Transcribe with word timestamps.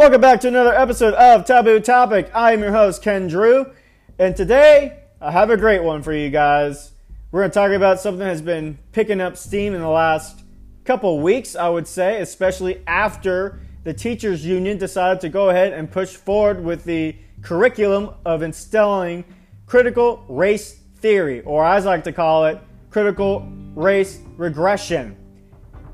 Welcome 0.00 0.22
back 0.22 0.40
to 0.40 0.48
another 0.48 0.74
episode 0.74 1.12
of 1.12 1.44
Taboo 1.44 1.78
Topic. 1.78 2.30
I 2.34 2.52
am 2.52 2.60
your 2.60 2.72
host, 2.72 3.02
Ken 3.02 3.26
Drew, 3.26 3.70
and 4.18 4.34
today 4.34 4.98
I 5.20 5.30
have 5.30 5.50
a 5.50 5.58
great 5.58 5.82
one 5.82 6.02
for 6.02 6.14
you 6.14 6.30
guys. 6.30 6.92
We're 7.30 7.42
going 7.42 7.50
to 7.50 7.54
talk 7.54 7.70
about 7.72 8.00
something 8.00 8.26
that's 8.26 8.40
been 8.40 8.78
picking 8.92 9.20
up 9.20 9.36
steam 9.36 9.74
in 9.74 9.82
the 9.82 9.90
last 9.90 10.42
couple 10.86 11.20
weeks, 11.20 11.54
I 11.54 11.68
would 11.68 11.86
say, 11.86 12.22
especially 12.22 12.82
after 12.86 13.60
the 13.84 13.92
teachers 13.92 14.42
union 14.42 14.78
decided 14.78 15.20
to 15.20 15.28
go 15.28 15.50
ahead 15.50 15.74
and 15.74 15.90
push 15.90 16.16
forward 16.16 16.64
with 16.64 16.84
the 16.84 17.14
curriculum 17.42 18.14
of 18.24 18.40
instilling 18.40 19.22
critical 19.66 20.24
race 20.30 20.80
theory, 20.96 21.42
or 21.42 21.62
as 21.62 21.84
I 21.84 21.90
like 21.90 22.04
to 22.04 22.12
call 22.12 22.46
it, 22.46 22.58
critical 22.88 23.46
race 23.74 24.18
regression. 24.38 25.19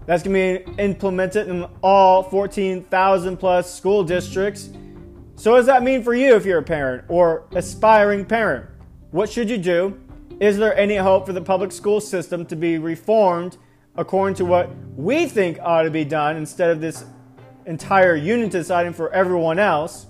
That's 0.07 0.23
going 0.23 0.35
to 0.35 0.65
be 0.65 0.83
implemented 0.83 1.49
in 1.49 1.67
all 1.83 2.23
14,000 2.23 3.37
plus 3.37 3.75
school 3.75 4.05
districts. 4.05 4.71
So, 5.35 5.51
what 5.51 5.59
does 5.59 5.67
that 5.67 5.83
mean 5.83 6.03
for 6.03 6.15
you 6.15 6.37
if 6.37 6.47
you're 6.47 6.61
a 6.61 6.63
parent 6.63 7.05
or 7.09 7.47
aspiring 7.53 8.25
parent? 8.25 8.71
What 9.11 9.31
should 9.31 9.51
you 9.51 9.59
do? 9.59 10.01
Is 10.41 10.57
there 10.57 10.77
any 10.77 10.97
hope 10.97 11.27
for 11.27 11.33
the 11.33 11.41
public 11.41 11.73
school 11.73 12.01
system 12.01 12.47
to 12.47 12.57
be 12.57 12.79
reformed 12.79 13.59
according 13.97 14.37
to 14.37 14.45
what 14.45 14.71
we 14.97 15.27
think 15.27 15.59
ought 15.61 15.83
to 15.83 15.91
be 15.91 16.05
done 16.05 16.37
instead 16.37 16.71
of 16.71 16.81
this 16.81 17.05
entire 17.67 18.15
union 18.15 18.49
deciding 18.49 18.93
for 18.93 19.13
everyone 19.13 19.59
else? 19.59 20.07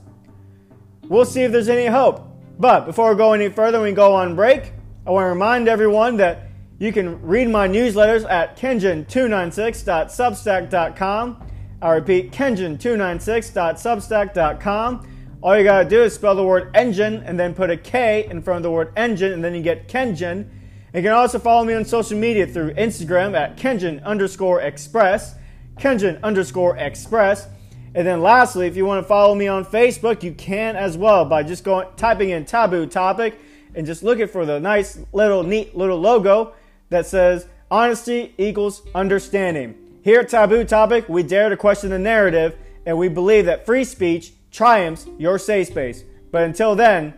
We'll 1.09 1.25
see 1.25 1.43
if 1.43 1.53
there's 1.53 1.69
any 1.69 1.87
hope. 1.87 2.27
But 2.59 2.87
before 2.87 3.11
we 3.11 3.17
go 3.17 3.33
any 3.33 3.49
further, 3.49 3.81
we 3.81 3.93
go 3.93 4.15
on 4.15 4.35
break. 4.35 4.73
I 5.07 5.11
want 5.11 5.25
to 5.25 5.29
remind 5.29 5.69
everyone 5.69 6.17
that 6.19 6.46
you 6.79 6.93
can 6.93 7.23
read 7.23 7.49
my 7.49 7.67
newsletters 7.67 8.31
at 8.31 8.59
kenjin296.substack.com. 8.59 11.47
I 11.81 11.93
repeat, 11.93 12.33
kenjin296.substack.com. 12.33 15.13
All 15.43 15.57
you 15.57 15.65
gotta 15.65 15.89
do 15.89 16.03
is 16.03 16.15
spell 16.15 16.35
the 16.35 16.45
word 16.45 16.71
engine 16.75 17.23
and 17.25 17.39
then 17.39 17.55
put 17.55 17.71
a 17.71 17.77
K 17.77 18.27
in 18.31 18.43
front 18.43 18.57
of 18.59 18.63
the 18.63 18.71
word 18.71 18.93
engine, 18.97 19.33
and 19.33 19.45
then 19.45 19.55
you 19.55 19.63
get 19.63 19.89
Kenjin. 19.89 20.49
You 20.95 21.03
can 21.03 21.13
also 21.13 21.39
follow 21.39 21.65
me 21.65 21.75
on 21.75 21.85
social 21.85 22.19
media 22.19 22.47
through 22.47 22.73
Instagram 22.75 23.35
at 23.35 23.57
Kenjin 23.57 24.03
underscore 24.03 24.63
express, 24.63 25.37
Kenjin 25.79 26.21
underscore 26.23 26.77
express. 26.79 27.49
And 27.95 28.07
then 28.07 28.23
lastly, 28.23 28.67
if 28.67 28.77
you 28.77 28.85
want 28.85 29.05
to 29.05 29.09
follow 29.09 29.35
me 29.35 29.47
on 29.47 29.65
Facebook, 29.65 30.23
you 30.23 30.33
can 30.33 30.77
as 30.77 30.99
well 30.99 31.25
by 31.25 31.43
just 31.43 31.65
going 31.65 31.89
typing 31.97 32.31
in 32.31 32.45
taboo 32.45 32.87
topic 32.87 33.39
and 33.75 33.87
just 33.87 34.03
looking 34.03 34.29
for 34.29 34.45
the 34.45 34.59
nice 34.59 34.99
little 35.13 35.43
neat 35.43 35.77
little 35.77 35.99
logo 35.99 36.55
that 36.89 37.07
says 37.07 37.47
honesty 37.71 38.35
equals 38.39 38.83
understanding. 38.95 39.75
Here 40.03 40.21
at 40.21 40.29
Taboo 40.29 40.65
Topic, 40.65 41.09
we 41.09 41.23
dare 41.23 41.49
to 41.49 41.57
question 41.57 41.91
the 41.91 41.99
narrative 41.99 42.57
and 42.85 42.97
we 42.97 43.09
believe 43.09 43.47
that 43.47 43.67
free 43.67 43.85
speech 43.85 44.33
triumphs 44.51 45.07
your 45.19 45.39
safe 45.39 45.69
space. 45.69 46.05
But 46.31 46.45
until 46.45 46.77
then, 46.77 47.15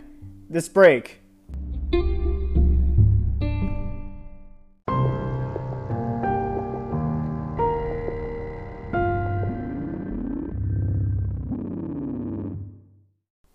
this 0.48 0.68
break. 0.68 1.20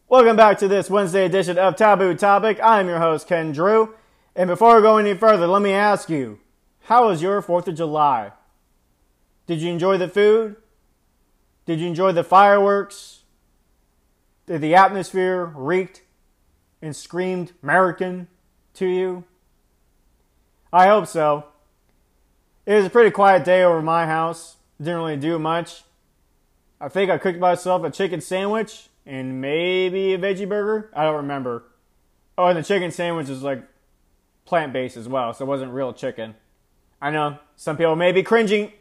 Welcome 0.07 0.35
back 0.35 0.59
to 0.59 0.67
this 0.67 0.91
Wednesday 0.91 1.25
edition 1.25 1.57
of 1.57 1.75
Taboo 1.75 2.13
Topic. 2.13 2.59
I'm 2.63 2.87
your 2.87 2.99
host, 2.99 3.27
Ken 3.27 3.51
Drew. 3.51 3.95
And 4.35 4.47
before 4.47 4.75
we 4.75 4.81
go 4.81 4.97
any 4.97 5.13
further, 5.13 5.47
let 5.47 5.61
me 5.61 5.71
ask 5.71 6.09
you 6.09 6.39
how 6.85 7.07
was 7.07 7.21
your 7.21 7.41
4th 7.41 7.67
of 7.67 7.75
July? 7.75 8.31
Did 9.47 9.61
you 9.61 9.71
enjoy 9.71 9.97
the 9.97 10.07
food? 10.07 10.55
Did 11.65 11.79
you 11.79 11.87
enjoy 11.87 12.11
the 12.11 12.23
fireworks? 12.23 13.23
Did 14.47 14.61
the 14.61 14.75
atmosphere 14.75 15.45
reeked 15.45 16.01
and 16.81 16.95
screamed 16.95 17.53
American 17.61 18.27
to 18.75 18.85
you? 18.85 19.23
I 20.73 20.87
hope 20.87 21.07
so. 21.07 21.45
It 22.65 22.75
was 22.75 22.85
a 22.85 22.89
pretty 22.89 23.11
quiet 23.11 23.45
day 23.45 23.63
over 23.63 23.81
my 23.81 24.05
house. 24.05 24.57
Didn't 24.79 24.97
really 24.97 25.17
do 25.17 25.37
much. 25.37 25.83
I 26.81 26.89
think 26.89 27.11
I 27.11 27.17
cooked 27.17 27.39
myself 27.39 27.83
a 27.83 27.91
chicken 27.91 28.19
sandwich 28.19 28.89
and 29.05 29.39
maybe 29.39 30.13
a 30.13 30.17
veggie 30.17 30.49
burger. 30.49 30.89
I 30.93 31.03
don't 31.03 31.15
remember. 31.15 31.63
Oh, 32.37 32.47
and 32.47 32.57
the 32.57 32.63
chicken 32.63 32.91
sandwich 32.91 33.29
is 33.29 33.43
like 33.43 33.63
plant 34.45 34.73
based 34.73 34.97
as 34.97 35.07
well, 35.07 35.33
so 35.33 35.45
it 35.45 35.47
wasn't 35.47 35.71
real 35.71 35.93
chicken. 35.93 36.35
I 37.01 37.11
know 37.11 37.39
some 37.55 37.77
people 37.77 37.95
may 37.95 38.11
be 38.11 38.23
cringing 38.23 38.71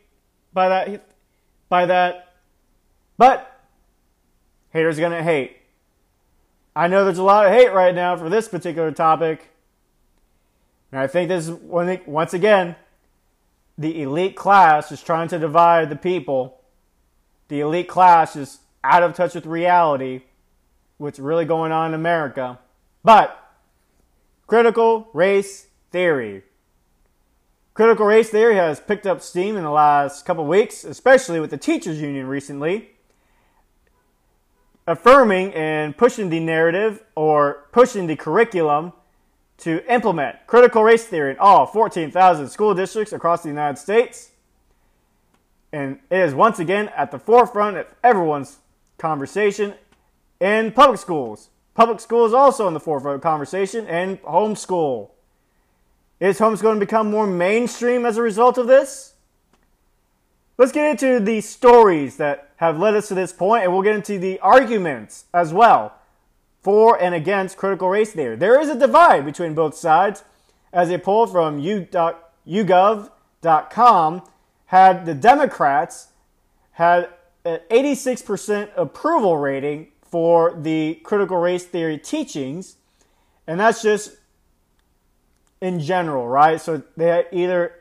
by 0.52 0.68
that, 0.68 1.06
by 1.68 1.86
that, 1.86 2.34
but 3.18 3.60
haters 4.70 4.98
gonna 4.98 5.22
hate. 5.22 5.56
I 6.74 6.88
know 6.88 7.04
there's 7.04 7.18
a 7.18 7.22
lot 7.22 7.46
of 7.46 7.52
hate 7.52 7.72
right 7.72 7.94
now 7.94 8.16
for 8.16 8.28
this 8.28 8.48
particular 8.48 8.92
topic, 8.92 9.50
and 10.90 11.00
I 11.00 11.06
think 11.06 11.28
this 11.28 11.48
is 11.48 11.54
once 11.60 12.34
again 12.34 12.76
the 13.78 14.02
elite 14.02 14.36
class 14.36 14.92
is 14.92 15.02
trying 15.02 15.28
to 15.28 15.38
divide 15.38 15.88
the 15.88 15.96
people. 15.96 16.60
The 17.48 17.60
elite 17.60 17.88
class 17.88 18.36
is 18.36 18.58
out 18.84 19.02
of 19.02 19.14
touch 19.14 19.34
with 19.34 19.46
reality, 19.46 20.22
what's 20.98 21.18
really 21.18 21.44
going 21.44 21.72
on 21.72 21.88
in 21.88 21.94
America. 21.94 22.58
But 23.02 23.41
critical 24.52 25.08
race 25.14 25.68
theory. 25.92 26.42
Critical 27.72 28.04
race 28.04 28.28
theory 28.28 28.56
has 28.56 28.80
picked 28.80 29.06
up 29.06 29.22
steam 29.22 29.56
in 29.56 29.62
the 29.62 29.70
last 29.70 30.26
couple 30.26 30.44
weeks, 30.44 30.84
especially 30.84 31.40
with 31.40 31.48
the 31.48 31.56
teachers 31.56 31.98
union 31.98 32.26
recently, 32.26 32.90
affirming 34.86 35.54
and 35.54 35.96
pushing 35.96 36.28
the 36.28 36.38
narrative 36.38 37.02
or 37.14 37.66
pushing 37.72 38.06
the 38.06 38.14
curriculum 38.14 38.92
to 39.56 39.82
implement 39.90 40.36
critical 40.46 40.84
race 40.84 41.06
theory 41.06 41.30
in 41.30 41.38
all 41.38 41.64
14,000 41.64 42.46
school 42.50 42.74
districts 42.74 43.14
across 43.14 43.42
the 43.42 43.48
United 43.48 43.78
States. 43.78 44.32
And 45.72 45.98
it 46.10 46.18
is 46.18 46.34
once 46.34 46.58
again 46.58 46.90
at 46.94 47.10
the 47.10 47.18
forefront 47.18 47.78
of 47.78 47.86
everyone's 48.04 48.58
conversation 48.98 49.72
in 50.40 50.72
public 50.72 51.00
schools. 51.00 51.48
Public 51.74 52.00
school 52.00 52.26
is 52.26 52.34
also 52.34 52.68
in 52.68 52.74
the 52.74 52.80
forefront 52.80 53.16
of 53.16 53.22
conversation, 53.22 53.86
and 53.86 54.20
homeschool. 54.22 55.10
Is 56.20 56.38
homeschooling 56.38 56.78
become 56.78 57.10
more 57.10 57.26
mainstream 57.26 58.04
as 58.04 58.16
a 58.16 58.22
result 58.22 58.58
of 58.58 58.66
this? 58.66 59.14
Let's 60.58 60.72
get 60.72 60.90
into 60.90 61.18
the 61.18 61.40
stories 61.40 62.18
that 62.18 62.50
have 62.56 62.78
led 62.78 62.94
us 62.94 63.08
to 63.08 63.14
this 63.14 63.32
point, 63.32 63.64
and 63.64 63.72
we'll 63.72 63.82
get 63.82 63.96
into 63.96 64.18
the 64.18 64.38
arguments 64.40 65.24
as 65.32 65.52
well 65.52 65.94
for 66.60 67.00
and 67.02 67.14
against 67.14 67.56
critical 67.56 67.88
race 67.88 68.12
theory. 68.12 68.36
There 68.36 68.60
is 68.60 68.68
a 68.68 68.78
divide 68.78 69.24
between 69.24 69.54
both 69.54 69.74
sides, 69.74 70.24
as 70.72 70.90
a 70.90 70.98
poll 70.98 71.26
from 71.26 71.60
YouGov.com 71.60 73.12
had 74.66 75.04
the 75.04 75.14
Democrats 75.14 76.08
had 76.72 77.08
an 77.44 77.60
86% 77.70 78.70
approval 78.76 79.36
rating 79.36 79.91
for 80.12 80.54
the 80.60 81.00
critical 81.02 81.38
race 81.38 81.64
theory 81.64 81.96
teachings, 81.96 82.76
and 83.46 83.58
that's 83.58 83.80
just 83.80 84.18
in 85.62 85.80
general, 85.80 86.28
right? 86.28 86.60
So 86.60 86.82
they 86.98 87.24
either 87.32 87.72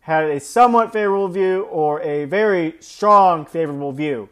had 0.00 0.24
a 0.24 0.40
somewhat 0.40 0.92
favorable 0.92 1.28
view 1.28 1.62
or 1.70 2.02
a 2.02 2.24
very 2.24 2.74
strong 2.80 3.46
favorable 3.46 3.92
view. 3.92 4.28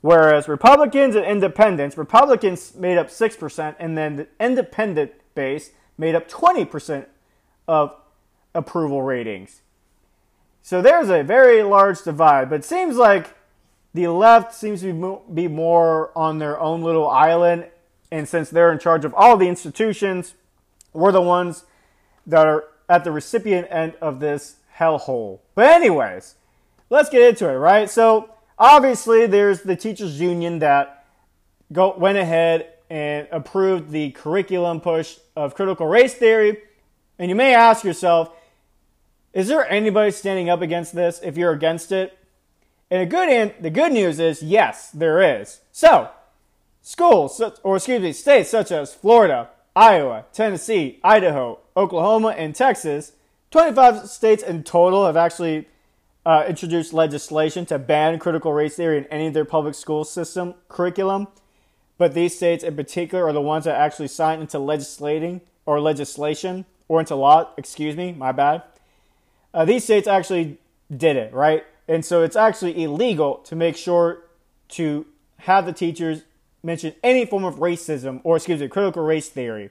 Whereas 0.00 0.48
Republicans 0.48 1.14
and 1.14 1.24
independents, 1.24 1.96
Republicans 1.96 2.74
made 2.74 2.98
up 2.98 3.10
6%, 3.10 3.76
and 3.78 3.96
then 3.96 4.16
the 4.16 4.26
independent 4.40 5.12
base 5.36 5.70
made 5.96 6.16
up 6.16 6.28
20% 6.28 7.06
of 7.68 7.94
approval 8.56 9.02
ratings. 9.02 9.62
So 10.62 10.82
there's 10.82 11.10
a 11.10 11.22
very 11.22 11.62
large 11.62 12.02
divide, 12.02 12.50
but 12.50 12.56
it 12.60 12.64
seems 12.64 12.96
like 12.96 13.37
the 13.98 14.12
left 14.12 14.54
seems 14.54 14.80
to 14.82 15.22
be 15.34 15.48
more 15.48 16.16
on 16.16 16.38
their 16.38 16.58
own 16.60 16.82
little 16.82 17.10
island, 17.10 17.66
and 18.12 18.28
since 18.28 18.48
they're 18.48 18.70
in 18.70 18.78
charge 18.78 19.04
of 19.04 19.12
all 19.14 19.36
the 19.36 19.48
institutions, 19.48 20.34
we're 20.92 21.10
the 21.10 21.20
ones 21.20 21.64
that 22.24 22.46
are 22.46 22.64
at 22.88 23.02
the 23.02 23.10
recipient 23.10 23.66
end 23.70 23.94
of 24.00 24.20
this 24.20 24.56
hellhole. 24.76 25.40
But, 25.56 25.66
anyways, 25.70 26.36
let's 26.90 27.10
get 27.10 27.22
into 27.22 27.48
it, 27.48 27.54
right? 27.54 27.90
So, 27.90 28.30
obviously, 28.56 29.26
there's 29.26 29.62
the 29.62 29.74
teachers' 29.74 30.20
union 30.20 30.60
that 30.60 31.04
go, 31.72 31.96
went 31.96 32.18
ahead 32.18 32.72
and 32.88 33.26
approved 33.32 33.90
the 33.90 34.12
curriculum 34.12 34.80
push 34.80 35.18
of 35.34 35.54
critical 35.54 35.86
race 35.86 36.14
theory. 36.14 36.58
And 37.18 37.28
you 37.28 37.34
may 37.34 37.52
ask 37.52 37.82
yourself, 37.84 38.30
is 39.32 39.48
there 39.48 39.68
anybody 39.68 40.12
standing 40.12 40.48
up 40.48 40.62
against 40.62 40.94
this 40.94 41.20
if 41.22 41.36
you're 41.36 41.52
against 41.52 41.90
it? 41.90 42.16
And 42.90 43.02
the 43.02 43.06
good, 43.06 43.54
the 43.60 43.70
good 43.70 43.92
news 43.92 44.18
is, 44.18 44.42
yes, 44.42 44.90
there 44.90 45.40
is. 45.40 45.60
So, 45.72 46.10
schools, 46.80 47.40
or 47.62 47.76
excuse 47.76 48.00
me, 48.00 48.12
states 48.12 48.50
such 48.50 48.72
as 48.72 48.94
Florida, 48.94 49.50
Iowa, 49.76 50.24
Tennessee, 50.32 50.98
Idaho, 51.04 51.60
Oklahoma, 51.76 52.28
and 52.28 52.54
Texas, 52.54 53.12
25 53.50 54.08
states 54.08 54.42
in 54.42 54.62
total 54.62 55.06
have 55.06 55.16
actually 55.16 55.68
uh, 56.26 56.44
introduced 56.48 56.92
legislation 56.92 57.64
to 57.66 57.78
ban 57.78 58.18
critical 58.18 58.52
race 58.52 58.76
theory 58.76 58.98
in 58.98 59.04
any 59.06 59.28
of 59.28 59.34
their 59.34 59.44
public 59.44 59.74
school 59.74 60.04
system 60.04 60.54
curriculum. 60.68 61.28
But 61.96 62.14
these 62.14 62.36
states 62.36 62.62
in 62.62 62.76
particular 62.76 63.24
are 63.24 63.32
the 63.32 63.40
ones 63.40 63.64
that 63.64 63.76
actually 63.76 64.08
signed 64.08 64.42
into 64.42 64.58
legislating 64.58 65.40
or 65.66 65.80
legislation 65.80 66.64
or 66.86 67.00
into 67.00 67.14
law, 67.14 67.50
excuse 67.56 67.96
me, 67.96 68.12
my 68.12 68.32
bad. 68.32 68.62
Uh, 69.52 69.64
these 69.64 69.84
states 69.84 70.06
actually 70.06 70.58
did 70.94 71.16
it, 71.16 71.32
right? 71.32 71.64
And 71.88 72.04
so 72.04 72.22
it's 72.22 72.36
actually 72.36 72.82
illegal 72.84 73.36
to 73.38 73.56
make 73.56 73.76
sure 73.76 74.24
to 74.70 75.06
have 75.38 75.64
the 75.64 75.72
teachers 75.72 76.22
mention 76.62 76.94
any 77.02 77.24
form 77.24 77.44
of 77.44 77.56
racism 77.56 78.20
or, 78.24 78.36
excuse 78.36 78.60
me, 78.60 78.68
critical 78.68 79.02
race 79.02 79.28
theory, 79.28 79.70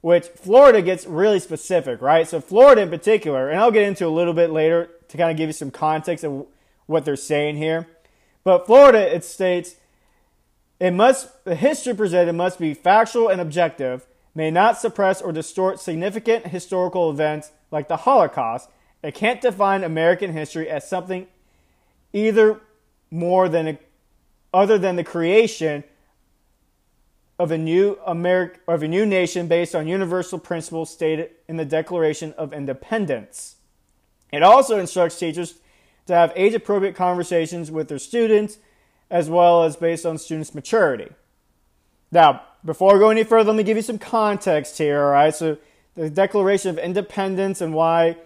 which 0.00 0.28
Florida 0.28 0.80
gets 0.80 1.06
really 1.06 1.38
specific, 1.38 2.00
right? 2.00 2.26
So, 2.26 2.40
Florida 2.40 2.82
in 2.82 2.90
particular, 2.90 3.50
and 3.50 3.60
I'll 3.60 3.70
get 3.70 3.82
into 3.82 4.06
a 4.06 4.08
little 4.08 4.32
bit 4.32 4.50
later 4.50 4.88
to 5.08 5.16
kind 5.16 5.30
of 5.30 5.36
give 5.36 5.48
you 5.48 5.52
some 5.52 5.70
context 5.70 6.24
of 6.24 6.46
what 6.86 7.04
they're 7.04 7.16
saying 7.16 7.56
here. 7.56 7.86
But 8.44 8.66
Florida, 8.66 9.14
it 9.14 9.24
states, 9.24 9.76
it 10.80 10.92
must, 10.92 11.44
the 11.44 11.54
history 11.54 11.94
presented 11.94 12.32
must 12.32 12.58
be 12.58 12.74
factual 12.74 13.28
and 13.28 13.40
objective, 13.40 14.06
may 14.34 14.50
not 14.50 14.78
suppress 14.78 15.20
or 15.20 15.32
distort 15.32 15.78
significant 15.78 16.46
historical 16.46 17.10
events 17.10 17.52
like 17.70 17.88
the 17.88 17.98
Holocaust. 17.98 18.68
It 19.02 19.14
can't 19.14 19.40
define 19.40 19.84
American 19.84 20.32
history 20.32 20.68
as 20.68 20.88
something 20.88 21.26
either 22.12 22.60
more 23.10 23.48
than 23.48 23.68
a, 23.68 23.78
other 24.52 24.78
than 24.78 24.96
the 24.96 25.04
creation 25.04 25.84
of 27.38 27.50
a 27.50 27.58
new 27.58 27.98
America 28.06 28.60
of 28.68 28.82
a 28.82 28.88
new 28.88 29.04
nation 29.04 29.48
based 29.48 29.74
on 29.74 29.88
universal 29.88 30.38
principles 30.38 30.90
stated 30.90 31.30
in 31.48 31.56
the 31.56 31.64
Declaration 31.64 32.32
of 32.34 32.52
Independence. 32.52 33.56
It 34.32 34.42
also 34.42 34.78
instructs 34.78 35.18
teachers 35.18 35.54
to 36.06 36.14
have 36.14 36.32
age 36.36 36.54
appropriate 36.54 36.94
conversations 36.94 37.70
with 37.70 37.88
their 37.88 37.98
students 37.98 38.58
as 39.10 39.28
well 39.28 39.64
as 39.64 39.76
based 39.76 40.06
on 40.06 40.18
students' 40.18 40.54
maturity. 40.54 41.10
Now, 42.10 42.42
before 42.64 42.96
I 42.96 42.98
go 42.98 43.10
any 43.10 43.24
further, 43.24 43.50
let 43.50 43.56
me 43.56 43.62
give 43.62 43.76
you 43.76 43.82
some 43.82 43.98
context 43.98 44.78
here, 44.78 45.02
all 45.02 45.10
right? 45.10 45.34
So, 45.34 45.58
the 45.94 46.08
Declaration 46.08 46.70
of 46.70 46.78
Independence 46.78 47.60
and 47.60 47.74
why 47.74 48.16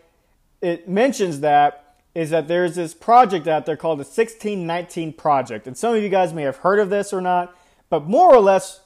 it 0.61 0.89
mentions 0.89 1.41
that 1.41 1.86
is 2.17 2.31
that 2.31 2.49
there's 2.49 2.77
this 2.77 2.95
project 2.95 3.47
out 3.47 3.67
there 3.67 3.77
called 3.77 3.99
the 3.99 4.01
1619 4.01 5.13
Project. 5.13 5.67
And 5.67 5.77
some 5.77 5.95
of 5.95 6.03
you 6.03 6.09
guys 6.09 6.33
may 6.33 6.45
have 6.45 6.57
heard 6.57 6.79
of 6.79 6.89
this 6.89 7.13
or 7.13 7.21
not, 7.21 7.55
but 7.91 8.05
more 8.05 8.35
or 8.35 8.41
less, 8.41 8.81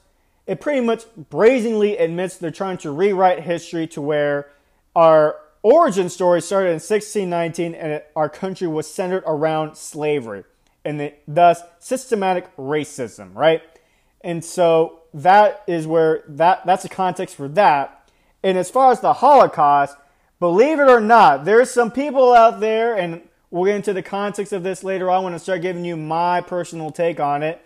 it 0.49 0.61
pretty 0.61 0.81
much 0.81 1.05
brazenly 1.15 1.97
admits 1.97 2.37
they're 2.37 2.51
trying 2.51 2.79
to 2.79 2.91
rewrite 2.91 3.45
history 3.45 3.87
to 3.87 4.03
where 4.03 4.51
our 4.97 5.37
origin 5.63 6.09
story 6.09 6.41
started 6.43 6.71
in 6.71 6.81
1619 6.81 7.73
and 7.77 8.03
our 8.17 8.29
country 8.29 8.67
was 8.67 8.93
centered 8.93 9.23
around 9.25 9.77
slavery 9.77 10.43
and 10.85 10.99
the, 10.99 11.15
thus 11.29 11.63
systematic 11.79 12.49
racism, 12.57 13.33
right? 13.33 13.63
And 14.23 14.45
so 14.45 15.03
that 15.15 15.63
is 15.69 15.87
where 15.87 16.25
that 16.27 16.67
that's 16.67 16.83
the 16.83 16.89
context 16.89 17.37
for 17.37 17.47
that. 17.47 18.11
And 18.43 18.59
as 18.59 18.71
far 18.71 18.91
as 18.91 18.99
the 18.99 19.13
Holocaust, 19.13 19.97
believe 20.41 20.81
it 20.81 20.89
or 20.89 21.01
not, 21.01 21.45
there's 21.45 21.71
some 21.71 21.91
people 21.91 22.33
out 22.33 22.59
there, 22.59 22.97
and 22.97 23.23
we'll 23.51 23.67
get 23.67 23.77
into 23.77 23.93
the 23.93 24.03
context 24.03 24.53
of 24.53 24.63
this 24.63 24.83
later 24.83 25.11
on. 25.11 25.17
I 25.17 25.21
want 25.21 25.35
to 25.37 25.39
start 25.39 25.63
giving 25.63 25.85
you 25.85 25.97
my 25.97 26.41
personal 26.41 26.91
take 26.91 27.21
on 27.21 27.43
it. 27.43 27.65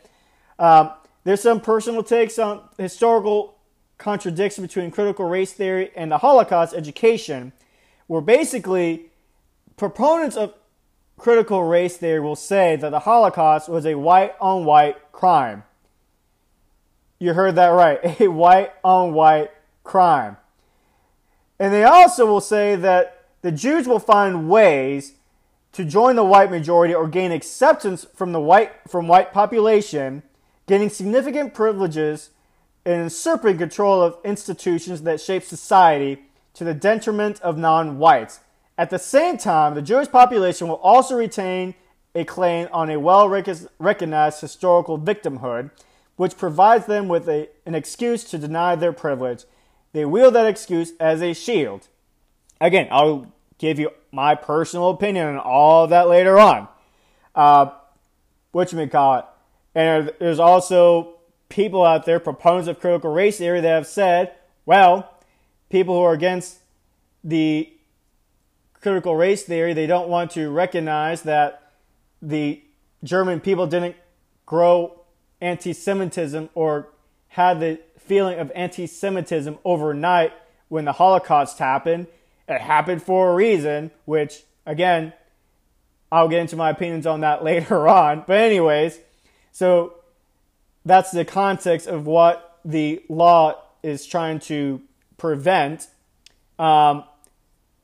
Um, 0.58 0.90
there's 1.22 1.40
some 1.40 1.60
personal 1.60 2.02
takes 2.02 2.38
on 2.38 2.62
historical 2.76 3.56
contradiction 3.96 4.62
between 4.62 4.90
critical 4.90 5.24
race 5.24 5.52
theory 5.52 5.90
and 5.96 6.10
the 6.10 6.18
Holocaust 6.18 6.74
education 6.74 7.52
where 8.06 8.20
basically 8.20 9.06
proponents 9.76 10.36
of 10.36 10.52
critical 11.16 11.64
race 11.64 11.96
theory 11.96 12.20
will 12.20 12.36
say 12.36 12.76
that 12.76 12.90
the 12.90 13.00
Holocaust 13.00 13.68
was 13.68 13.86
a 13.86 13.94
white 13.94 14.34
on 14.40 14.64
white 14.64 15.12
crime. 15.12 15.62
You 17.18 17.32
heard 17.32 17.54
that 17.54 17.68
right, 17.68 17.98
a 18.20 18.28
white 18.28 18.72
on 18.82 19.14
white 19.14 19.50
crime. 19.82 20.36
And 21.58 21.72
they 21.72 21.84
also 21.84 22.26
will 22.26 22.40
say 22.40 22.76
that 22.76 23.26
the 23.42 23.52
Jews 23.52 23.86
will 23.86 23.98
find 23.98 24.48
ways 24.48 25.14
to 25.72 25.84
join 25.84 26.16
the 26.16 26.24
white 26.24 26.50
majority 26.50 26.94
or 26.94 27.08
gain 27.08 27.32
acceptance 27.32 28.06
from 28.14 28.32
the 28.32 28.40
white 28.40 28.72
from 28.88 29.08
white 29.08 29.32
population, 29.32 30.22
gaining 30.66 30.88
significant 30.88 31.52
privileges 31.52 32.30
and 32.84 33.04
usurping 33.04 33.58
control 33.58 34.00
of 34.02 34.16
institutions 34.24 35.02
that 35.02 35.20
shape 35.20 35.42
society 35.42 36.24
to 36.54 36.64
the 36.64 36.74
detriment 36.74 37.40
of 37.40 37.58
non 37.58 37.98
whites. 37.98 38.40
At 38.76 38.90
the 38.90 38.98
same 38.98 39.38
time, 39.38 39.74
the 39.74 39.82
Jewish 39.82 40.08
population 40.10 40.68
will 40.68 40.76
also 40.76 41.16
retain 41.16 41.74
a 42.14 42.24
claim 42.24 42.68
on 42.72 42.90
a 42.90 42.98
well 42.98 43.28
recognized 43.28 44.40
historical 44.40 44.98
victimhood, 44.98 45.70
which 46.16 46.36
provides 46.36 46.86
them 46.86 47.08
with 47.08 47.28
a, 47.28 47.48
an 47.66 47.74
excuse 47.74 48.24
to 48.24 48.38
deny 48.38 48.76
their 48.76 48.92
privilege. 48.92 49.44
They 49.94 50.04
wield 50.04 50.34
that 50.34 50.46
excuse 50.46 50.92
as 50.98 51.22
a 51.22 51.32
shield. 51.32 51.86
Again, 52.60 52.88
I'll 52.90 53.32
give 53.58 53.78
you 53.78 53.90
my 54.10 54.34
personal 54.34 54.90
opinion 54.90 55.28
on 55.28 55.38
all 55.38 55.86
that 55.86 56.08
later 56.08 56.36
on. 56.36 56.66
Uh, 57.32 57.70
what 58.50 58.72
you 58.72 58.78
may 58.78 58.88
call 58.88 59.20
it. 59.20 59.24
And 59.76 60.12
there's 60.18 60.40
also 60.40 61.14
people 61.48 61.84
out 61.84 62.06
there, 62.06 62.18
proponents 62.18 62.68
of 62.68 62.80
critical 62.80 63.12
race 63.12 63.38
theory, 63.38 63.60
that 63.60 63.68
have 63.68 63.86
said, 63.86 64.34
well, 64.66 65.14
people 65.70 65.94
who 65.94 66.02
are 66.02 66.12
against 66.12 66.58
the 67.22 67.72
critical 68.80 69.14
race 69.14 69.44
theory, 69.44 69.74
they 69.74 69.86
don't 69.86 70.08
want 70.08 70.32
to 70.32 70.50
recognize 70.50 71.22
that 71.22 71.70
the 72.20 72.60
German 73.04 73.38
people 73.38 73.68
didn't 73.68 73.94
grow 74.44 75.04
anti 75.40 75.72
Semitism 75.72 76.50
or 76.54 76.88
had 77.28 77.60
the 77.60 77.80
feeling 78.06 78.38
of 78.38 78.52
anti 78.54 78.86
Semitism 78.86 79.58
overnight 79.64 80.32
when 80.68 80.84
the 80.84 80.92
Holocaust 80.92 81.58
happened. 81.58 82.06
It 82.48 82.60
happened 82.60 83.02
for 83.02 83.32
a 83.32 83.34
reason, 83.34 83.90
which, 84.04 84.42
again, 84.66 85.12
I'll 86.12 86.28
get 86.28 86.40
into 86.40 86.56
my 86.56 86.70
opinions 86.70 87.06
on 87.06 87.20
that 87.20 87.42
later 87.44 87.88
on. 87.88 88.24
But, 88.26 88.38
anyways, 88.38 88.98
so 89.52 89.94
that's 90.84 91.10
the 91.10 91.24
context 91.24 91.86
of 91.86 92.06
what 92.06 92.58
the 92.64 93.02
law 93.08 93.60
is 93.82 94.06
trying 94.06 94.38
to 94.40 94.80
prevent. 95.16 95.88
Um, 96.58 97.04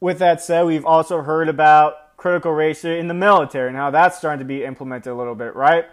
with 0.01 0.19
that 0.19 0.41
said, 0.41 0.65
we've 0.65 0.85
also 0.87 1.23
heard 1.23 1.49
about 1.49 2.17
critical 2.17 2.53
race 2.53 2.85
in 2.85 3.09
the 3.09 3.15
military 3.15 3.69
and 3.69 3.77
how 3.77 3.91
that's 3.91 4.19
starting 4.19 4.39
to 4.41 4.45
be 4.45 4.65
implemented 4.65 5.11
a 5.11 5.15
little 5.15 5.35
bit, 5.35 5.55
right? 5.55 5.87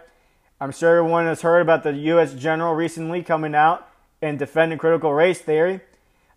I'm 0.60 0.72
sure 0.72 0.98
everyone 0.98 1.26
has 1.26 1.42
heard 1.42 1.60
about 1.60 1.84
the 1.84 1.92
U.S. 1.92 2.34
general 2.34 2.74
recently 2.74 3.22
coming 3.22 3.54
out 3.54 3.87
and 4.20 4.38
defending 4.38 4.78
critical 4.78 5.12
race 5.12 5.40
theory. 5.40 5.80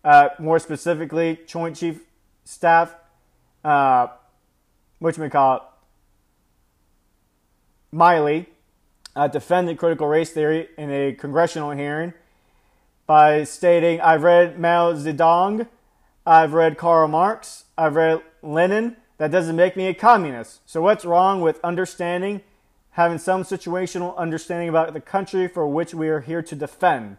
Uh, 0.04 0.30
more 0.38 0.58
specifically, 0.58 1.40
Joint 1.46 1.76
Chief 1.76 2.00
Staff, 2.44 2.94
uh, 3.64 4.08
which 4.98 5.18
we 5.18 5.28
call 5.28 5.56
it, 5.56 5.62
Milley, 7.94 8.46
uh, 9.14 9.28
defended 9.28 9.78
critical 9.78 10.06
race 10.06 10.30
theory 10.30 10.68
in 10.78 10.90
a 10.90 11.12
congressional 11.12 11.70
hearing 11.70 12.14
by 13.06 13.44
stating, 13.44 14.00
I've 14.00 14.22
read 14.22 14.58
Mao 14.58 14.92
Zedong, 14.94 15.68
I've 16.24 16.52
read 16.52 16.78
Karl 16.78 17.08
Marx, 17.08 17.64
I've 17.76 17.96
read 17.96 18.22
Lenin. 18.42 18.96
That 19.18 19.30
doesn't 19.30 19.54
make 19.54 19.76
me 19.76 19.86
a 19.86 19.94
communist. 19.94 20.60
So, 20.66 20.80
what's 20.82 21.04
wrong 21.04 21.40
with 21.40 21.60
understanding, 21.62 22.40
having 22.92 23.18
some 23.18 23.42
situational 23.42 24.16
understanding 24.16 24.68
about 24.68 24.94
the 24.94 25.00
country 25.00 25.46
for 25.46 25.66
which 25.68 25.94
we 25.94 26.08
are 26.08 26.20
here 26.20 26.42
to 26.42 26.56
defend? 26.56 27.18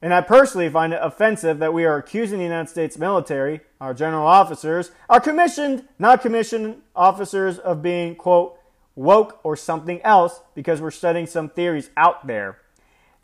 And 0.00 0.14
I 0.14 0.20
personally 0.20 0.68
find 0.68 0.92
it 0.92 1.00
offensive 1.02 1.58
that 1.58 1.74
we 1.74 1.84
are 1.84 1.96
accusing 1.96 2.38
the 2.38 2.44
United 2.44 2.68
States 2.68 2.96
military, 2.96 3.60
our 3.80 3.92
general 3.92 4.26
officers, 4.26 4.92
our 5.08 5.20
commissioned, 5.20 5.88
not 5.98 6.22
commissioned 6.22 6.82
officers 6.94 7.58
of 7.58 7.82
being, 7.82 8.14
quote, 8.14 8.58
woke 8.94 9.40
or 9.42 9.56
something 9.56 10.00
else 10.02 10.40
because 10.54 10.80
we're 10.80 10.90
studying 10.90 11.26
some 11.26 11.48
theories 11.48 11.90
out 11.96 12.26
there. 12.26 12.58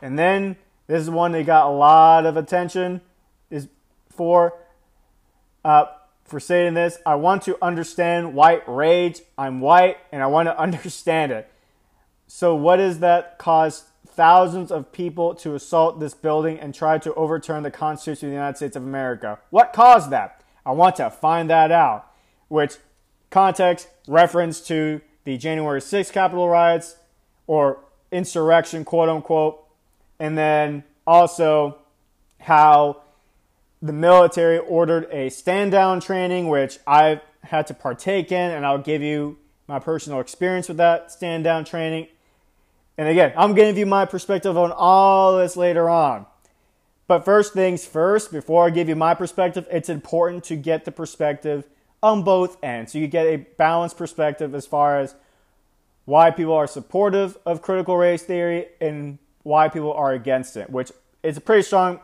And 0.01 0.19
then 0.19 0.57
this 0.87 1.03
is 1.03 1.11
one 1.11 1.33
that 1.33 1.47
got 1.47 1.67
a 1.67 1.71
lot 1.71 2.27
of 2.27 2.37
attention 2.37 3.01
is 3.51 3.69
for 4.11 4.55
uh, 5.65 5.87
for 6.25 6.41
saying 6.41 6.75
this. 6.75 6.99
I 7.07 7.15
want 7.15 7.43
to 7.43 7.57
understand 7.63 8.35
white 8.35 8.63
rage. 8.69 9.21
I'm 9.39 9.61
white 9.61 9.99
and 10.13 10.23
I 10.23 10.27
want 10.27 10.49
to 10.49 10.59
understand 10.59 11.33
it. 11.33 11.51
So, 12.27 12.55
what 12.55 12.81
is 12.81 13.01
that 13.01 13.39
caused 13.39 13.85
thousands 14.15 14.71
of 14.71 14.93
people 14.93 15.35
to 15.37 15.55
assault 15.55 16.01
this 16.01 16.15
building 16.15 16.59
and 16.59 16.75
try 16.75 16.99
to 16.99 17.13
overturn 17.15 17.63
the 17.63 17.71
Constitution 17.71 18.29
of 18.29 18.31
the 18.31 18.37
United 18.37 18.57
States 18.57 18.77
of 18.77 18.83
America? 18.83 19.39
What 19.51 19.73
caused 19.73 20.11
that? 20.11 20.43
I 20.65 20.73
want 20.73 20.97
to 20.97 21.11
find 21.11 21.51
that 21.51 21.71
out. 21.71 22.11
Which 22.49 22.77
context 23.31 23.89
reference 24.07 24.61
to 24.63 25.01
the 25.25 25.37
January 25.37 25.81
6th 25.81 26.13
Capitol 26.13 26.49
riots 26.49 26.97
or 27.47 27.81
insurrection, 28.13 28.85
quote 28.85 29.09
unquote, 29.09 29.65
and 30.19 30.39
then 30.39 30.85
also 31.07 31.79
how 32.41 33.03
the 33.83 33.93
military 33.93 34.59
ordered 34.59 35.09
a 35.11 35.29
stand 35.29 35.73
down 35.73 36.01
training, 36.01 36.49
which 36.49 36.79
I've 36.87 37.21
had 37.43 37.67
to 37.67 37.75
partake 37.75 38.33
in, 38.33 38.51
and 38.51 38.65
I'll 38.65 38.79
give 38.79 39.03
you 39.03 39.39
my 39.67 39.79
personal 39.79 40.21
experience 40.21 40.69
with 40.69 40.77
that 40.79 41.11
stand 41.11 41.45
down 41.45 41.65
training. 41.65 42.09
And 42.97 43.09
again, 43.09 43.33
I'm 43.37 43.55
going 43.55 43.67
to 43.67 43.73
give 43.73 43.79
you 43.79 43.87
my 43.87 44.05
perspective 44.05 44.57
on 44.57 44.73
all 44.73 45.37
this 45.37 45.57
later 45.57 45.91
on. 45.91 46.27
But 47.07 47.25
first 47.25 47.53
things 47.53 47.85
first, 47.85 48.33
before 48.33 48.67
I 48.67 48.71
give 48.71 48.89
you 48.89 48.97
my 48.97 49.15
perspective, 49.15 49.67
it's 49.71 49.89
important 49.89 50.45
to 50.45 50.57
get 50.57 50.85
the 50.85 50.93
perspective 50.93 51.65
on 52.03 52.23
both 52.23 52.63
ends. 52.63 52.93
So 52.93 52.99
you 52.99 53.09
get 53.09 53.27
a 53.27 53.37
balanced 53.37 53.97
perspective 53.97 54.55
as 54.55 54.67
far 54.67 54.99
as 54.99 55.15
why 56.05 56.31
people 56.31 56.55
are 56.55 56.67
supportive 56.67 57.37
of 57.47 57.63
critical 57.63 57.97
race 57.97 58.23
theory 58.23 58.67
and 58.81 59.19
why 59.43 59.69
people 59.69 59.93
are 59.93 60.13
against 60.13 60.57
it, 60.57 60.71
which 60.71 60.93
is 61.23 61.37
a 61.37 61.41
pretty 61.41 61.63
strong, 61.63 62.01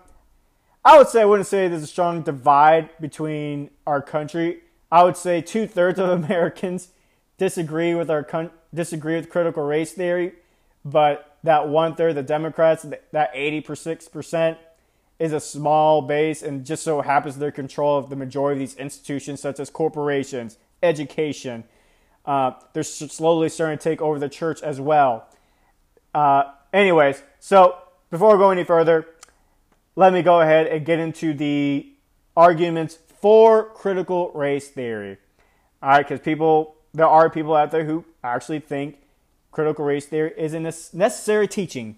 I 0.84 0.96
would 0.96 1.08
say, 1.08 1.22
I 1.22 1.24
wouldn't 1.26 1.46
say 1.46 1.68
there's 1.68 1.82
a 1.82 1.86
strong 1.86 2.22
divide 2.22 2.90
between 3.00 3.70
our 3.86 4.00
country. 4.00 4.60
I 4.90 5.04
would 5.04 5.16
say 5.16 5.40
two 5.40 5.66
thirds 5.66 5.98
of 5.98 6.08
Americans 6.24 6.88
disagree 7.38 7.94
with 7.94 8.10
our 8.10 8.50
disagree 8.72 9.16
with 9.16 9.30
critical 9.30 9.64
race 9.64 9.92
theory, 9.92 10.32
but 10.84 11.36
that 11.42 11.68
one 11.68 11.94
third, 11.94 12.14
the 12.14 12.22
Democrats, 12.22 12.86
that 13.12 13.30
86 13.34 14.08
percent 14.08 14.58
is 15.18 15.34
a 15.34 15.40
small 15.40 16.00
base 16.00 16.42
and 16.42 16.64
just 16.64 16.82
so 16.82 17.02
happens 17.02 17.36
they're 17.36 17.52
control 17.52 17.98
of 17.98 18.08
the 18.08 18.16
majority 18.16 18.62
of 18.62 18.70
these 18.70 18.76
institutions, 18.76 19.40
such 19.40 19.60
as 19.60 19.68
corporations, 19.68 20.56
education. 20.82 21.62
Uh, 22.24 22.52
they're 22.72 22.82
slowly 22.82 23.50
starting 23.50 23.78
to 23.78 23.84
take 23.84 24.00
over 24.00 24.18
the 24.18 24.28
church 24.28 24.62
as 24.62 24.80
well. 24.80 25.28
Uh, 26.14 26.44
anyways, 26.72 27.22
so 27.38 27.76
before 28.10 28.34
we 28.34 28.38
go 28.38 28.50
any 28.50 28.64
further, 28.64 29.06
let 29.94 30.12
me 30.12 30.22
go 30.22 30.40
ahead 30.40 30.66
and 30.66 30.86
get 30.86 30.98
into 30.98 31.34
the 31.34 31.92
arguments 32.34 32.98
for 33.20 33.64
critical 33.70 34.30
race 34.34 34.68
theory. 34.68 35.18
All 35.82 35.90
right, 35.90 35.98
because 35.98 36.20
people, 36.20 36.76
there 36.94 37.06
are 37.06 37.28
people 37.28 37.54
out 37.54 37.70
there 37.70 37.84
who 37.84 38.06
actually 38.24 38.60
think 38.60 38.99
critical 39.50 39.84
race 39.84 40.06
theory 40.06 40.32
is 40.36 40.54
a 40.54 40.60
necessary 40.60 41.48
teaching, 41.48 41.96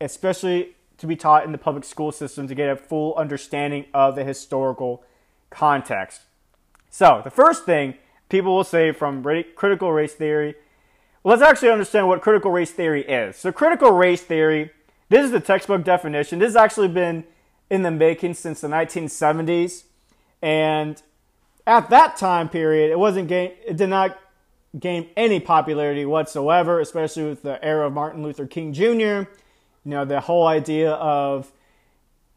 especially 0.00 0.76
to 0.98 1.06
be 1.06 1.16
taught 1.16 1.44
in 1.44 1.52
the 1.52 1.58
public 1.58 1.84
school 1.84 2.12
system 2.12 2.46
to 2.48 2.54
get 2.54 2.68
a 2.68 2.76
full 2.76 3.14
understanding 3.16 3.86
of 3.92 4.14
the 4.14 4.24
historical 4.24 5.02
context. 5.50 6.22
So, 6.90 7.20
the 7.24 7.30
first 7.30 7.64
thing 7.64 7.94
people 8.28 8.54
will 8.54 8.64
say 8.64 8.92
from 8.92 9.22
critical 9.56 9.92
race 9.92 10.14
theory, 10.14 10.54
well, 11.22 11.36
let's 11.36 11.48
actually 11.48 11.70
understand 11.70 12.08
what 12.08 12.20
critical 12.22 12.50
race 12.50 12.70
theory 12.70 13.02
is. 13.04 13.36
So, 13.36 13.50
critical 13.50 13.90
race 13.90 14.22
theory, 14.22 14.70
this 15.08 15.24
is 15.24 15.30
the 15.30 15.40
textbook 15.40 15.84
definition. 15.84 16.38
This 16.38 16.50
has 16.50 16.56
actually 16.56 16.88
been 16.88 17.24
in 17.70 17.82
the 17.82 17.90
making 17.90 18.34
since 18.34 18.60
the 18.60 18.68
1970s. 18.68 19.84
And 20.42 21.02
at 21.66 21.90
that 21.90 22.16
time 22.16 22.48
period, 22.48 22.90
it 22.90 22.98
wasn't 22.98 23.28
gain, 23.28 23.52
it 23.66 23.76
did 23.76 23.88
not 23.88 24.18
gain 24.78 25.08
any 25.16 25.40
popularity 25.40 26.04
whatsoever, 26.04 26.80
especially 26.80 27.24
with 27.24 27.42
the 27.42 27.64
era 27.64 27.86
of 27.86 27.92
Martin 27.92 28.22
Luther 28.22 28.46
King 28.46 28.72
Jr 28.72 29.28
you 29.84 29.90
know, 29.90 30.04
the 30.04 30.20
whole 30.20 30.46
idea 30.46 30.92
of 30.92 31.52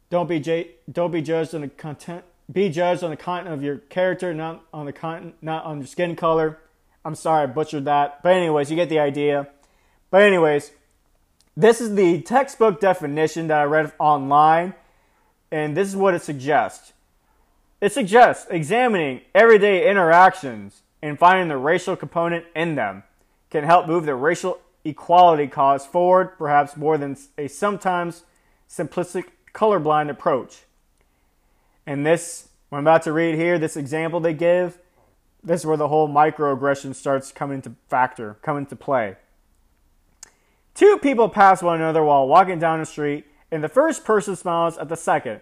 don't 0.09 0.27
be 0.27 0.39
j- 0.39 0.71
don't 0.91 1.11
be 1.11 1.21
judged 1.21 1.55
on 1.55 1.61
the 1.61 1.69
content 1.69 2.23
be 2.49 2.69
judged 2.69 3.03
on 3.03 3.09
the 3.09 3.17
content 3.17 3.53
of 3.53 3.61
your 3.61 3.77
character, 3.77 4.33
not 4.33 4.63
on 4.73 4.85
the 4.85 4.93
content, 4.93 5.35
not 5.41 5.65
on 5.65 5.79
your 5.79 5.87
skin 5.87 6.15
color. 6.15 6.59
I'm 7.03 7.15
sorry, 7.15 7.43
I 7.43 7.45
butchered 7.47 7.83
that. 7.85 8.23
But 8.23 8.35
anyways, 8.35 8.69
you 8.69 8.77
get 8.77 8.87
the 8.87 8.99
idea. 8.99 9.49
But 10.11 10.21
anyways, 10.21 10.71
this 11.57 11.81
is 11.81 11.95
the 11.95 12.21
textbook 12.21 12.79
definition 12.79 13.47
that 13.47 13.59
I 13.59 13.63
read 13.63 13.91
online, 13.99 14.75
and 15.51 15.75
this 15.75 15.89
is 15.89 15.95
what 15.97 16.13
it 16.13 16.21
suggests. 16.21 16.93
It 17.81 17.91
suggests 17.91 18.47
examining 18.49 19.21
everyday 19.35 19.89
interactions 19.89 20.83
and 21.01 21.17
finding 21.17 21.47
the 21.47 21.57
racial 21.57 21.95
component 21.95 22.45
in 22.55 22.75
them 22.75 23.03
can 23.49 23.63
help 23.63 23.87
move 23.87 24.05
the 24.05 24.15
racial 24.15 24.59
equality 24.83 25.47
cause 25.47 25.85
forward, 25.85 26.37
perhaps 26.37 26.77
more 26.77 26.97
than 26.97 27.17
a 27.37 27.47
sometimes 27.47 28.23
simplistic 28.69 29.25
colorblind 29.53 30.09
approach. 30.09 30.63
And 31.85 32.05
this, 32.05 32.49
I'm 32.71 32.79
about 32.79 33.03
to 33.03 33.13
read 33.13 33.35
here, 33.35 33.57
this 33.57 33.77
example 33.77 34.19
they 34.19 34.33
give, 34.33 34.79
this 35.43 35.61
is 35.61 35.65
where 35.65 35.77
the 35.77 35.87
whole 35.87 36.09
microaggression 36.09 36.93
starts 36.95 37.31
coming 37.31 37.57
into 37.57 37.73
factor, 37.87 38.37
coming 38.41 38.63
into 38.63 38.75
play. 38.75 39.15
Two 40.73 40.97
people 40.97 41.29
pass 41.29 41.63
one 41.63 41.79
another 41.79 42.03
while 42.03 42.27
walking 42.27 42.59
down 42.59 42.79
the 42.79 42.85
street, 42.85 43.25
and 43.51 43.63
the 43.63 43.69
first 43.69 44.03
person 44.03 44.35
smiles 44.35 44.77
at 44.77 44.89
the 44.89 44.97
second. 44.97 45.41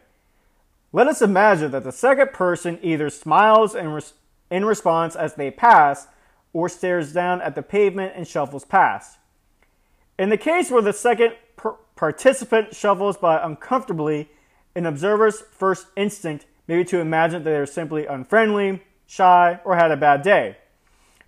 Let 0.94 1.08
us 1.08 1.22
imagine 1.22 1.72
that 1.72 1.84
the 1.84 1.92
second 1.92 2.32
person 2.32 2.80
either 2.82 3.10
smiles 3.10 3.76
and 3.76 3.96
res- 3.96 4.14
in 4.50 4.66
response 4.66 5.16
as 5.16 5.36
they 5.36 5.52
pass 5.52 6.08
or 6.54 6.70
stares 6.70 7.14
down 7.14 7.42
at 7.42 7.56
the 7.56 7.62
pavement 7.62 8.14
and 8.16 8.28
shuffles 8.28 8.66
past. 8.66 9.18
In 10.18 10.30
the 10.30 10.38
case 10.38 10.72
where 10.72 10.82
the 10.82 10.94
second 10.94 11.34
participant 11.96 12.76
shuffles 12.76 13.18
by 13.18 13.44
uncomfortably, 13.44 14.30
an 14.76 14.86
observer's 14.86 15.42
first 15.52 15.88
instinct 15.96 16.46
may 16.68 16.78
be 16.78 16.86
to 16.86 17.00
imagine 17.00 17.44
that 17.44 17.50
they're 17.50 17.66
simply 17.66 18.06
unfriendly, 18.06 18.82
shy, 19.06 19.60
or 19.66 19.76
had 19.76 19.92
a 19.92 19.98
bad 19.98 20.22
day. 20.22 20.58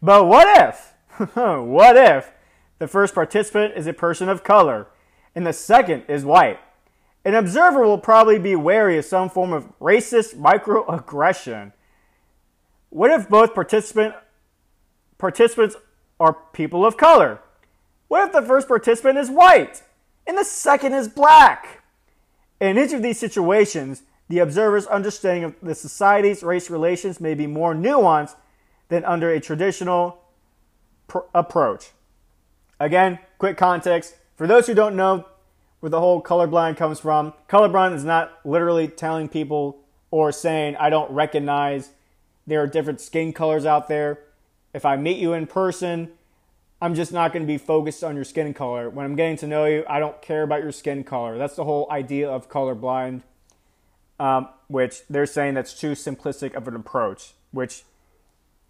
But 0.01 0.27
what 0.27 0.47
if, 0.57 0.93
what 1.35 1.97
if 1.97 2.31
the 2.79 2.87
first 2.87 3.15
participant 3.15 3.73
is 3.75 3.87
a 3.87 3.93
person 3.93 4.29
of 4.29 4.43
color 4.43 4.87
and 5.35 5.45
the 5.45 5.53
second 5.53 6.03
is 6.07 6.23
white? 6.23 6.59
An 7.25 7.35
observer 7.35 7.81
will 7.81 7.97
probably 7.97 8.39
be 8.39 8.55
wary 8.55 8.97
of 8.97 9.05
some 9.05 9.29
form 9.29 9.51
of 9.51 9.77
racist 9.79 10.35
microaggression. 10.35 11.73
What 12.89 13.11
if 13.11 13.29
both 13.29 13.53
participant, 13.53 14.15
participants 15.17 15.75
are 16.19 16.37
people 16.53 16.85
of 16.85 16.97
color? 16.97 17.41
What 18.07 18.27
if 18.27 18.33
the 18.33 18.41
first 18.41 18.67
participant 18.67 19.17
is 19.17 19.29
white 19.29 19.81
and 20.25 20.37
the 20.37 20.45
second 20.45 20.93
is 20.93 21.07
black? 21.07 21.83
In 22.59 22.77
each 22.77 22.93
of 22.93 23.01
these 23.01 23.19
situations, 23.19 24.03
the 24.29 24.39
observer's 24.39 24.87
understanding 24.87 25.43
of 25.43 25.55
the 25.61 25.75
society's 25.75 26.43
race 26.43 26.69
relations 26.69 27.21
may 27.21 27.33
be 27.33 27.47
more 27.47 27.73
nuanced 27.73 28.35
than 28.89 29.05
under 29.05 29.31
a 29.31 29.39
traditional 29.39 30.23
pr- 31.07 31.19
approach. 31.33 31.91
Again, 32.79 33.19
quick 33.37 33.57
context. 33.57 34.15
For 34.35 34.47
those 34.47 34.67
who 34.67 34.73
don't 34.73 34.95
know 34.95 35.25
where 35.79 35.89
the 35.89 35.99
whole 35.99 36.21
colorblind 36.21 36.77
comes 36.77 36.99
from, 36.99 37.33
colorblind 37.49 37.95
is 37.95 38.03
not 38.03 38.39
literally 38.45 38.87
telling 38.87 39.27
people 39.27 39.79
or 40.09 40.31
saying, 40.31 40.75
I 40.77 40.89
don't 40.89 41.11
recognize 41.11 41.91
there 42.47 42.61
are 42.61 42.67
different 42.67 43.01
skin 43.01 43.33
colors 43.33 43.65
out 43.65 43.87
there. 43.87 44.19
If 44.73 44.85
I 44.85 44.95
meet 44.95 45.17
you 45.17 45.33
in 45.33 45.45
person 45.45 46.11
I'm 46.79 46.93
just 46.93 47.11
not 47.11 47.33
going 47.33 47.41
to 47.41 47.47
be 47.47 47.57
focused 47.57 48.03
on 48.03 48.15
your 48.15 48.23
skin 48.23 48.53
color. 48.53 48.89
When 48.89 49.05
I'm 49.05 49.15
getting 49.15 49.37
to 49.37 49.47
know 49.47 49.65
you, 49.65 49.83
I 49.89 49.99
don't 49.99 50.21
care 50.21 50.43
about 50.43 50.61
your 50.61 50.71
skin 50.71 51.03
color. 51.03 51.37
That's 51.37 51.55
the 51.55 51.63
whole 51.63 51.87
idea 51.89 52.29
of 52.29 52.49
colorblind, 52.49 53.23
um, 54.19 54.49
which 54.67 55.01
they're 55.09 55.25
saying 55.25 55.55
that's 55.55 55.73
too 55.73 55.93
simplistic 55.93 56.53
of 56.53 56.67
an 56.67 56.75
approach, 56.75 57.33
which 57.51 57.83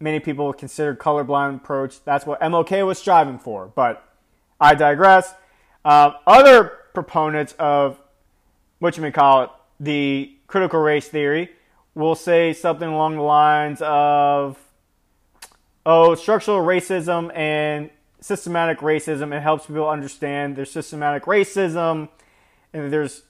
many 0.00 0.20
people 0.20 0.54
consider 0.54 0.94
colorblind 0.94 1.56
approach. 1.56 2.02
That's 2.04 2.24
what 2.24 2.40
MLK 2.40 2.86
was 2.86 2.98
striving 2.98 3.38
for. 3.38 3.66
But 3.66 4.02
I 4.58 4.74
digress. 4.74 5.34
Uh, 5.84 6.12
other 6.26 6.72
proponents 6.94 7.54
of 7.58 8.00
what 8.78 8.96
you 8.96 9.02
may 9.02 9.10
call 9.10 9.42
it, 9.42 9.50
the 9.78 10.34
critical 10.46 10.80
race 10.80 11.08
theory, 11.08 11.50
will 11.98 12.14
say 12.14 12.52
something 12.52 12.88
along 12.88 13.16
the 13.16 13.22
lines 13.22 13.82
of, 13.82 14.56
oh, 15.84 16.14
structural 16.14 16.60
racism 16.60 17.36
and 17.36 17.90
systematic 18.20 18.78
racism. 18.78 19.36
It 19.36 19.42
helps 19.42 19.66
people 19.66 19.88
understand 19.88 20.54
there's 20.54 20.70
systematic 20.70 21.24
racism, 21.24 22.08
and 22.72 22.92
there's 22.92 23.24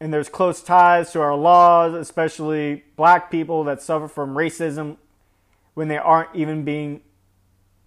and 0.00 0.12
there's 0.12 0.28
close 0.28 0.60
ties 0.60 1.12
to 1.12 1.20
our 1.20 1.36
laws, 1.36 1.94
especially 1.94 2.84
black 2.96 3.30
people 3.30 3.64
that 3.64 3.80
suffer 3.80 4.08
from 4.08 4.34
racism 4.34 4.96
when 5.74 5.88
they 5.88 5.96
aren't 5.96 6.34
even 6.34 6.64
being 6.64 7.00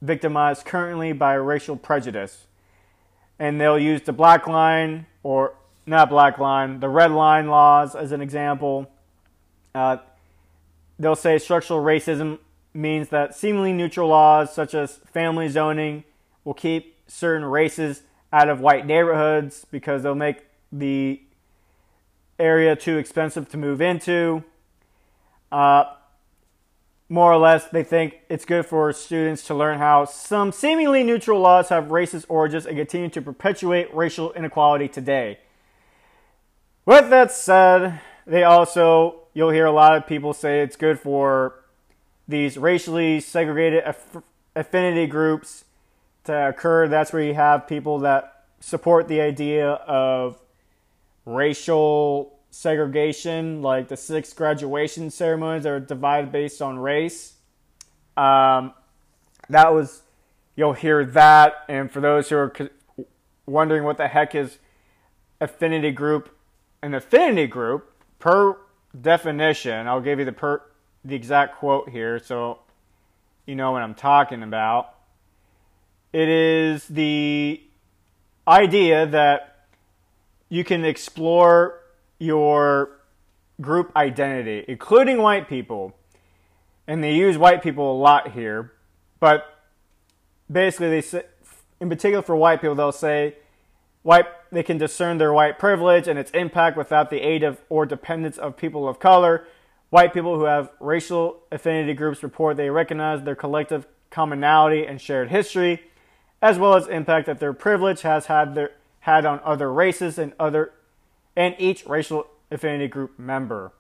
victimized 0.02 0.66
currently 0.66 1.12
by 1.12 1.34
racial 1.34 1.76
prejudice. 1.76 2.48
And 3.38 3.60
they'll 3.60 3.78
use 3.78 4.02
the 4.02 4.14
black 4.14 4.48
line, 4.48 5.06
or 5.22 5.54
not 5.86 6.10
black 6.10 6.40
line, 6.40 6.80
the 6.80 6.90
red 6.90 7.12
line 7.12 7.50
laws 7.50 7.94
as 7.94 8.12
an 8.12 8.22
example. 8.22 8.90
Uh, 9.74 9.98
they'll 10.98 11.16
say 11.16 11.38
structural 11.38 11.82
racism 11.82 12.40
means 12.74 13.10
that 13.10 13.36
seemingly 13.36 13.74
neutral 13.74 14.10
laws 14.10 14.54
such 14.54 14.74
as 14.74 14.98
family 15.12 15.48
zoning 15.48 16.04
will 16.44 16.54
keep 16.54 16.96
certain 17.08 17.46
races 17.46 18.04
out 18.32 18.50
of 18.50 18.60
white 18.60 18.86
neighborhoods 18.86 19.66
because 19.72 20.04
they'll 20.04 20.16
make 20.16 20.46
the 20.72 21.22
area 22.38 22.76
too 22.76 22.98
expensive 22.98 23.50
to 23.50 23.58
move 23.58 23.82
into. 23.82 24.44
Uh, 25.52 25.84
more 27.12 27.34
or 27.34 27.38
less, 27.38 27.68
they 27.68 27.84
think 27.84 28.20
it's 28.30 28.46
good 28.46 28.68
for 28.68 28.94
students 28.94 29.46
to 29.48 29.56
learn 29.56 29.80
how 29.80 30.06
some 30.06 30.52
seemingly 30.52 31.04
neutral 31.04 31.40
laws 31.40 31.70
have 31.70 31.86
racist 31.86 32.26
origins 32.30 32.68
and 32.68 32.78
continue 32.78 33.10
to 33.10 33.22
perpetuate 33.22 33.94
racial 33.96 34.32
inequality 34.34 34.88
today. 34.88 35.40
With 36.86 37.10
that 37.10 37.32
said, 37.32 38.00
they 38.28 38.44
also, 38.44 39.22
you'll 39.40 39.52
hear 39.52 39.66
a 39.66 39.72
lot 39.72 39.96
of 39.96 40.06
people 40.06 40.34
say 40.34 40.60
it's 40.60 40.76
good 40.76 41.00
for 41.00 41.64
these 42.28 42.58
racially 42.58 43.22
segregated 43.22 43.82
affinity 44.54 45.08
groups 45.08 45.64
to 46.26 46.50
occur. 46.50 46.90
That's 46.90 47.14
where 47.14 47.22
you 47.22 47.36
have 47.36 47.66
people 47.66 48.00
that 48.00 48.44
support 48.60 49.08
the 49.08 49.22
idea 49.22 49.70
of 49.70 50.38
racial 51.26 52.38
segregation, 52.52 53.62
like 53.62 53.88
the 53.88 53.96
six 53.96 54.34
graduation 54.34 55.10
ceremonies 55.10 55.64
that 55.64 55.70
are 55.70 55.80
divided 55.80 56.34
based 56.34 56.62
on 56.62 56.78
race. 56.78 57.36
Um, 58.18 58.74
that 59.48 59.74
was, 59.74 60.02
you'll 60.58 60.74
hear 60.74 61.06
that. 61.06 61.64
And 61.70 61.90
for 61.90 62.02
those 62.02 62.28
who 62.28 62.36
are 62.36 62.54
wondering 63.46 63.86
what 63.86 63.96
the 63.96 64.10
heck 64.10 64.36
is 64.36 64.58
affinity 65.40 65.92
group, 65.92 66.38
an 66.84 66.94
affinity 66.94 67.48
group, 67.48 67.90
per 68.20 68.58
definition, 69.00 69.88
I'll 69.88 70.02
give 70.02 70.20
you 70.20 70.26
the 70.26 70.32
per 70.32 70.62
the 71.06 71.16
exact 71.16 71.58
quote 71.58 71.90
here 71.90 72.20
so 72.20 72.60
you 73.46 73.56
know 73.56 73.72
what 73.72 73.82
I'm 73.82 73.96
talking 73.96 74.44
about. 74.44 74.94
It 76.12 76.28
is 76.28 76.86
the 76.88 77.62
idea 78.48 79.06
that 79.06 79.68
you 80.50 80.64
can 80.64 80.84
explore 80.84 81.80
your 82.18 83.00
group 83.62 83.96
identity, 83.96 84.66
including 84.68 85.22
white 85.22 85.48
people. 85.48 85.96
And 86.88 87.04
they 87.04 87.14
use 87.14 87.38
white 87.38 87.62
people 87.62 87.92
a 87.92 87.98
lot 88.00 88.32
here, 88.32 88.74
but 89.20 89.46
basically 90.52 90.90
they 90.90 91.02
say, 91.02 91.24
in 91.80 91.88
particular 91.88 92.24
for 92.24 92.36
white 92.36 92.62
people, 92.62 92.76
they'll 92.76 92.92
say 92.92 93.36
white 94.10 94.26
they 94.52 94.64
can 94.64 94.80
discern 94.80 95.20
their 95.20 95.32
white 95.32 95.60
privilege 95.60 96.08
and 96.08 96.18
its 96.18 96.32
impact 96.32 96.76
without 96.76 97.12
the 97.12 97.22
aid 97.22 97.44
of 97.44 97.62
or 97.70 97.86
dependence 97.86 98.40
of 98.40 98.58
people 98.58 98.90
of 98.90 99.00
color. 99.00 99.46
White 99.92 100.16
people 100.16 100.36
who 100.36 100.46
have 100.46 100.72
racial 100.80 101.44
affinity 101.52 101.94
groups 101.94 102.24
report 102.24 102.58
they 102.58 102.72
recognize 102.72 103.22
their 103.22 103.36
collective 103.36 103.86
commonality 104.10 104.84
and 104.84 105.00
shared 105.00 105.30
history, 105.30 105.84
as 106.42 106.58
well 106.58 106.74
as 106.74 106.88
impact 106.88 107.28
that 107.28 107.40
their 107.40 107.54
privilege 107.54 108.02
has 108.02 108.26
had 108.26 108.56
their 108.56 108.72
had 109.02 109.28
on 109.28 109.42
other 109.44 109.72
races 109.72 110.18
and 110.18 110.34
other 110.40 110.74
and 111.36 111.54
each 111.60 111.86
racial 111.86 112.26
affinity 112.50 112.88
group 112.88 113.20
member, 113.20 113.74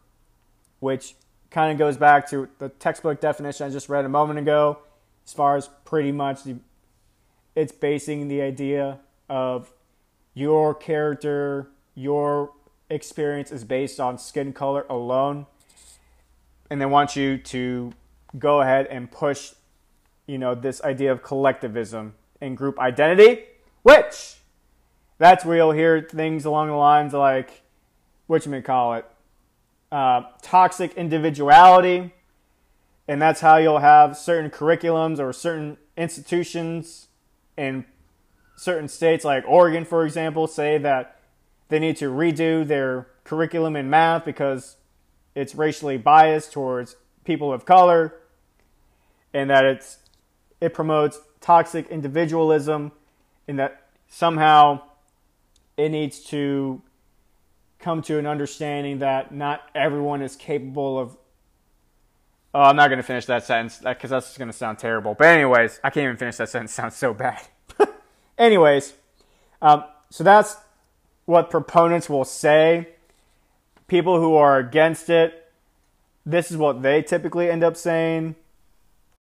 which 0.79 1.15
kind 1.50 1.71
of 1.71 1.79
goes 1.79 1.98
back 1.98 2.29
to 2.29 2.48
the 2.59 2.69
textbook 2.69 3.19
definition 3.19 3.65
I 3.65 3.71
just 3.71 3.89
read 3.89 4.05
a 4.05 4.09
moment 4.09 4.38
ago, 4.38 4.77
as 5.25 5.33
far 5.33 5.57
as 5.57 5.71
pretty 5.86 6.12
much 6.12 6.43
the, 6.43 6.57
it's 7.55 7.71
basing 7.71 8.27
the 8.27 8.43
idea 8.43 9.00
of 9.27 9.71
your 10.39 10.74
character, 10.74 11.69
your 11.96 12.53
experience 12.89 13.51
is 13.51 13.65
based 13.65 14.00
on 14.00 14.17
skin 14.17 14.53
color 14.53 14.86
alone. 14.89 15.46
And 16.69 16.79
they 16.79 16.86
want 16.86 17.15
you 17.15 17.38
to 17.38 17.91
go 18.38 18.62
ahead 18.62 18.88
and 18.88 19.12
push, 19.12 19.53
you 20.27 20.38
know, 20.38 20.55
this 20.55 20.81
idea 20.81 21.12
of 21.12 21.24
collectivism 21.24 22.13
and 22.39 22.55
group 22.55 22.79
identity, 22.79 23.43
which 23.84 24.38
that's 25.17 25.43
where 25.43 25.58
you'll 25.58 25.72
hear 25.72 26.01
things 26.01 26.46
along 26.46 26.69
the 26.69 26.75
lines 26.75 27.13
like, 27.13 27.63
what 28.27 28.46
you 28.46 28.51
may 28.51 28.62
call 28.62 28.93
it, 28.93 29.05
uh, 29.91 30.22
toxic 30.41 30.93
individuality. 30.93 32.13
And 33.10 33.22
that's 33.22 33.41
how 33.41 33.58
you'll 33.58 33.79
have 33.79 34.15
certain 34.15 34.51
curriculums 34.51 35.19
or 35.19 35.34
certain 35.34 35.77
institutions 35.98 37.08
and 37.58 37.84
certain 38.59 38.89
states 38.89 39.23
like 39.23 39.45
Oregon, 39.47 39.85
for 39.85 40.05
example, 40.05 40.45
say 40.45 40.77
that 40.77 41.17
they 41.69 41.79
need 41.79 41.95
to 41.95 42.11
redo 42.11 42.67
their 42.67 43.07
curriculum 43.23 43.77
in 43.77 43.89
math 43.89 44.25
because 44.25 44.75
it's 45.33 45.55
racially 45.55 45.97
biased 45.97 46.51
towards 46.51 46.97
people 47.23 47.53
of 47.53 47.65
color 47.65 48.15
and 49.33 49.49
that 49.49 49.63
it's 49.63 49.99
it 50.59 50.73
promotes 50.73 51.21
toxic 51.39 51.87
individualism 51.87 52.91
and 53.47 53.57
that 53.57 53.85
somehow 54.09 54.81
it 55.77 55.89
needs 55.89 56.19
to 56.19 56.81
come 57.77 58.01
to 58.01 58.19
an 58.19 58.25
understanding 58.25 59.00
that 59.00 59.33
not 59.33 59.61
everyone 59.74 60.22
is 60.22 60.35
capable 60.35 61.00
of 61.00 61.17
Oh, 62.51 62.63
I'm 62.63 62.75
not 62.75 62.87
going 62.87 62.98
to 62.98 63.03
finish 63.03 63.27
that 63.27 63.45
sentence 63.45 63.77
because 63.77 64.09
that's 64.09 64.35
going 64.35 64.48
to 64.50 64.57
sound 64.57 64.79
terrible. 64.79 65.13
But 65.13 65.27
anyways, 65.27 65.79
I 65.83 65.91
can't 65.91 66.05
even 66.05 66.17
finish 66.17 66.37
that 66.37 66.50
sentence. 66.50 66.72
It 66.72 66.75
sounds 66.75 66.95
so 66.95 67.13
bad. 67.13 67.48
Anyways, 68.39 68.93
um, 69.61 69.83
so 70.09 70.23
that's 70.23 70.55
what 71.25 71.49
proponents 71.49 72.09
will 72.09 72.23
say. 72.23 72.87
People 73.87 74.19
who 74.19 74.35
are 74.35 74.57
against 74.57 75.09
it, 75.09 75.51
this 76.25 76.49
is 76.49 76.55
what 76.57 76.81
they 76.81 77.01
typically 77.01 77.51
end 77.51 77.63
up 77.63 77.75
saying. 77.75 78.35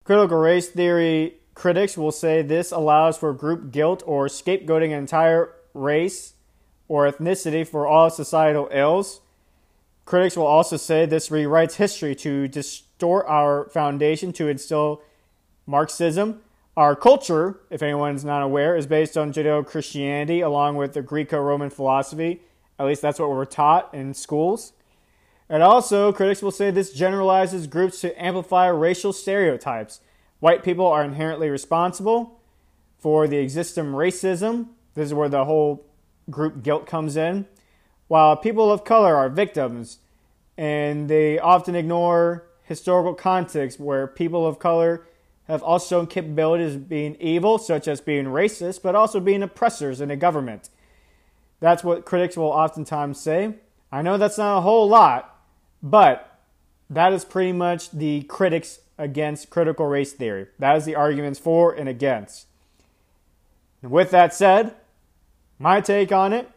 Critical 0.04 0.38
race 0.38 0.68
theory 0.68 1.34
critics 1.54 1.98
will 1.98 2.12
say 2.12 2.40
this 2.40 2.70
allows 2.70 3.18
for 3.18 3.32
group 3.32 3.72
guilt 3.72 4.02
or 4.06 4.28
scapegoating 4.28 4.92
an 4.92 4.98
entire 4.98 5.52
race 5.74 6.34
or 6.88 7.10
ethnicity 7.10 7.66
for 7.66 7.86
all 7.86 8.10
societal 8.10 8.68
ills. 8.72 9.20
Critics 10.04 10.36
will 10.36 10.46
also 10.46 10.76
say 10.76 11.04
this 11.04 11.28
rewrites 11.28 11.74
history 11.74 12.14
to 12.16 12.48
distort 12.48 13.26
our 13.28 13.68
foundation 13.70 14.32
to 14.34 14.48
instill 14.48 15.02
Marxism 15.66 16.40
our 16.80 16.96
culture, 16.96 17.60
if 17.68 17.82
anyone's 17.82 18.24
not 18.24 18.42
aware, 18.42 18.74
is 18.74 18.86
based 18.86 19.18
on 19.18 19.34
Judeo 19.34 19.66
Christianity 19.66 20.40
along 20.40 20.76
with 20.76 20.94
the 20.94 21.02
Greco 21.02 21.38
Roman 21.38 21.68
philosophy. 21.68 22.40
At 22.78 22.86
least 22.86 23.02
that's 23.02 23.20
what 23.20 23.28
we're 23.28 23.44
taught 23.44 23.92
in 23.92 24.14
schools. 24.14 24.72
And 25.46 25.62
also, 25.62 26.10
critics 26.10 26.40
will 26.40 26.50
say 26.50 26.70
this 26.70 26.94
generalizes 26.94 27.66
groups 27.66 28.00
to 28.00 28.18
amplify 28.18 28.66
racial 28.68 29.12
stereotypes. 29.12 30.00
White 30.38 30.64
people 30.64 30.86
are 30.86 31.04
inherently 31.04 31.50
responsible 31.50 32.40
for 32.98 33.28
the 33.28 33.36
existing 33.36 33.92
racism. 33.92 34.68
This 34.94 35.08
is 35.08 35.14
where 35.14 35.28
the 35.28 35.44
whole 35.44 35.84
group 36.30 36.62
guilt 36.62 36.86
comes 36.86 37.14
in. 37.14 37.44
While 38.08 38.38
people 38.38 38.72
of 38.72 38.84
color 38.84 39.16
are 39.16 39.28
victims, 39.28 39.98
and 40.56 41.10
they 41.10 41.38
often 41.38 41.74
ignore 41.74 42.46
historical 42.62 43.12
context 43.12 43.78
where 43.78 44.06
people 44.06 44.46
of 44.46 44.58
color 44.58 45.04
have 45.50 45.62
also 45.62 45.96
shown 45.96 46.06
capabilities 46.06 46.76
of 46.76 46.88
being 46.88 47.16
evil, 47.20 47.58
such 47.58 47.88
as 47.88 48.00
being 48.00 48.26
racist, 48.26 48.82
but 48.82 48.94
also 48.94 49.20
being 49.20 49.42
oppressors 49.42 50.00
in 50.00 50.10
a 50.10 50.16
government. 50.16 50.70
That's 51.58 51.82
what 51.82 52.04
critics 52.04 52.36
will 52.36 52.46
oftentimes 52.46 53.20
say. 53.20 53.54
I 53.92 54.02
know 54.02 54.16
that's 54.16 54.38
not 54.38 54.58
a 54.58 54.60
whole 54.60 54.88
lot, 54.88 55.36
but 55.82 56.38
that 56.88 57.12
is 57.12 57.24
pretty 57.24 57.52
much 57.52 57.90
the 57.90 58.22
critics 58.22 58.80
against 58.96 59.50
critical 59.50 59.86
race 59.86 60.12
theory. 60.12 60.46
That 60.58 60.76
is 60.76 60.84
the 60.84 60.94
arguments 60.94 61.38
for 61.38 61.72
and 61.72 61.88
against. 61.88 62.46
And 63.82 63.90
with 63.90 64.10
that 64.10 64.32
said, 64.34 64.74
my 65.58 65.80
take 65.80 66.12
on 66.12 66.32
it, 66.32 66.48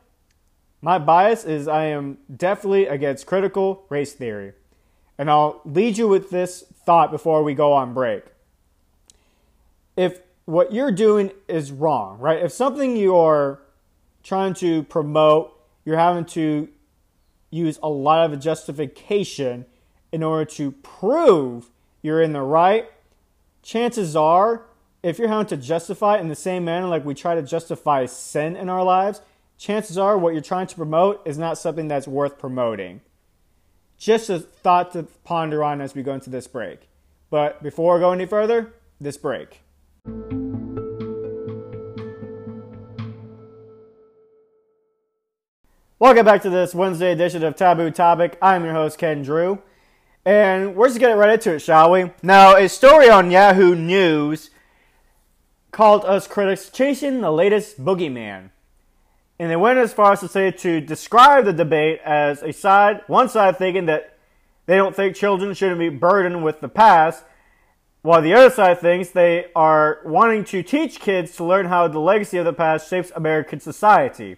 my 0.81 0.99
bias 0.99 1.45
is 1.45 1.67
I 1.67 1.85
am 1.85 2.17
definitely 2.33 2.87
against 2.87 3.25
critical 3.25 3.85
race 3.89 4.13
theory. 4.13 4.53
And 5.17 5.29
I'll 5.29 5.61
lead 5.63 5.97
you 5.97 6.07
with 6.07 6.29
this 6.29 6.63
thought 6.85 7.11
before 7.11 7.43
we 7.43 7.53
go 7.53 7.73
on 7.73 7.93
break 7.93 8.32
if 9.95 10.19
what 10.45 10.73
you're 10.73 10.91
doing 10.91 11.31
is 11.47 11.71
wrong, 11.71 12.19
right? 12.19 12.43
If 12.43 12.51
something 12.51 12.97
you're 12.97 13.61
trying 14.23 14.53
to 14.55 14.83
promote, 14.83 15.57
you're 15.85 15.97
having 15.97 16.25
to 16.25 16.69
use 17.49 17.79
a 17.83 17.89
lot 17.89 18.31
of 18.31 18.39
justification 18.39 19.65
in 20.11 20.23
order 20.23 20.45
to 20.45 20.71
prove 20.71 21.69
you're 22.01 22.21
in 22.21 22.33
the 22.33 22.41
right, 22.41 22.91
chances 23.61 24.15
are, 24.15 24.63
if 25.01 25.17
you're 25.17 25.27
having 25.27 25.47
to 25.47 25.57
justify 25.57 26.17
it 26.17 26.21
in 26.21 26.27
the 26.27 26.35
same 26.35 26.65
manner 26.65 26.87
like 26.87 27.05
we 27.05 27.13
try 27.13 27.35
to 27.35 27.41
justify 27.41 28.05
sin 28.05 28.55
in 28.55 28.69
our 28.69 28.83
lives, 28.83 29.21
chances 29.57 29.97
are 29.97 30.17
what 30.17 30.33
you're 30.33 30.41
trying 30.41 30.67
to 30.67 30.75
promote 30.75 31.21
is 31.25 31.37
not 31.37 31.57
something 31.57 31.87
that's 31.87 32.07
worth 32.07 32.37
promoting. 32.37 33.01
Just 33.97 34.29
a 34.29 34.39
thought 34.39 34.91
to 34.93 35.03
ponder 35.23 35.63
on 35.63 35.79
as 35.79 35.95
we 35.95 36.03
go 36.03 36.13
into 36.13 36.29
this 36.29 36.47
break. 36.47 36.89
But 37.29 37.63
before 37.63 37.95
we 37.95 38.01
go 38.01 38.11
any 38.11 38.25
further, 38.25 38.73
this 38.99 39.17
break. 39.17 39.61
Welcome 46.03 46.25
back 46.25 46.41
to 46.41 46.49
this 46.49 46.75
Wednesday 46.75 47.13
edition 47.13 47.45
of 47.45 47.55
Taboo 47.55 47.89
Topic. 47.89 48.37
I'm 48.41 48.65
your 48.65 48.73
host, 48.73 48.97
Ken 48.97 49.21
Drew. 49.21 49.61
And 50.25 50.75
we're 50.75 50.89
just 50.89 50.99
getting 50.99 51.15
right 51.15 51.29
into 51.29 51.53
it, 51.53 51.59
shall 51.59 51.91
we? 51.91 52.11
Now, 52.21 52.57
a 52.57 52.67
story 52.67 53.09
on 53.09 53.31
Yahoo 53.31 53.73
News 53.73 54.49
called 55.71 56.03
us 56.03 56.27
critics 56.27 56.69
chasing 56.69 57.21
the 57.21 57.31
latest 57.31 57.81
boogeyman. 57.81 58.49
And 59.39 59.49
they 59.49 59.55
went 59.55 59.79
as 59.79 59.93
far 59.93 60.11
as 60.11 60.19
to 60.19 60.27
say 60.27 60.51
to 60.51 60.81
describe 60.81 61.45
the 61.45 61.53
debate 61.53 62.01
as 62.03 62.43
a 62.43 62.51
side, 62.51 63.03
one 63.07 63.29
side 63.29 63.57
thinking 63.57 63.85
that 63.85 64.17
they 64.65 64.75
don't 64.75 64.93
think 64.93 65.15
children 65.15 65.53
shouldn't 65.53 65.79
be 65.79 65.87
burdened 65.87 66.43
with 66.43 66.59
the 66.59 66.67
past, 66.67 67.23
while 68.03 68.21
the 68.21 68.33
other 68.33 68.53
side 68.53 68.79
thinks 68.79 69.09
they 69.09 69.45
are 69.55 70.01
wanting 70.03 70.43
to 70.43 70.61
teach 70.61 70.99
kids 70.99 71.35
to 71.37 71.43
learn 71.43 71.67
how 71.67 71.87
the 71.87 71.99
legacy 71.99 72.37
of 72.37 72.45
the 72.45 72.53
past 72.53 72.89
shapes 72.89 73.11
American 73.15 73.61
society. 73.61 74.35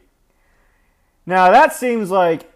Now, 1.26 1.50
that 1.50 1.74
seems 1.74 2.12
like 2.12 2.52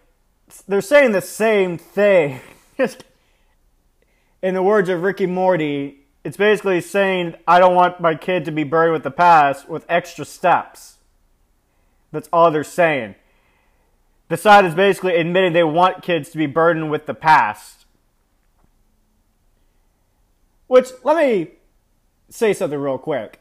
they're 0.67 0.81
saying 0.81 1.11
the 1.11 1.21
same 1.21 1.79
thing. 1.79 2.39
In 4.41 4.53
the 4.53 4.63
words 4.63 4.87
of 4.87 5.01
Ricky 5.01 5.25
Morty, 5.25 6.05
it's 6.23 6.37
basically 6.37 6.79
saying 6.79 7.35
I 7.47 7.59
don't 7.59 7.75
want 7.75 7.99
my 7.99 8.13
kid 8.13 8.45
to 8.45 8.51
be 8.51 8.63
buried 8.63 8.91
with 8.91 9.03
the 9.03 9.11
past 9.11 9.67
with 9.67 9.85
extra 9.89 10.25
steps. 10.25 10.97
That's 12.11 12.29
all 12.31 12.51
they're 12.51 12.63
saying. 12.63 13.15
The 14.27 14.37
side 14.37 14.63
is 14.63 14.75
basically 14.75 15.15
admitting 15.15 15.53
they 15.53 15.63
want 15.63 16.03
kids 16.03 16.29
to 16.29 16.37
be 16.37 16.45
burdened 16.45 16.91
with 16.91 17.07
the 17.07 17.15
past. 17.15 17.78
Which, 20.69 20.89
let 21.03 21.17
me 21.17 21.47
say 22.29 22.53
something 22.53 22.77
real 22.77 22.99
quick. 22.99 23.39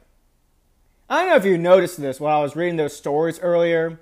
I 1.11 1.21
don't 1.21 1.29
know 1.29 1.37
if 1.37 1.45
you 1.45 1.59
noticed 1.59 2.01
this 2.01 2.19
while 2.19 2.41
I 2.41 2.43
was 2.43 2.57
reading 2.57 2.77
those 2.77 2.97
stories 2.97 3.39
earlier, 3.41 4.01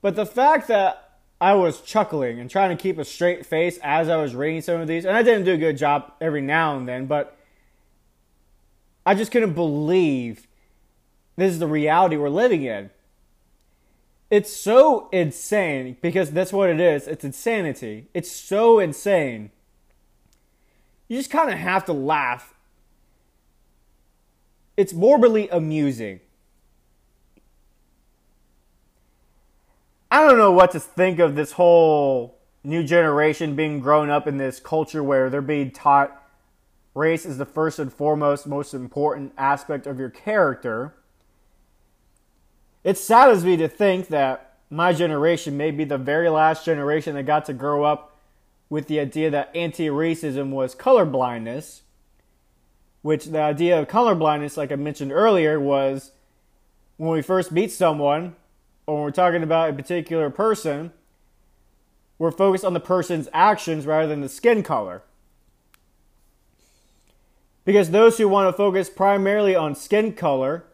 but 0.00 0.14
the 0.14 0.24
fact 0.24 0.68
that 0.68 1.18
I 1.40 1.54
was 1.54 1.80
chuckling 1.80 2.38
and 2.38 2.48
trying 2.48 2.74
to 2.74 2.80
keep 2.80 2.98
a 2.98 3.04
straight 3.04 3.44
face 3.44 3.80
as 3.82 4.08
I 4.08 4.14
was 4.14 4.32
reading 4.32 4.62
some 4.62 4.80
of 4.80 4.86
these, 4.86 5.04
and 5.04 5.16
I 5.16 5.24
didn't 5.24 5.44
do 5.44 5.54
a 5.54 5.58
good 5.58 5.76
job 5.76 6.12
every 6.20 6.40
now 6.40 6.76
and 6.76 6.86
then, 6.86 7.06
but 7.06 7.36
I 9.04 9.16
just 9.16 9.32
couldn't 9.32 9.54
believe 9.54 10.46
this 11.34 11.50
is 11.50 11.58
the 11.58 11.66
reality 11.66 12.16
we're 12.16 12.28
living 12.28 12.62
in. 12.62 12.90
It's 14.30 14.52
so 14.52 15.08
insane 15.10 15.96
because 16.00 16.30
that's 16.30 16.52
what 16.52 16.70
it 16.70 16.78
is. 16.78 17.08
It's 17.08 17.24
insanity. 17.24 18.06
It's 18.14 18.30
so 18.30 18.78
insane. 18.78 19.50
You 21.12 21.18
just 21.18 21.30
kind 21.30 21.50
of 21.50 21.58
have 21.58 21.84
to 21.84 21.92
laugh. 21.92 22.54
It's 24.78 24.94
morbidly 24.94 25.46
amusing. 25.50 26.20
I 30.10 30.26
don't 30.26 30.38
know 30.38 30.52
what 30.52 30.70
to 30.70 30.80
think 30.80 31.18
of 31.18 31.34
this 31.34 31.52
whole 31.52 32.38
new 32.64 32.82
generation 32.82 33.54
being 33.54 33.78
grown 33.80 34.08
up 34.08 34.26
in 34.26 34.38
this 34.38 34.58
culture 34.58 35.04
where 35.04 35.28
they're 35.28 35.42
being 35.42 35.70
taught 35.70 36.18
race 36.94 37.26
is 37.26 37.36
the 37.36 37.44
first 37.44 37.78
and 37.78 37.92
foremost, 37.92 38.46
most 38.46 38.72
important 38.72 39.34
aspect 39.36 39.86
of 39.86 39.98
your 39.98 40.08
character. 40.08 40.94
It 42.84 42.96
saddens 42.96 43.44
me 43.44 43.58
to 43.58 43.68
think 43.68 44.08
that 44.08 44.54
my 44.70 44.94
generation 44.94 45.58
may 45.58 45.72
be 45.72 45.84
the 45.84 45.98
very 45.98 46.30
last 46.30 46.64
generation 46.64 47.16
that 47.16 47.24
got 47.24 47.44
to 47.44 47.52
grow 47.52 47.84
up 47.84 48.11
with 48.72 48.86
the 48.86 48.98
idea 48.98 49.28
that 49.28 49.54
anti 49.54 49.88
racism 49.88 50.48
was 50.48 50.74
colorblindness, 50.74 51.82
which 53.02 53.26
the 53.26 53.38
idea 53.38 53.78
of 53.78 53.86
colorblindness, 53.86 54.56
like 54.56 54.72
I 54.72 54.76
mentioned 54.76 55.12
earlier, 55.12 55.60
was 55.60 56.12
when 56.96 57.10
we 57.10 57.20
first 57.20 57.52
meet 57.52 57.70
someone 57.70 58.34
or 58.86 58.94
when 58.94 59.04
we're 59.04 59.10
talking 59.10 59.42
about 59.42 59.68
a 59.68 59.74
particular 59.74 60.30
person, 60.30 60.90
we're 62.18 62.30
focused 62.30 62.64
on 62.64 62.72
the 62.72 62.80
person's 62.80 63.28
actions 63.34 63.84
rather 63.84 64.08
than 64.08 64.22
the 64.22 64.28
skin 64.30 64.62
color. 64.62 65.02
Because 67.66 67.90
those 67.90 68.16
who 68.16 68.26
want 68.26 68.48
to 68.48 68.56
focus 68.56 68.88
primarily 68.88 69.54
on 69.54 69.74
skin 69.74 70.14
color 70.14 70.64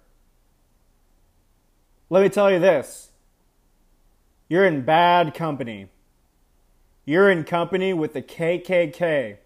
let 2.11 2.23
me 2.23 2.29
tell 2.29 2.49
you 2.49 2.61
this 2.61 3.11
you're 4.49 4.65
in 4.65 4.83
bad 4.83 5.35
company. 5.35 5.89
You're 7.09 7.31
in 7.31 7.45
company 7.45 7.95
with 7.95 8.13
the 8.13 8.21
KKK. 8.21 9.39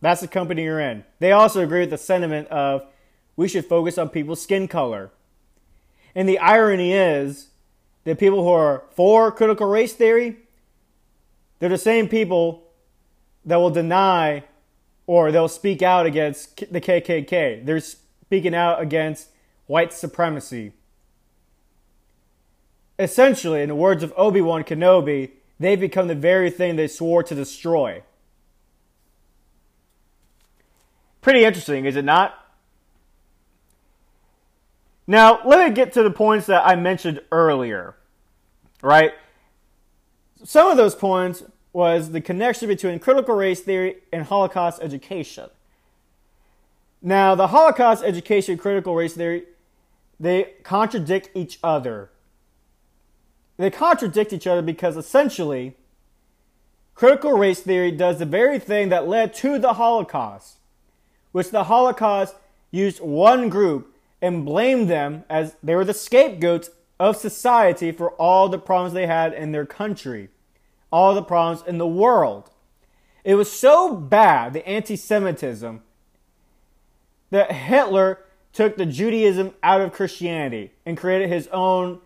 That's 0.00 0.20
the 0.20 0.28
company 0.28 0.62
you're 0.62 0.78
in. 0.78 1.04
They 1.18 1.32
also 1.32 1.64
agree 1.64 1.80
with 1.80 1.90
the 1.90 1.98
sentiment 1.98 2.46
of 2.46 2.86
we 3.34 3.48
should 3.48 3.64
focus 3.64 3.98
on 3.98 4.08
people's 4.08 4.40
skin 4.40 4.68
color. 4.68 5.10
And 6.14 6.28
the 6.28 6.38
irony 6.38 6.92
is 6.92 7.48
that 8.04 8.20
people 8.20 8.44
who 8.44 8.50
are 8.50 8.84
for 8.92 9.32
critical 9.32 9.66
race 9.66 9.94
theory, 9.94 10.36
they're 11.58 11.68
the 11.68 11.76
same 11.76 12.08
people 12.08 12.62
that 13.44 13.56
will 13.56 13.70
deny 13.70 14.44
or 15.08 15.32
they'll 15.32 15.48
speak 15.48 15.82
out 15.82 16.06
against 16.06 16.72
the 16.72 16.80
KKK. 16.80 17.66
They're 17.66 17.80
speaking 17.80 18.54
out 18.54 18.80
against 18.80 19.30
white 19.66 19.92
supremacy 19.92 20.72
essentially, 22.96 23.60
in 23.62 23.68
the 23.68 23.74
words 23.74 24.04
of 24.04 24.12
Obi 24.16 24.40
Wan 24.40 24.62
Kenobi, 24.62 25.32
they've 25.64 25.80
become 25.80 26.08
the 26.08 26.14
very 26.14 26.50
thing 26.50 26.76
they 26.76 26.86
swore 26.86 27.22
to 27.22 27.34
destroy. 27.34 28.02
Pretty 31.20 31.44
interesting, 31.44 31.86
is 31.86 31.96
it 31.96 32.04
not? 32.04 32.34
Now, 35.06 35.40
let 35.44 35.66
me 35.66 35.74
get 35.74 35.92
to 35.94 36.02
the 36.02 36.10
points 36.10 36.46
that 36.46 36.66
I 36.66 36.76
mentioned 36.76 37.20
earlier, 37.32 37.94
right? 38.82 39.12
Some 40.42 40.70
of 40.70 40.76
those 40.76 40.94
points 40.94 41.42
was 41.72 42.10
the 42.10 42.20
connection 42.20 42.68
between 42.68 42.98
critical 42.98 43.34
race 43.34 43.60
theory 43.60 43.96
and 44.12 44.24
Holocaust 44.24 44.82
education. 44.82 45.48
Now, 47.00 47.34
the 47.34 47.48
Holocaust 47.48 48.04
education 48.04 48.56
critical 48.56 48.94
race 48.94 49.14
theory, 49.14 49.44
they 50.20 50.54
contradict 50.62 51.30
each 51.34 51.58
other 51.62 52.10
they 53.56 53.70
contradict 53.70 54.32
each 54.32 54.46
other 54.46 54.62
because 54.62 54.96
essentially, 54.96 55.76
critical 56.94 57.32
race 57.32 57.60
theory 57.60 57.90
does 57.90 58.18
the 58.18 58.26
very 58.26 58.58
thing 58.58 58.88
that 58.88 59.08
led 59.08 59.34
to 59.34 59.58
the 59.58 59.74
Holocaust, 59.74 60.58
which 61.32 61.50
the 61.50 61.64
Holocaust 61.64 62.34
used 62.70 63.00
one 63.00 63.48
group 63.48 63.94
and 64.20 64.44
blamed 64.44 64.88
them 64.88 65.24
as 65.28 65.56
they 65.62 65.74
were 65.74 65.84
the 65.84 65.94
scapegoats 65.94 66.70
of 66.98 67.16
society 67.16 67.92
for 67.92 68.10
all 68.12 68.48
the 68.48 68.58
problems 68.58 68.94
they 68.94 69.06
had 69.06 69.32
in 69.32 69.52
their 69.52 69.66
country, 69.66 70.28
all 70.90 71.14
the 71.14 71.22
problems 71.22 71.66
in 71.66 71.78
the 71.78 71.86
world. 71.86 72.50
It 73.24 73.36
was 73.36 73.50
so 73.50 73.94
bad, 73.94 74.52
the 74.52 74.66
anti 74.68 74.96
Semitism, 74.96 75.82
that 77.30 77.52
Hitler 77.52 78.20
took 78.52 78.76
the 78.76 78.86
Judaism 78.86 79.54
out 79.62 79.80
of 79.80 79.92
Christianity 79.92 80.72
and 80.86 80.96
created 80.96 81.28
his 81.28 81.48
own 81.48 82.00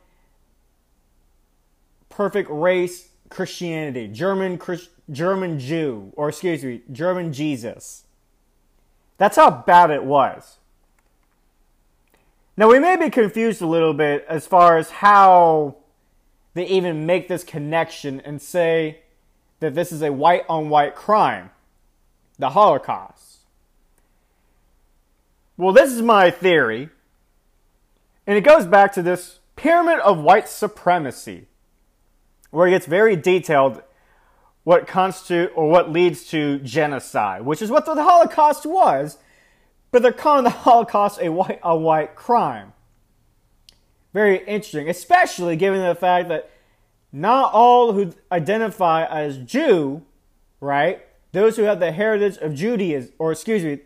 perfect 2.18 2.50
race 2.50 3.10
Christianity, 3.28 4.08
German 4.08 4.58
Christ, 4.58 4.88
German 5.08 5.60
Jew, 5.60 6.12
or 6.16 6.28
excuse 6.28 6.64
me, 6.64 6.82
German 6.90 7.32
Jesus. 7.32 8.06
That's 9.18 9.36
how 9.36 9.52
bad 9.52 9.92
it 9.92 10.02
was. 10.02 10.58
Now 12.56 12.68
we 12.68 12.80
may 12.80 12.96
be 12.96 13.08
confused 13.08 13.62
a 13.62 13.68
little 13.68 13.94
bit 13.94 14.26
as 14.28 14.48
far 14.48 14.78
as 14.78 14.90
how 14.90 15.76
they 16.54 16.66
even 16.66 17.06
make 17.06 17.28
this 17.28 17.44
connection 17.44 18.20
and 18.22 18.42
say 18.42 18.98
that 19.60 19.76
this 19.76 19.92
is 19.92 20.02
a 20.02 20.12
white 20.12 20.42
on 20.48 20.70
white 20.70 20.96
crime, 20.96 21.50
the 22.36 22.50
Holocaust. 22.50 23.42
Well, 25.56 25.72
this 25.72 25.92
is 25.92 26.02
my 26.02 26.32
theory, 26.32 26.88
and 28.26 28.36
it 28.36 28.42
goes 28.42 28.66
back 28.66 28.92
to 28.94 29.02
this 29.02 29.38
pyramid 29.54 30.00
of 30.00 30.18
white 30.18 30.48
supremacy 30.48 31.46
where 32.50 32.66
it 32.66 32.70
gets 32.70 32.86
very 32.86 33.16
detailed 33.16 33.82
what 34.64 34.86
constitute 34.86 35.50
or 35.54 35.68
what 35.70 35.90
leads 35.90 36.24
to 36.26 36.58
genocide, 36.58 37.42
which 37.42 37.62
is 37.62 37.70
what 37.70 37.86
the 37.86 37.94
Holocaust 37.94 38.66
was, 38.66 39.18
but 39.90 40.02
they're 40.02 40.12
calling 40.12 40.44
the 40.44 40.50
Holocaust 40.66 41.20
a 41.20 41.30
white 41.30 41.60
a 41.62 41.76
white 41.76 42.14
crime. 42.14 42.72
Very 44.12 44.38
interesting, 44.38 44.88
especially 44.88 45.56
given 45.56 45.82
the 45.82 45.94
fact 45.94 46.28
that 46.28 46.50
not 47.12 47.52
all 47.52 47.92
who 47.92 48.12
identify 48.30 49.04
as 49.04 49.38
Jew, 49.38 50.02
right? 50.60 51.04
Those 51.32 51.56
who 51.56 51.62
have 51.62 51.80
the 51.80 51.92
heritage 51.92 52.36
of 52.38 52.54
Judaism, 52.54 53.12
or 53.18 53.32
excuse 53.32 53.64
me, 53.64 53.80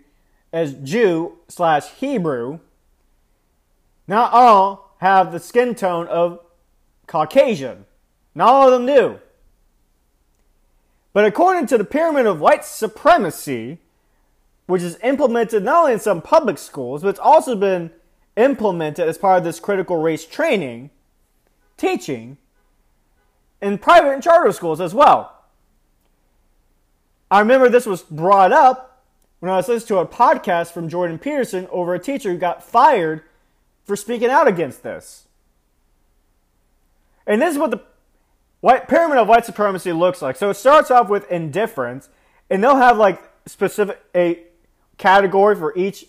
as 0.53 0.75
Jew 0.75 1.39
slash 1.49 1.91
Hebrew, 1.91 2.61
not 4.07 4.33
all 4.33 4.97
have 4.99 5.33
the 5.33 5.41
skin 5.41 5.75
tone 5.75 6.07
of 6.09 6.41
Caucasian. 7.07 7.87
Not 8.35 8.49
all 8.49 8.67
of 8.67 8.73
them 8.73 8.87
do. 8.87 9.21
But 11.13 11.25
according 11.25 11.67
to 11.67 11.79
the 11.79 11.85
pyramid 11.85 12.27
of 12.27 12.41
white 12.41 12.65
supremacy, 12.65 13.79
which 14.67 14.83
is 14.83 14.99
implemented 15.03 15.63
not 15.63 15.81
only 15.81 15.93
in 15.93 16.01
some 16.01 16.23
public 16.23 16.57
schools, 16.57 17.03
but 17.03 17.09
it's 17.09 17.19
also 17.19 17.55
been 17.55 17.91
implemented 18.37 19.07
as 19.07 19.19
part 19.19 19.39
of 19.39 19.45
this 19.45 19.61
critical 19.61 19.99
race 19.99 20.25
training, 20.25 20.91
teaching, 21.77 22.39
in 23.61 23.79
private 23.79 24.13
and 24.13 24.23
charter 24.23 24.53
schools 24.53 24.81
as 24.81 24.95
well. 24.95 25.43
I 27.31 27.41
remember 27.41 27.69
this 27.69 27.87
was 27.87 28.03
brought 28.03 28.53
up 28.53 29.03
when 29.41 29.51
I 29.51 29.57
was 29.57 29.69
listening 29.69 29.89
to 29.89 29.99
a 29.99 30.07
podcast 30.07 30.73
from 30.73 30.89
Jordan 30.89 31.19
Peterson 31.19 31.67
over 31.71 31.95
a 31.95 31.99
teacher 31.99 32.31
who 32.31 32.39
got 32.39 32.65
fired 32.65 33.23
for 33.85 33.97
speaking 33.97 34.31
out 34.31 34.49
against 34.49 34.83
this. 34.83 35.27
And 37.27 37.41
this 37.41 37.53
is 37.53 37.59
what 37.59 37.71
the 37.71 37.83
white 38.63 38.89
pyramid 38.89 39.19
of 39.19 39.29
white 39.29 39.45
supremacy 39.45 39.93
looks 39.93 40.23
like. 40.23 40.37
So 40.37 40.49
it 40.49 40.55
starts 40.55 40.91
off 40.91 41.11
with 41.11 41.31
indifference, 41.31 42.09
and 42.49 42.65
they'll 42.65 42.77
have 42.77 42.97
like 42.97 43.21
specific 43.45 44.01
a 44.15 44.39
category 44.97 45.55
for 45.55 45.77
each 45.77 46.07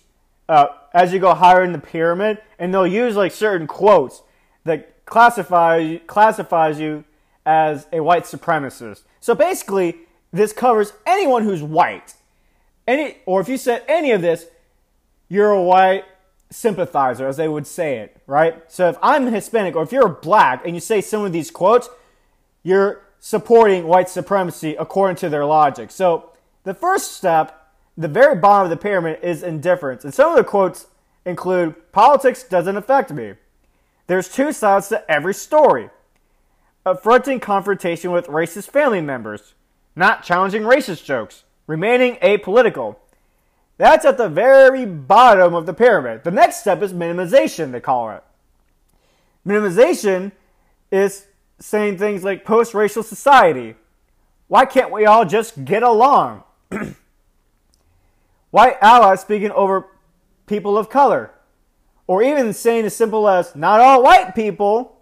uh, 0.48 0.68
as 0.94 1.12
you 1.12 1.18
go 1.18 1.34
higher 1.34 1.62
in 1.62 1.72
the 1.72 1.78
pyramid, 1.78 2.38
and 2.58 2.72
they'll 2.72 2.86
use 2.86 3.16
like 3.16 3.32
certain 3.32 3.66
quotes 3.66 4.22
that 4.64 5.04
classify 5.04 5.96
classifies 6.06 6.80
you 6.80 7.04
as 7.44 7.86
a 7.92 8.00
white 8.00 8.24
supremacist. 8.24 9.02
So 9.20 9.34
basically, 9.34 9.96
this 10.32 10.52
covers 10.52 10.92
anyone 11.06 11.44
who's 11.44 11.62
white. 11.62 12.14
any, 12.86 13.18
or 13.26 13.40
if 13.40 13.48
you 13.48 13.56
said 13.56 13.82
any 13.88 14.12
of 14.12 14.22
this, 14.22 14.46
you're 15.28 15.50
a 15.50 15.62
white 15.62 16.04
sympathizer, 16.50 17.26
as 17.26 17.36
they 17.36 17.48
would 17.48 17.66
say 17.66 17.98
it, 17.98 18.16
right? 18.26 18.62
So 18.70 18.88
if 18.88 18.96
I'm 19.02 19.26
Hispanic 19.26 19.74
or 19.74 19.82
if 19.82 19.92
you're 19.92 20.08
black 20.08 20.64
and 20.64 20.74
you 20.74 20.80
say 20.80 21.00
some 21.00 21.24
of 21.24 21.32
these 21.32 21.50
quotes, 21.50 21.88
you're 22.64 23.02
supporting 23.20 23.86
white 23.86 24.08
supremacy 24.08 24.74
according 24.78 25.16
to 25.16 25.28
their 25.28 25.44
logic. 25.44 25.92
So 25.92 26.30
the 26.64 26.74
first 26.74 27.12
step, 27.12 27.70
the 27.96 28.08
very 28.08 28.34
bottom 28.34 28.64
of 28.64 28.70
the 28.70 28.82
pyramid, 28.82 29.20
is 29.22 29.44
indifference. 29.44 30.04
And 30.04 30.12
some 30.12 30.30
of 30.30 30.36
the 30.36 30.44
quotes 30.44 30.88
include 31.24 31.92
politics 31.92 32.42
doesn't 32.42 32.76
affect 32.76 33.12
me. 33.12 33.34
There's 34.08 34.28
two 34.28 34.52
sides 34.52 34.88
to 34.88 35.10
every 35.10 35.34
story. 35.34 35.90
Affronting 36.84 37.40
confrontation 37.40 38.10
with 38.10 38.26
racist 38.26 38.70
family 38.70 39.00
members, 39.00 39.54
not 39.96 40.22
challenging 40.22 40.62
racist 40.62 41.04
jokes, 41.04 41.44
remaining 41.66 42.16
apolitical. 42.16 42.96
That's 43.78 44.04
at 44.04 44.18
the 44.18 44.28
very 44.28 44.84
bottom 44.84 45.54
of 45.54 45.66
the 45.66 45.72
pyramid. 45.72 46.24
The 46.24 46.30
next 46.30 46.60
step 46.60 46.82
is 46.82 46.92
minimization, 46.92 47.72
they 47.72 47.80
call 47.80 48.10
it. 48.10 48.22
Minimization 49.46 50.32
is 50.92 51.26
saying 51.64 51.96
things 51.96 52.22
like 52.22 52.44
post 52.44 52.74
racial 52.74 53.02
society. 53.02 53.74
Why 54.48 54.66
can't 54.66 54.92
we 54.92 55.06
all 55.06 55.24
just 55.24 55.64
get 55.64 55.82
along? 55.82 56.42
White 58.50 58.76
allies 58.82 59.22
speaking 59.22 59.50
over 59.50 59.86
people 60.46 60.76
of 60.76 60.90
color. 60.90 61.30
Or 62.06 62.22
even 62.22 62.52
saying 62.52 62.84
as 62.84 62.94
simple 62.94 63.26
as, 63.26 63.56
not 63.56 63.80
all 63.80 64.02
white 64.02 64.34
people. 64.34 65.00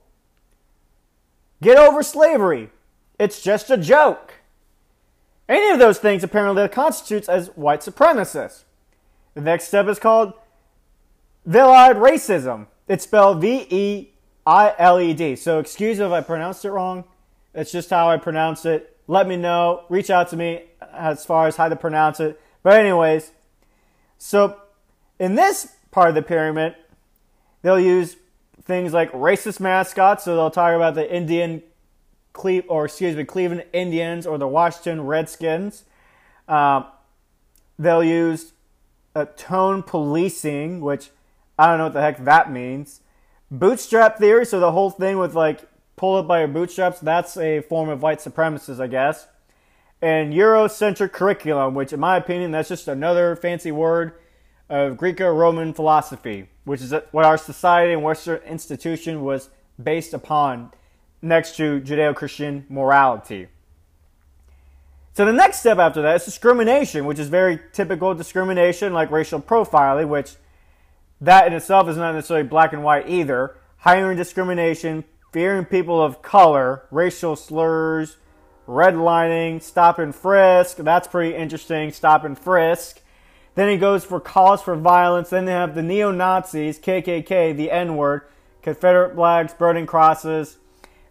Get 1.61 1.77
over 1.77 2.01
slavery. 2.01 2.71
It's 3.19 3.43
just 3.43 3.69
a 3.69 3.77
joke. 3.77 4.35
Any 5.49 5.69
of 5.71 5.81
those 5.81 5.99
things 5.99 6.23
apparently 6.23 6.69
constitutes 6.69 7.29
as 7.29 7.49
white 7.57 7.81
supremacists. 7.81 8.63
The 9.35 9.41
next 9.41 9.65
step 9.65 9.89
is 9.89 9.99
called 9.99 10.33
Veiled 11.45 11.97
racism. 11.97 12.69
It's 12.87 13.03
spelled 13.03 13.41
V 13.41 13.67
E 13.69 14.12
I 14.47 14.75
L 14.79 15.01
E 15.01 15.15
D. 15.15 15.37
So 15.37 15.59
excuse 15.59 15.99
if 15.99 16.11
I 16.11 16.21
pronounced 16.21 16.65
it 16.65 16.71
wrong. 16.71 17.05
It's 17.55 17.71
just 17.71 17.91
how 17.91 18.09
I 18.09 18.17
pronounce 18.17 18.65
it. 18.65 18.97
Let 19.07 19.29
me 19.29 19.37
know. 19.37 19.85
Reach 19.89 20.11
out 20.11 20.29
to 20.31 20.37
me 20.37 20.63
as 20.93 21.25
far 21.25 21.47
as 21.47 21.57
how 21.57 21.69
to 21.69 21.77
pronounce 21.77 22.19
it. 22.21 22.41
But 22.63 22.79
anyways, 22.79 23.33
so 24.19 24.57
in 25.19 25.35
this 25.35 25.75
part 25.91 26.09
of 26.09 26.15
the 26.15 26.23
pyramid, 26.23 26.75
they'll 27.63 27.79
use 27.79 28.17
things 28.65 28.93
like 28.93 29.13
racist 29.13 29.61
mascots. 29.61 30.25
So 30.25 30.35
they'll 30.35 30.51
talk 30.51 30.75
about 30.75 30.95
the 30.95 31.15
Indian 31.15 31.63
Cle- 32.33 32.63
or 32.69 32.87
excuse 32.87 33.15
me, 33.15 33.25
Cleveland 33.25 33.65
Indians 33.73 34.27
or 34.27 34.39
the 34.39 34.49
Washington 34.49 35.03
Redskins. 35.03 35.85
Uh, 36.49 36.85
they'll 37.79 38.03
use 38.03 38.53
a 39.15 39.27
tone 39.27 39.83
policing, 39.83 40.81
which 40.81 41.11
I 41.59 41.67
don't 41.67 41.77
know 41.79 41.85
what 41.85 41.93
the 41.93 42.01
heck 42.01 42.25
that 42.25 42.51
means. 42.51 43.02
Bootstrap 43.53 44.19
theory, 44.19 44.47
so 44.47 44.59
the 44.59 44.73
whole 44.73 44.89
thing 44.89 45.19
with 45.19 45.35
like 45.35 45.61
pull 45.97 46.17
up 46.17 46.27
by 46.27 46.39
your 46.39 46.49
bootstraps, 46.49 47.01
that's 47.01 47.37
a 47.37 47.61
form 47.61 47.91
of 47.91 48.01
white 48.01 48.19
supremacist, 48.19 48.81
I 48.81 48.87
guess. 48.87 49.29
And 50.01 50.33
Eurocentric 50.33 51.13
curriculum, 51.13 51.75
which 51.75 51.93
in 51.93 52.01
my 52.01 52.17
opinion, 52.17 52.51
that's 52.51 52.71
just 52.71 52.89
another 52.89 53.37
fancy 53.37 53.71
word 53.71 54.15
of 54.71 54.97
Greco-Roman 54.97 55.75
philosophy, 55.75 56.49
which 56.65 56.81
is 56.81 56.95
what 57.11 57.27
our 57.27 57.37
society 57.37 57.93
and 57.93 58.03
Western 58.03 58.41
institution 58.45 59.23
was 59.23 59.51
based 59.81 60.15
upon 60.15 60.73
next 61.21 61.57
to 61.57 61.79
Judeo-Christian 61.83 62.65
morality. 62.71 63.49
So 65.13 65.27
the 65.27 65.33
next 65.33 65.61
step 65.61 65.77
after 65.77 66.01
that 66.01 66.17
is 66.17 66.25
discrimination, 66.25 67.05
which 67.05 67.19
is 67.19 67.29
very 67.29 67.61
typical 67.75 68.15
discrimination 68.15 68.95
like 68.95 69.11
racial 69.11 69.43
profiling, 69.43 70.09
which 70.09 70.37
that 71.23 71.47
in 71.47 71.53
itself 71.53 71.89
is 71.89 71.97
not 71.97 72.15
necessarily 72.15 72.47
black 72.47 72.73
and 72.73 72.83
white 72.83 73.09
either. 73.09 73.57
Hiring 73.79 74.17
discrimination, 74.17 75.05
fearing 75.33 75.65
people 75.65 76.03
of 76.03 76.21
color, 76.21 76.83
racial 76.91 77.37
slurs, 77.37 78.17
redlining, 78.67 79.63
stop 79.63 80.01
and 80.01 80.15
frisk. 80.15 80.79
That's 80.79 81.07
pretty 81.07 81.37
interesting. 81.37 81.93
Stop 81.93 82.25
and 82.25 82.37
frisk. 82.37 83.01
Then 83.55 83.69
he 83.69 83.77
goes 83.77 84.05
for 84.05 84.19
cause 84.19 84.63
for 84.63 84.75
violence. 84.75 85.31
Then 85.31 85.45
they 85.45 85.53
have 85.53 85.77
the 85.77 85.83
neo 85.83 86.11
Nazis, 86.11 86.81
KKK, 86.81 87.57
the 87.57 87.71
N 87.71 87.97
word, 87.97 88.23
Confederate 88.61 89.15
flags, 89.15 89.55
burning 89.55 89.87
crosses. 89.87 90.59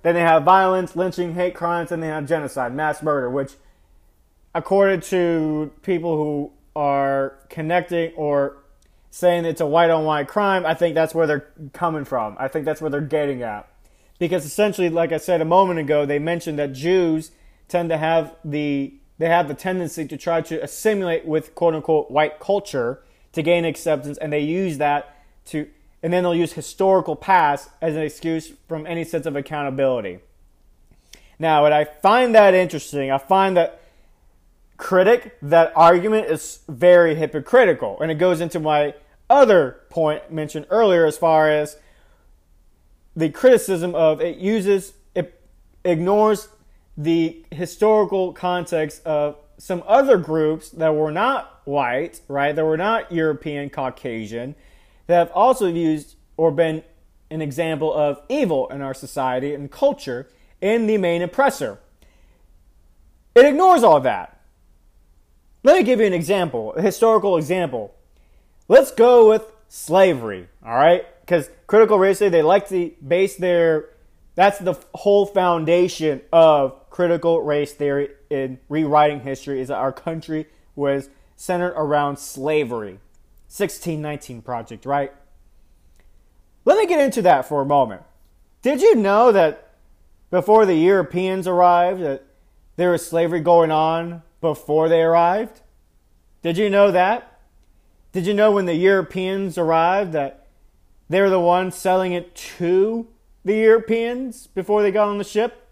Then 0.02 0.16
they 0.16 0.22
have 0.22 0.44
violence, 0.44 0.96
lynching, 0.96 1.36
hate 1.36 1.56
crimes. 1.56 1.90
Then 1.90 2.02
they 2.02 2.08
have 2.08 2.28
genocide, 2.28 2.74
mass 2.74 3.02
murder, 3.02 3.30
which, 3.30 3.54
according 4.54 5.02
to 5.02 5.72
people 5.84 6.18
who 6.18 6.52
are 6.76 7.38
connecting 7.50 8.12
or 8.16 8.61
saying 9.12 9.46
it's 9.46 9.62
a 9.62 9.66
white 9.66 9.90
on 9.90 10.06
white 10.06 10.28
crime, 10.28 10.66
I 10.66 10.74
think 10.74 10.96
that's 10.96 11.14
where 11.14 11.28
they're 11.28 11.52
coming 11.74 12.06
from. 12.06 12.36
I 12.40 12.48
think 12.48 12.66
that's 12.66 12.82
where 12.82 12.90
they're 12.90 13.02
getting 13.02 13.44
at. 13.44 13.68
Because 14.18 14.46
essentially, 14.46 14.90
like 14.90 15.12
I 15.12 15.18
said 15.18 15.42
a 15.42 15.46
moment 15.46 15.80
ago, 15.80 16.06
they 16.06 16.18
mentioned 16.18 16.58
that 16.58 16.74
Jews 16.74 17.32
tend 17.68 17.90
to 17.90 17.98
have 17.98 18.36
the 18.44 18.94
they 19.18 19.28
have 19.28 19.48
the 19.48 19.54
tendency 19.54 20.08
to 20.08 20.18
try 20.18 20.42
to 20.42 20.64
assimilate 20.64 21.26
with 21.26 21.54
quote 21.54 21.76
unquote 21.76 22.10
white 22.10 22.40
culture 22.40 23.04
to 23.34 23.44
gain 23.44 23.66
acceptance, 23.66 24.18
and 24.18 24.32
they 24.32 24.40
use 24.40 24.78
that 24.78 25.16
to 25.46 25.68
and 26.02 26.12
then 26.12 26.24
they'll 26.24 26.34
use 26.34 26.54
historical 26.54 27.16
past 27.16 27.70
as 27.82 27.96
an 27.96 28.02
excuse 28.02 28.54
from 28.68 28.88
any 28.88 29.04
sense 29.04 29.26
of 29.26 29.36
accountability. 29.36 30.20
Now, 31.38 31.64
what 31.64 31.74
I 31.74 31.86
find 31.86 32.34
that 32.34 32.54
interesting, 32.54 33.12
I 33.12 33.18
find 33.18 33.58
that 33.58 33.81
critic, 34.82 35.38
that 35.44 35.72
argument 35.76 36.26
is 36.26 36.60
very 36.68 37.14
hypocritical. 37.14 38.02
And 38.02 38.12
it 38.12 38.16
goes 38.16 38.42
into 38.42 38.60
my 38.60 38.96
other 39.30 39.82
point 39.90 40.32
mentioned 40.32 40.66
earlier 40.72 41.06
as 41.06 41.18
far 41.18 41.50
as 41.50 41.78
the 43.16 43.30
criticism 43.30 43.94
of 43.94 44.20
it 44.20 44.38
uses, 44.38 44.94
it 45.14 45.40
ignores 45.86 46.50
the 46.98 47.46
historical 47.52 48.34
context 48.34 49.06
of 49.06 49.38
some 49.60 49.84
other 49.86 50.18
groups 50.18 50.72
that 50.72 50.96
were 50.96 51.12
not 51.12 51.62
white, 51.66 52.20
right? 52.28 52.56
That 52.56 52.66
were 52.66 52.76
not 52.76 53.12
European, 53.12 53.70
Caucasian, 53.70 54.56
that 55.06 55.16
have 55.16 55.32
also 55.32 55.68
used 55.68 56.16
or 56.38 56.52
been 56.52 56.84
an 57.30 57.42
example 57.42 57.94
of 57.94 58.20
evil 58.30 58.68
in 58.70 58.82
our 58.82 58.96
society 58.96 59.54
and 59.54 59.72
culture 59.72 60.28
in 60.60 60.88
the 60.88 60.98
main 60.98 61.22
oppressor. 61.22 61.78
It 63.36 63.46
ignores 63.46 63.84
all 63.84 64.00
that. 64.02 64.31
Let 65.64 65.78
me 65.78 65.84
give 65.84 66.00
you 66.00 66.06
an 66.06 66.14
example, 66.14 66.74
a 66.74 66.82
historical 66.82 67.38
example. 67.38 67.94
Let's 68.68 68.92
go 68.92 69.30
with 69.30 69.52
slavery, 69.68 70.48
all 70.66 70.76
right? 70.76 71.06
Because 71.22 71.50
critical 71.68 72.00
race 72.00 72.20
theory, 72.20 72.32
they 72.32 72.42
like 72.42 72.68
to 72.70 72.92
base 73.06 73.36
their, 73.36 73.90
that's 74.36 74.58
the 74.60 74.76
whole 74.96 75.26
foundation 75.26 76.22
of 76.34 76.90
critical 76.90 77.42
race 77.42 77.74
theory 77.74 78.10
in 78.30 78.60
rewriting 78.70 79.22
history 79.22 79.62
is 79.62 79.68
that 79.68 79.78
our 79.78 79.92
country 79.92 80.48
was 80.76 81.10
centered 81.36 81.74
around 81.76 82.18
slavery. 82.18 83.00
1619 83.52 84.42
project, 84.42 84.86
right? 84.86 85.12
Let 86.64 86.78
me 86.78 86.88
get 86.88 87.02
into 87.02 87.22
that 87.24 87.48
for 87.48 87.62
a 87.62 87.66
moment. 87.66 88.02
Did 88.62 88.82
you 88.82 88.96
know 88.96 89.32
that 89.32 89.74
before 90.30 90.66
the 90.66 90.76
Europeans 90.76 91.48
arrived 91.48 92.02
that 92.02 92.24
there 92.78 92.92
was 92.92 93.06
slavery 93.06 93.42
going 93.42 93.72
on 93.72 94.24
before 94.42 94.90
they 94.90 95.02
arrived. 95.02 95.62
Did 96.42 96.58
you 96.58 96.70
know 96.70 96.92
that? 96.92 97.40
Did 98.12 98.26
you 98.26 98.34
know 98.34 98.52
when 98.52 98.66
the 98.66 98.76
Europeans 98.76 99.58
arrived 99.58 100.12
that 100.14 100.48
they 101.10 101.22
were 101.22 101.30
the 101.30 101.40
ones 101.40 101.76
selling 101.76 102.12
it 102.12 102.36
to 102.36 103.08
the 103.46 103.56
Europeans 103.56 104.48
before 104.48 104.82
they 104.82 104.92
got 104.92 105.08
on 105.08 105.18
the 105.18 105.24
ship? 105.24 105.70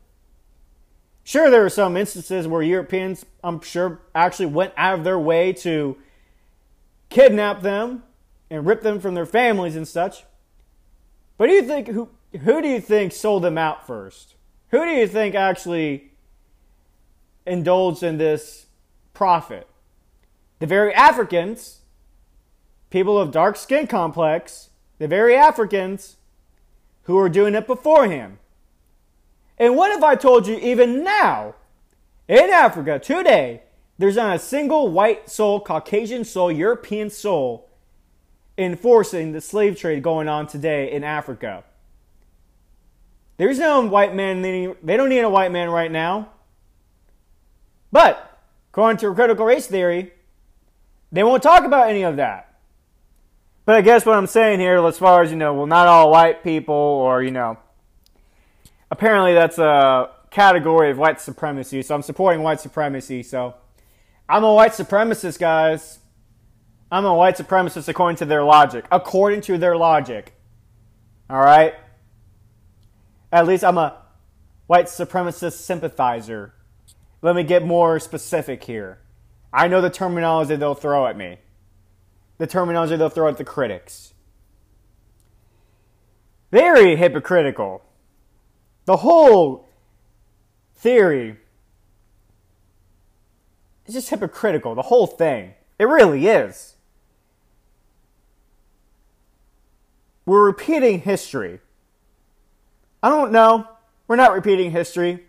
Sure, 1.23 1.49
there 1.49 1.61
were 1.61 1.69
some 1.69 1.97
instances 1.97 2.47
where 2.47 2.61
Europeans, 2.61 3.25
I'm 3.43 3.61
sure, 3.61 4.01
actually 4.15 4.47
went 4.47 4.73
out 4.77 4.97
of 4.97 5.03
their 5.03 5.19
way 5.19 5.53
to 5.53 5.97
kidnap 7.09 7.61
them 7.61 8.03
and 8.49 8.65
rip 8.65 8.81
them 8.81 8.99
from 8.99 9.15
their 9.15 9.25
families 9.25 9.75
and 9.75 9.87
such. 9.87 10.23
But 11.37 11.47
do 11.47 11.53
you 11.53 11.63
think 11.63 11.87
who 11.87 12.09
who 12.41 12.61
do 12.61 12.67
you 12.67 12.81
think 12.81 13.11
sold 13.11 13.43
them 13.43 13.57
out 13.57 13.85
first? 13.87 14.35
Who 14.71 14.85
do 14.85 14.91
you 14.91 15.07
think 15.07 15.35
actually 15.35 16.11
indulged 17.49 18.03
in 18.03 18.17
this 18.17 18.67
profit. 19.13 19.67
The 20.59 20.67
very 20.67 20.93
Africans, 20.93 21.81
people 22.89 23.19
of 23.19 23.31
dark 23.31 23.57
skin 23.57 23.87
complex, 23.87 24.69
the 24.99 25.07
very 25.07 25.35
Africans 25.35 26.17
who 27.03 27.15
were 27.15 27.29
doing 27.29 27.55
it 27.55 27.65
before 27.65 28.07
him. 28.07 28.39
And 29.57 29.75
what 29.75 29.91
if 29.97 30.03
I 30.03 30.15
told 30.15 30.47
you 30.47 30.57
even 30.57 31.03
now, 31.03 31.55
in 32.27 32.49
Africa 32.49 32.99
today, 32.99 33.63
there's 33.97 34.15
not 34.15 34.35
a 34.35 34.39
single 34.39 34.89
white 34.89 35.29
soul, 35.29 35.59
Caucasian 35.59 36.23
soul, 36.23 36.51
European 36.51 37.09
soul 37.09 37.67
enforcing 38.57 39.31
the 39.31 39.41
slave 39.41 39.77
trade 39.77 40.03
going 40.03 40.27
on 40.27 40.47
today 40.47 40.91
in 40.91 41.03
Africa? 41.03 41.63
There's 43.37 43.59
no 43.59 43.81
white 43.85 44.13
man, 44.13 44.41
they 44.41 44.97
don't 44.97 45.09
need 45.09 45.19
a 45.19 45.29
white 45.29 45.51
man 45.51 45.69
right 45.69 45.91
now. 45.91 46.29
But, 47.91 48.39
according 48.71 48.97
to 48.97 49.13
critical 49.13 49.45
race 49.45 49.67
theory, 49.67 50.13
They 51.11 51.23
won't 51.23 51.41
talk 51.41 51.65
about 51.65 51.89
any 51.89 52.03
of 52.03 52.17
that. 52.17 52.53
But 53.65 53.75
I 53.75 53.81
guess 53.81 54.05
what 54.05 54.15
I'm 54.15 54.27
saying 54.27 54.59
here, 54.59 54.83
as 54.85 54.97
far 54.97 55.21
as, 55.21 55.31
you 55.31 55.37
know, 55.37 55.53
well, 55.53 55.67
not 55.67 55.87
all 55.87 56.11
white 56.11 56.43
people 56.43 56.75
or, 56.75 57.21
you 57.21 57.31
know, 57.31 57.57
apparently 58.89 59.33
that's 59.33 59.57
a 59.59 60.09
category 60.31 60.91
of 60.91 60.97
white 60.97 61.21
supremacy. 61.21 61.81
So 61.81 61.95
I'm 61.95 62.01
supporting 62.01 62.41
white 62.41 62.59
supremacy. 62.59 63.23
So 63.23 63.55
I'm 64.27 64.43
a 64.43 64.53
white 64.53 64.71
supremacist, 64.71 65.39
guys. 65.39 65.99
I'm 66.91 67.05
a 67.05 67.13
white 67.13 67.37
supremacist 67.37 67.87
according 67.87 68.17
to 68.17 68.25
their 68.25 68.43
logic. 68.43 68.85
According 68.91 69.41
to 69.41 69.57
their 69.57 69.77
logic. 69.77 70.33
All 71.29 71.39
right? 71.39 71.75
At 73.31 73.45
least 73.45 73.63
I'm 73.63 73.77
a 73.77 74.01
white 74.65 74.85
supremacist 74.85 75.53
sympathizer. 75.53 76.53
Let 77.21 77.35
me 77.35 77.43
get 77.43 77.65
more 77.65 77.99
specific 77.99 78.63
here. 78.63 78.99
I 79.51 79.67
know 79.67 79.81
the 79.81 79.89
terminology 79.89 80.55
they'll 80.55 80.75
throw 80.75 81.07
at 81.07 81.17
me, 81.17 81.39
the 82.37 82.47
terminology 82.47 82.95
they'll 82.95 83.09
throw 83.09 83.27
at 83.27 83.37
the 83.37 83.43
critics. 83.43 84.13
Very 86.51 86.95
hypocritical. 86.95 87.83
The 88.85 88.97
whole 88.97 89.67
theory 90.75 91.37
is 93.85 93.93
just 93.93 94.09
hypocritical. 94.09 94.75
The 94.75 94.83
whole 94.83 95.07
thing. 95.07 95.53
It 95.77 95.85
really 95.85 96.27
is. 96.27 96.75
We're 100.25 100.45
repeating 100.45 101.01
history. 101.01 101.59
I 103.01 103.09
don't 103.09 103.31
know. 103.31 103.67
We're 104.07 104.15
not 104.15 104.33
repeating 104.33 104.71
history. 104.71 105.25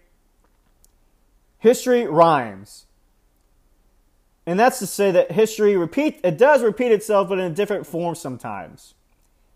History 1.60 2.06
rhymes. 2.06 2.86
And 4.46 4.58
that's 4.58 4.80
to 4.80 4.86
say 4.86 5.12
that 5.12 5.32
history 5.32 5.76
repeat 5.76 6.20
it 6.24 6.36
does 6.36 6.62
repeat 6.62 6.90
itself 6.90 7.28
but 7.28 7.38
in 7.38 7.44
a 7.44 7.54
different 7.54 7.86
form 7.86 8.14
sometimes. 8.14 8.94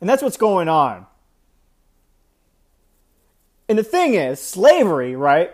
And 0.01 0.09
that's 0.09 0.23
what's 0.23 0.37
going 0.37 0.69
on. 0.69 1.07
And 3.69 3.79
the 3.79 3.83
thing 3.83 4.15
is, 4.15 4.41
slavery, 4.41 5.17
right? 5.17 5.51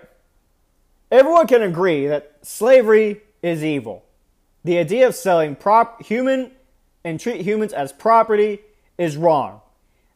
Everyone 1.10 1.46
can 1.46 1.62
agree 1.62 2.08
that 2.08 2.38
slavery 2.42 3.22
is 3.42 3.64
evil. 3.64 4.04
The 4.64 4.78
idea 4.78 5.06
of 5.06 5.14
selling 5.14 5.54
prop 5.54 6.04
human 6.04 6.50
and 7.04 7.18
treat 7.18 7.40
humans 7.42 7.72
as 7.72 7.92
property 7.92 8.60
is 8.98 9.16
wrong. 9.16 9.60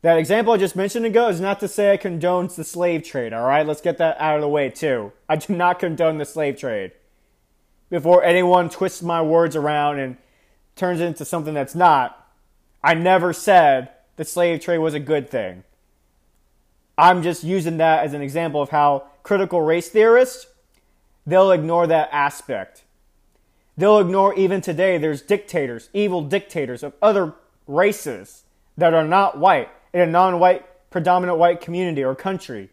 That 0.04 0.18
example 0.18 0.52
I 0.52 0.58
just 0.58 0.76
mentioned 0.76 1.06
ago 1.06 1.28
is 1.30 1.40
not 1.40 1.60
to 1.60 1.66
say 1.66 1.90
I 1.90 1.96
condone 1.96 2.50
the 2.54 2.62
slave 2.62 3.04
trade, 3.04 3.32
all 3.32 3.46
right? 3.46 3.66
Let's 3.66 3.80
get 3.80 3.96
that 3.96 4.20
out 4.20 4.34
of 4.34 4.42
the 4.42 4.48
way, 4.50 4.68
too. 4.68 5.12
I 5.30 5.36
do 5.36 5.54
not 5.54 5.78
condone 5.78 6.18
the 6.18 6.26
slave 6.26 6.58
trade. 6.58 6.92
Before 7.88 8.22
anyone 8.22 8.68
twists 8.68 9.00
my 9.00 9.22
words 9.22 9.56
around 9.56 10.00
and 10.00 10.18
turns 10.76 11.00
it 11.00 11.06
into 11.06 11.24
something 11.24 11.54
that's 11.54 11.74
not, 11.74 12.28
I 12.82 12.92
never 12.92 13.32
said 13.32 13.92
the 14.16 14.26
slave 14.26 14.60
trade 14.60 14.76
was 14.76 14.92
a 14.92 15.00
good 15.00 15.30
thing. 15.30 15.64
I'm 16.98 17.22
just 17.22 17.42
using 17.42 17.78
that 17.78 18.04
as 18.04 18.12
an 18.12 18.20
example 18.20 18.60
of 18.60 18.68
how 18.68 19.04
critical 19.22 19.62
race 19.62 19.88
theorists, 19.88 20.48
they'll 21.26 21.50
ignore 21.50 21.86
that 21.86 22.10
aspect. 22.12 22.84
They'll 23.78 24.00
ignore 24.00 24.34
even 24.34 24.60
today 24.60 24.98
there's 24.98 25.22
dictators, 25.22 25.88
evil 25.94 26.20
dictators 26.20 26.82
of 26.82 26.92
other 27.00 27.32
races 27.66 28.42
that 28.76 28.92
are 28.92 29.08
not 29.08 29.38
white 29.38 29.70
in 29.94 30.00
a 30.00 30.06
non 30.06 30.38
white, 30.38 30.90
predominant 30.90 31.38
white 31.38 31.62
community 31.62 32.04
or 32.04 32.14
country. 32.14 32.68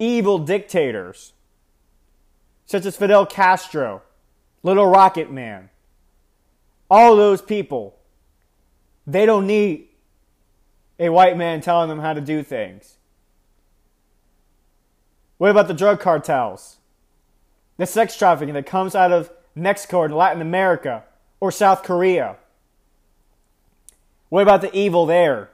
Evil 0.00 0.38
dictators, 0.38 1.34
such 2.66 2.84
as 2.84 2.96
Fidel 2.96 3.26
Castro, 3.26 4.02
Little 4.64 4.86
Rocket 4.86 5.30
Man, 5.30 5.68
all 6.90 7.14
those 7.14 7.40
people, 7.40 7.96
they 9.06 9.26
don't 9.26 9.46
need 9.46 9.86
a 10.98 11.10
white 11.10 11.36
man 11.36 11.60
telling 11.60 11.88
them 11.88 12.00
how 12.00 12.14
to 12.14 12.20
do 12.20 12.42
things. 12.42 12.96
What 15.38 15.50
about 15.50 15.68
the 15.68 15.74
drug 15.74 16.00
cartels? 16.00 16.78
The 17.76 17.86
sex 17.86 18.16
trafficking 18.16 18.54
that 18.54 18.66
comes 18.66 18.94
out 18.94 19.12
of 19.12 19.30
Mexico 19.54 19.98
or 19.98 20.08
Latin 20.08 20.40
America 20.40 21.04
or 21.40 21.52
South 21.52 21.82
Korea? 21.82 22.36
What 24.28 24.42
about 24.42 24.62
the 24.62 24.74
evil 24.76 25.06
there? 25.06 25.50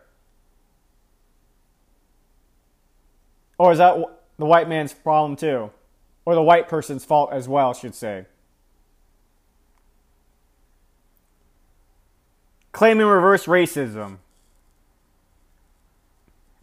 Or 3.60 3.72
is 3.72 3.76
that 3.76 4.02
the 4.38 4.46
white 4.46 4.70
man's 4.70 4.94
problem 4.94 5.36
too? 5.36 5.70
Or 6.24 6.34
the 6.34 6.42
white 6.42 6.66
person's 6.66 7.04
fault 7.04 7.30
as 7.30 7.46
well, 7.46 7.68
I 7.68 7.72
should 7.74 7.94
say. 7.94 8.24
Claiming 12.72 13.06
reverse 13.06 13.44
racism. 13.44 14.16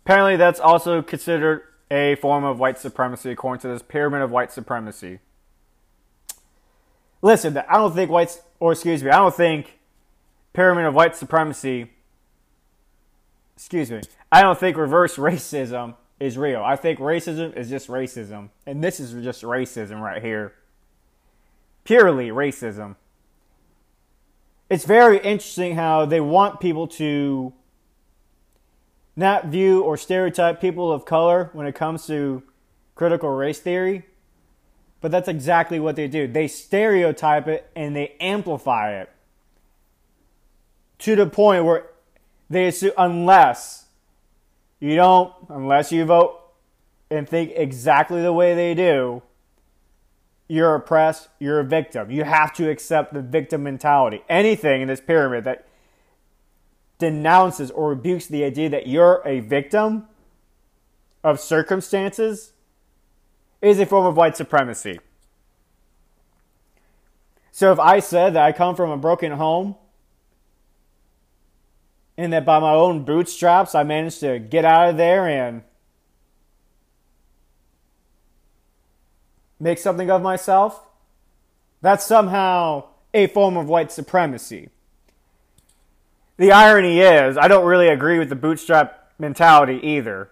Apparently, 0.03 0.37
that's 0.37 0.59
also 0.59 1.03
considered 1.03 1.61
a 1.91 2.15
form 2.15 2.43
of 2.43 2.57
white 2.57 2.79
supremacy 2.79 3.29
according 3.29 3.61
to 3.61 3.67
this 3.67 3.83
pyramid 3.83 4.23
of 4.23 4.31
white 4.31 4.51
supremacy. 4.51 5.19
Listen, 7.21 7.55
I 7.69 7.77
don't 7.77 7.93
think 7.93 8.09
whites, 8.09 8.41
or 8.59 8.71
excuse 8.71 9.03
me, 9.03 9.11
I 9.11 9.17
don't 9.17 9.35
think 9.35 9.77
pyramid 10.51 10.85
of 10.85 10.95
white 10.95 11.15
supremacy, 11.15 11.91
excuse 13.55 13.91
me, 13.91 14.01
I 14.31 14.41
don't 14.41 14.57
think 14.57 14.77
reverse 14.77 15.17
racism 15.17 15.93
is 16.19 16.37
real. 16.37 16.63
I 16.63 16.75
think 16.75 16.99
racism 16.99 17.55
is 17.55 17.69
just 17.69 17.87
racism. 17.87 18.49
And 18.65 18.83
this 18.83 18.99
is 18.99 19.23
just 19.23 19.43
racism 19.43 20.01
right 20.01 20.21
here. 20.21 20.53
Purely 21.83 22.29
racism. 22.29 22.95
It's 24.69 24.85
very 24.85 25.17
interesting 25.17 25.75
how 25.75 26.05
they 26.05 26.19
want 26.19 26.59
people 26.59 26.87
to 26.87 27.53
not 29.15 29.47
view 29.47 29.81
or 29.81 29.97
stereotype 29.97 30.59
people 30.59 30.91
of 30.91 31.05
color 31.05 31.49
when 31.53 31.65
it 31.65 31.73
comes 31.73 32.05
to 32.07 32.43
critical 32.95 33.29
race 33.29 33.59
theory. 33.59 34.05
But 34.99 35.11
that's 35.11 35.27
exactly 35.27 35.79
what 35.79 35.95
they 35.95 36.07
do. 36.07 36.27
They 36.27 36.47
stereotype 36.47 37.47
it 37.47 37.69
and 37.75 37.95
they 37.95 38.15
amplify 38.19 38.99
it 38.99 39.09
to 40.99 41.15
the 41.15 41.27
point 41.27 41.65
where 41.65 41.87
they 42.49 42.67
assume, 42.67 42.91
unless 42.97 43.86
you 44.79 44.95
don't, 44.95 45.33
unless 45.49 45.91
you 45.91 46.05
vote 46.05 46.39
and 47.09 47.27
think 47.27 47.51
exactly 47.55 48.21
the 48.21 48.33
way 48.33 48.53
they 48.53 48.73
do, 48.73 49.21
you're 50.47 50.75
oppressed, 50.75 51.29
you're 51.39 51.59
a 51.59 51.63
victim. 51.63 52.09
You 52.09 52.23
have 52.23 52.53
to 52.53 52.69
accept 52.69 53.13
the 53.13 53.21
victim 53.21 53.63
mentality. 53.63 54.23
Anything 54.29 54.81
in 54.81 54.87
this 54.87 55.01
pyramid 55.01 55.43
that 55.43 55.67
denounces 56.99 57.69
or 57.71 57.89
rebukes 57.89 58.27
the 58.27 58.43
idea 58.43 58.69
that 58.69 58.87
you're 58.87 59.21
a 59.25 59.41
victim 59.41 60.07
of 61.23 61.39
circumstances 61.39 62.53
is 63.61 63.79
a 63.79 63.85
form 63.85 64.05
of 64.05 64.15
white 64.15 64.37
supremacy. 64.37 64.99
So 67.51 67.71
if 67.71 67.79
I 67.79 67.99
said 67.99 68.33
that 68.35 68.43
I 68.43 68.51
come 68.51 68.75
from 68.75 68.91
a 68.91 68.97
broken 68.97 69.31
home 69.33 69.75
and 72.17 72.33
that 72.33 72.45
by 72.45 72.59
my 72.59 72.73
own 72.73 73.03
bootstraps 73.03 73.75
I 73.75 73.83
managed 73.83 74.19
to 74.21 74.39
get 74.39 74.65
out 74.65 74.89
of 74.89 74.97
there 74.97 75.27
and 75.27 75.61
make 79.59 79.77
something 79.77 80.09
of 80.09 80.21
myself, 80.21 80.83
that's 81.81 82.05
somehow 82.05 82.85
a 83.13 83.27
form 83.27 83.55
of 83.55 83.67
white 83.67 83.91
supremacy. 83.91 84.69
The 86.37 86.51
irony 86.51 86.99
is, 86.99 87.37
I 87.37 87.47
don't 87.47 87.65
really 87.65 87.87
agree 87.87 88.19
with 88.19 88.29
the 88.29 88.35
bootstrap 88.35 89.11
mentality 89.17 89.79
either. 89.81 90.29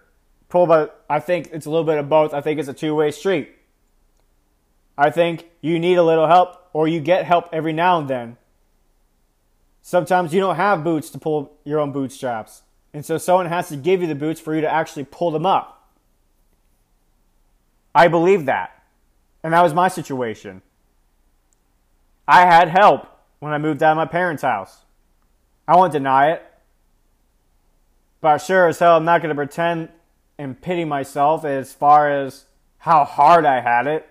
Pull 0.48 0.66
by, 0.66 0.88
I 1.08 1.20
think 1.20 1.50
it's 1.52 1.66
a 1.66 1.70
little 1.70 1.84
bit 1.84 1.98
of 1.98 2.08
both. 2.08 2.32
I 2.32 2.40
think 2.40 2.60
it's 2.60 2.68
a 2.68 2.74
two 2.74 2.94
way 2.94 3.10
street. 3.10 3.50
I 4.96 5.10
think 5.10 5.50
you 5.60 5.78
need 5.78 5.96
a 5.96 6.04
little 6.04 6.26
help 6.26 6.68
or 6.72 6.88
you 6.88 7.00
get 7.00 7.24
help 7.24 7.48
every 7.52 7.72
now 7.72 7.98
and 7.98 8.08
then 8.08 8.36
Sometimes 9.86 10.34
you 10.34 10.40
don't 10.40 10.56
have 10.56 10.82
boots 10.82 11.10
to 11.10 11.18
pull 11.18 11.52
your 11.62 11.78
own 11.78 11.92
bootstraps. 11.92 12.62
And 12.92 13.06
so 13.06 13.18
someone 13.18 13.46
has 13.46 13.68
to 13.68 13.76
give 13.76 14.00
you 14.00 14.08
the 14.08 14.16
boots 14.16 14.40
for 14.40 14.52
you 14.52 14.60
to 14.62 14.68
actually 14.68 15.04
pull 15.04 15.30
them 15.30 15.46
up. 15.46 15.92
I 17.94 18.08
believe 18.08 18.46
that. 18.46 18.82
And 19.44 19.52
that 19.52 19.62
was 19.62 19.74
my 19.74 19.86
situation. 19.86 20.62
I 22.26 22.46
had 22.46 22.68
help 22.68 23.06
when 23.38 23.52
I 23.52 23.58
moved 23.58 23.80
out 23.80 23.92
of 23.92 23.96
my 23.96 24.06
parents' 24.06 24.42
house. 24.42 24.78
I 25.68 25.76
won't 25.76 25.92
deny 25.92 26.32
it. 26.32 26.42
But 28.20 28.38
sure 28.38 28.66
as 28.66 28.80
hell, 28.80 28.96
I'm 28.96 29.04
not 29.04 29.22
going 29.22 29.28
to 29.28 29.36
pretend 29.36 29.90
and 30.36 30.60
pity 30.60 30.84
myself 30.84 31.44
as 31.44 31.72
far 31.72 32.10
as 32.10 32.46
how 32.78 33.04
hard 33.04 33.44
I 33.44 33.60
had 33.60 33.86
it. 33.86 34.04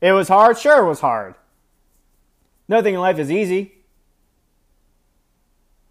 It 0.00 0.10
was 0.10 0.26
hard? 0.26 0.58
Sure, 0.58 0.84
it 0.84 0.88
was 0.88 0.98
hard. 0.98 1.36
Nothing 2.66 2.94
in 2.94 3.00
life 3.00 3.20
is 3.20 3.30
easy. 3.30 3.76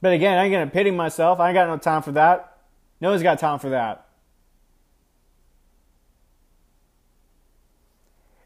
But 0.02 0.14
again, 0.14 0.38
I 0.38 0.44
ain't 0.44 0.54
gonna 0.54 0.68
pity 0.68 0.92
myself. 0.92 1.40
I 1.40 1.50
ain't 1.50 1.56
got 1.56 1.68
no 1.68 1.78
time 1.78 2.02
for 2.02 2.12
that. 2.14 2.58
No 3.02 3.10
one's 3.10 3.24
got 3.24 3.40
time 3.40 3.60
for 3.60 3.70
that. 3.70 4.06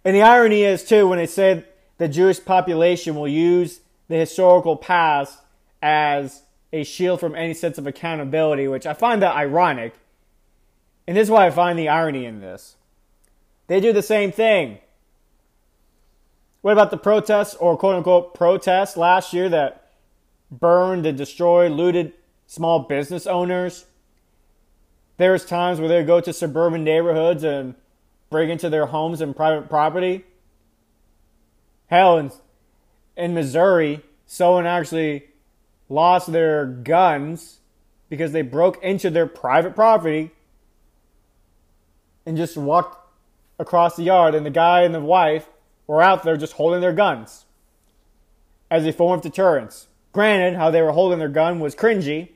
And 0.03 0.15
the 0.15 0.21
irony 0.21 0.63
is 0.63 0.83
too 0.83 1.07
when 1.07 1.17
they 1.17 1.27
say 1.27 1.65
the 1.97 2.07
Jewish 2.07 2.43
population 2.43 3.15
will 3.15 3.27
use 3.27 3.81
the 4.07 4.15
historical 4.15 4.75
past 4.75 5.39
as 5.81 6.43
a 6.73 6.83
shield 6.83 7.19
from 7.19 7.35
any 7.35 7.53
sense 7.53 7.77
of 7.77 7.85
accountability, 7.85 8.67
which 8.67 8.85
I 8.85 8.93
find 8.93 9.21
that 9.21 9.35
ironic. 9.35 9.93
And 11.07 11.17
this 11.17 11.27
is 11.27 11.31
why 11.31 11.47
I 11.47 11.51
find 11.51 11.77
the 11.77 11.89
irony 11.89 12.25
in 12.25 12.39
this. 12.39 12.75
They 13.67 13.79
do 13.79 13.93
the 13.93 14.01
same 14.01 14.31
thing. 14.31 14.79
What 16.61 16.73
about 16.73 16.91
the 16.91 16.97
protests 16.97 17.55
or 17.55 17.77
quote 17.77 17.95
unquote 17.95 18.33
protests 18.33 18.97
last 18.97 19.33
year 19.33 19.49
that 19.49 19.80
burned 20.51 21.05
and 21.05 21.17
destroyed, 21.17 21.71
looted 21.71 22.13
small 22.45 22.79
business 22.79 23.25
owners? 23.25 23.85
There's 25.17 25.45
times 25.45 25.79
where 25.79 25.89
they 25.89 26.03
go 26.03 26.19
to 26.19 26.33
suburban 26.33 26.83
neighborhoods 26.83 27.43
and 27.43 27.75
break 28.29 28.49
into 28.49 28.69
their 28.69 28.87
homes 28.87 29.21
and 29.21 29.35
private 29.35 29.69
property. 29.69 30.25
Hell, 31.87 32.17
in, 32.17 32.31
in 33.15 33.33
Missouri, 33.33 34.01
someone 34.25 34.65
actually 34.65 35.25
lost 35.89 36.31
their 36.31 36.65
guns 36.65 37.59
because 38.09 38.31
they 38.31 38.41
broke 38.41 38.81
into 38.83 39.09
their 39.09 39.27
private 39.27 39.75
property 39.75 40.31
and 42.25 42.37
just 42.37 42.57
walked 42.57 42.97
across 43.59 43.95
the 43.95 44.03
yard, 44.03 44.33
and 44.33 44.45
the 44.45 44.49
guy 44.49 44.81
and 44.81 44.95
the 44.95 44.99
wife 44.99 45.47
were 45.85 46.01
out 46.01 46.23
there 46.23 46.37
just 46.37 46.53
holding 46.53 46.81
their 46.81 46.93
guns 46.93 47.45
as 48.69 48.85
a 48.85 48.93
form 48.93 49.19
of 49.19 49.21
deterrence. 49.21 49.87
Granted, 50.11 50.57
how 50.57 50.69
they 50.69 50.81
were 50.81 50.91
holding 50.91 51.19
their 51.19 51.29
gun 51.29 51.59
was 51.59 51.75
cringy, 51.75 52.29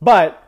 but 0.00 0.42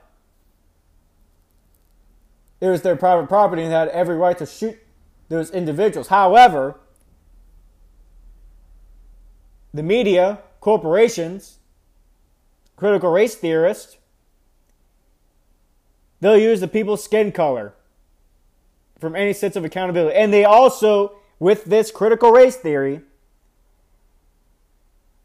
it 2.61 2.69
was 2.69 2.83
their 2.83 2.97
private 2.97 3.29
property 3.29 3.63
and 3.63 3.73
they 3.73 3.77
had 3.77 3.89
every 3.89 4.17
right 4.17 4.39
to 4.39 4.47
shoot 4.47 4.79
those 5.29 5.51
individuals. 5.51 6.09
However, 6.09 6.79
the 9.73 9.83
media, 9.83 10.39
corporations, 10.61 11.59
critical 12.77 13.11
race 13.11 13.35
theorists, 13.35 13.97
they'll 16.21 16.39
use 16.39 16.61
the 16.61 16.69
people's 16.69 17.03
skin 17.03 17.33
color 17.33 17.75
from 18.99 19.15
any 19.15 19.33
sense 19.33 19.57
of 19.57 19.65
accountability. 19.65 20.17
And 20.17 20.33
they 20.33 20.45
also, 20.45 21.19
with 21.39 21.65
this 21.65 21.91
critical 21.91 22.33
race 22.33 22.57
theory, 22.57 23.03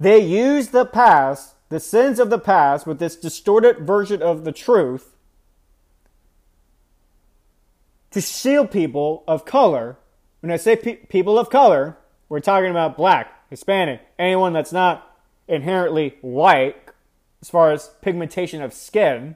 they 0.04 0.20
use 0.20 0.70
the 0.70 0.86
past, 0.86 1.56
the 1.70 1.80
sins 1.80 2.20
of 2.20 2.30
the 2.30 2.40
past, 2.40 2.86
with 2.86 3.00
this 3.00 3.16
distorted 3.16 3.80
version 3.80 4.22
of 4.22 4.44
the 4.44 4.52
truth 4.52 5.16
to 8.12 8.22
shield 8.22 8.72
people 8.72 9.24
of 9.28 9.46
color. 9.46 9.98
When 10.42 10.52
I 10.52 10.58
say 10.58 10.76
pe- 10.76 10.96
people 10.96 11.40
of 11.40 11.50
color, 11.50 11.98
we're 12.30 12.40
talking 12.40 12.70
about 12.70 12.96
black, 12.96 13.50
Hispanic, 13.50 14.02
anyone 14.20 14.54
that's 14.54 14.72
not 14.72 15.18
inherently 15.48 16.16
white 16.22 16.78
as 17.42 17.50
far 17.50 17.72
as 17.72 17.92
pigmentation 18.02 18.62
of 18.62 18.74
skin. 18.74 19.36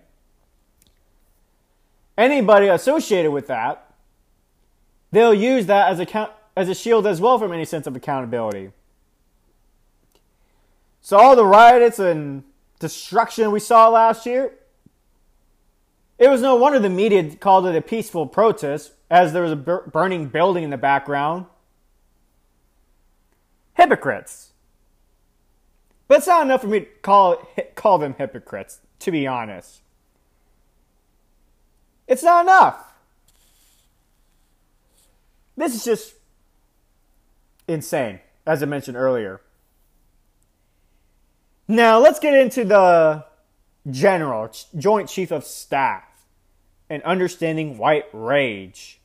Anybody 2.18 2.68
associated 2.68 3.32
with 3.32 3.47
that, 3.47 3.93
they'll 5.11 5.34
use 5.34 5.65
that 5.65 5.91
as 5.91 5.99
a, 5.99 6.30
as 6.55 6.70
a 6.70 6.76
shield 6.76 7.05
as 7.05 7.20
well 7.20 7.38
from 7.38 7.51
any 7.51 7.65
sense 7.65 7.88
of 7.88 7.95
accountability. 7.95 8.72
So, 11.07 11.15
all 11.15 11.37
the 11.37 11.45
riots 11.45 11.99
and 11.99 12.43
destruction 12.79 13.49
we 13.51 13.61
saw 13.61 13.87
last 13.87 14.25
year, 14.25 14.51
it 16.19 16.27
was 16.27 16.41
no 16.41 16.57
wonder 16.57 16.79
the 16.79 16.89
media 16.89 17.33
called 17.37 17.65
it 17.65 17.77
a 17.77 17.81
peaceful 17.81 18.27
protest, 18.27 18.91
as 19.09 19.31
there 19.31 19.41
was 19.41 19.53
a 19.53 19.55
burning 19.55 20.27
building 20.27 20.65
in 20.65 20.69
the 20.69 20.77
background. 20.77 21.45
Hypocrites. 23.75 24.51
But 26.09 26.17
it's 26.17 26.27
not 26.27 26.41
enough 26.41 26.59
for 26.59 26.67
me 26.67 26.81
to 26.81 26.85
call, 27.01 27.37
call 27.75 27.99
them 27.99 28.15
hypocrites, 28.17 28.81
to 28.99 29.09
be 29.09 29.25
honest. 29.25 29.79
It's 32.05 32.23
not 32.23 32.43
enough. 32.43 32.83
This 35.55 35.73
is 35.73 35.85
just 35.85 36.15
insane, 37.65 38.19
as 38.45 38.61
I 38.61 38.65
mentioned 38.65 38.97
earlier. 38.97 39.39
Now, 41.68 41.99
let's 41.99 42.20
get 42.20 42.34
into 42.34 42.63
the 42.63 43.26
general, 43.89 44.49
Joint 44.78 45.09
Chief 45.09 45.32
of 45.32 45.43
Staff 45.43 46.03
and 46.89 47.03
understanding 47.03 47.78
white 47.78 48.05
rage. 48.13 49.01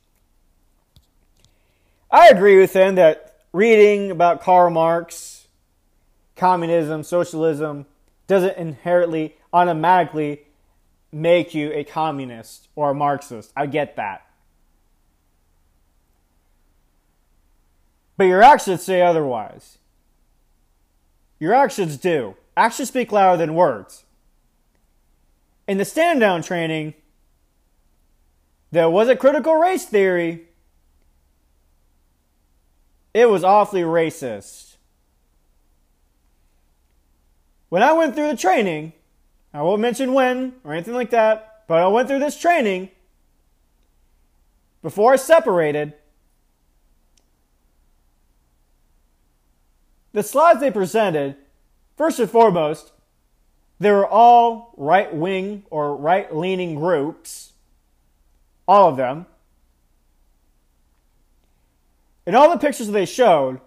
I 2.10 2.28
agree 2.28 2.60
with 2.60 2.72
him 2.72 2.94
that 2.96 3.40
reading 3.52 4.10
about 4.10 4.42
Karl 4.42 4.70
Marx, 4.70 5.48
communism, 6.36 7.02
socialism 7.02 7.86
doesn't 8.28 8.56
inherently, 8.56 9.34
automatically 9.52 10.42
make 11.10 11.54
you 11.54 11.72
a 11.72 11.82
communist 11.82 12.68
or 12.76 12.90
a 12.90 12.94
Marxist. 12.94 13.52
I 13.56 13.66
get 13.66 13.96
that. 13.96 14.26
But 18.16 18.24
your 18.24 18.42
actions 18.42 18.82
say 18.82 19.02
otherwise. 19.02 19.78
Your 21.40 21.54
actions 21.54 21.96
do. 21.96 22.36
Actions 22.56 22.88
speak 22.88 23.12
louder 23.12 23.38
than 23.38 23.54
words. 23.54 24.04
In 25.66 25.78
the 25.78 25.84
stand 25.84 26.20
down 26.20 26.42
training, 26.42 26.94
there 28.70 28.90
was 28.90 29.08
a 29.08 29.16
critical 29.16 29.54
race 29.54 29.84
theory. 29.84 30.48
It 33.14 33.28
was 33.28 33.44
awfully 33.44 33.82
racist. 33.82 34.76
When 37.68 37.82
I 37.82 37.92
went 37.92 38.14
through 38.14 38.28
the 38.28 38.36
training, 38.36 38.92
I 39.54 39.62
won't 39.62 39.80
mention 39.80 40.12
when 40.12 40.54
or 40.64 40.72
anything 40.72 40.94
like 40.94 41.10
that, 41.10 41.64
but 41.68 41.82
I 41.82 41.88
went 41.88 42.08
through 42.08 42.18
this 42.18 42.38
training 42.38 42.90
before 44.82 45.14
I 45.14 45.16
separated. 45.16 45.94
The 50.12 50.22
slides 50.22 50.60
they 50.60 50.70
presented, 50.70 51.36
first 51.96 52.18
and 52.18 52.30
foremost, 52.30 52.92
they 53.78 53.90
were 53.90 54.06
all 54.06 54.72
right 54.76 55.12
wing 55.14 55.64
or 55.70 55.96
right 55.96 56.34
leaning 56.34 56.74
groups 56.74 57.52
all 58.66 58.88
of 58.88 58.96
them. 58.96 59.26
And 62.26 62.36
all 62.36 62.50
the 62.50 62.58
pictures 62.58 62.88
they 62.88 63.04
showed 63.04 63.60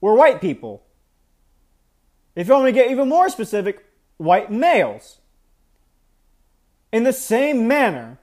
were 0.00 0.14
white 0.14 0.40
people. 0.40 0.82
If 2.36 2.48
you 2.48 2.54
want 2.54 2.66
to 2.66 2.72
get 2.72 2.90
even 2.90 3.08
more 3.08 3.28
specific, 3.28 3.84
white 4.18 4.50
males. 4.50 5.18
In 6.92 7.04
the 7.04 7.12
same 7.12 7.66
manner 7.66 8.18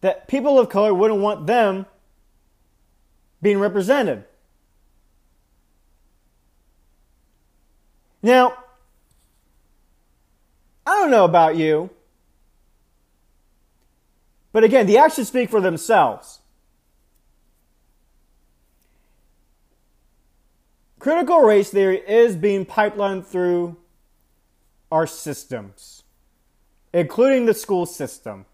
that 0.00 0.28
people 0.28 0.58
of 0.58 0.68
color 0.68 0.94
wouldn't 0.94 1.20
want 1.20 1.46
them 1.46 1.86
being 3.42 3.58
represented. 3.58 4.24
Now, 8.22 8.64
I 10.86 10.90
don't 11.00 11.10
know 11.10 11.24
about 11.24 11.56
you, 11.56 11.90
but 14.52 14.64
again, 14.64 14.86
the 14.86 14.98
actions 14.98 15.28
speak 15.28 15.50
for 15.50 15.60
themselves. 15.60 16.40
Critical 20.98 21.40
race 21.42 21.70
theory 21.70 21.98
is 22.08 22.34
being 22.34 22.66
pipelined 22.66 23.24
through 23.24 23.76
our 24.90 25.06
systems, 25.06 26.02
including 26.92 27.46
the 27.46 27.54
school 27.54 27.86
system. 27.86 28.46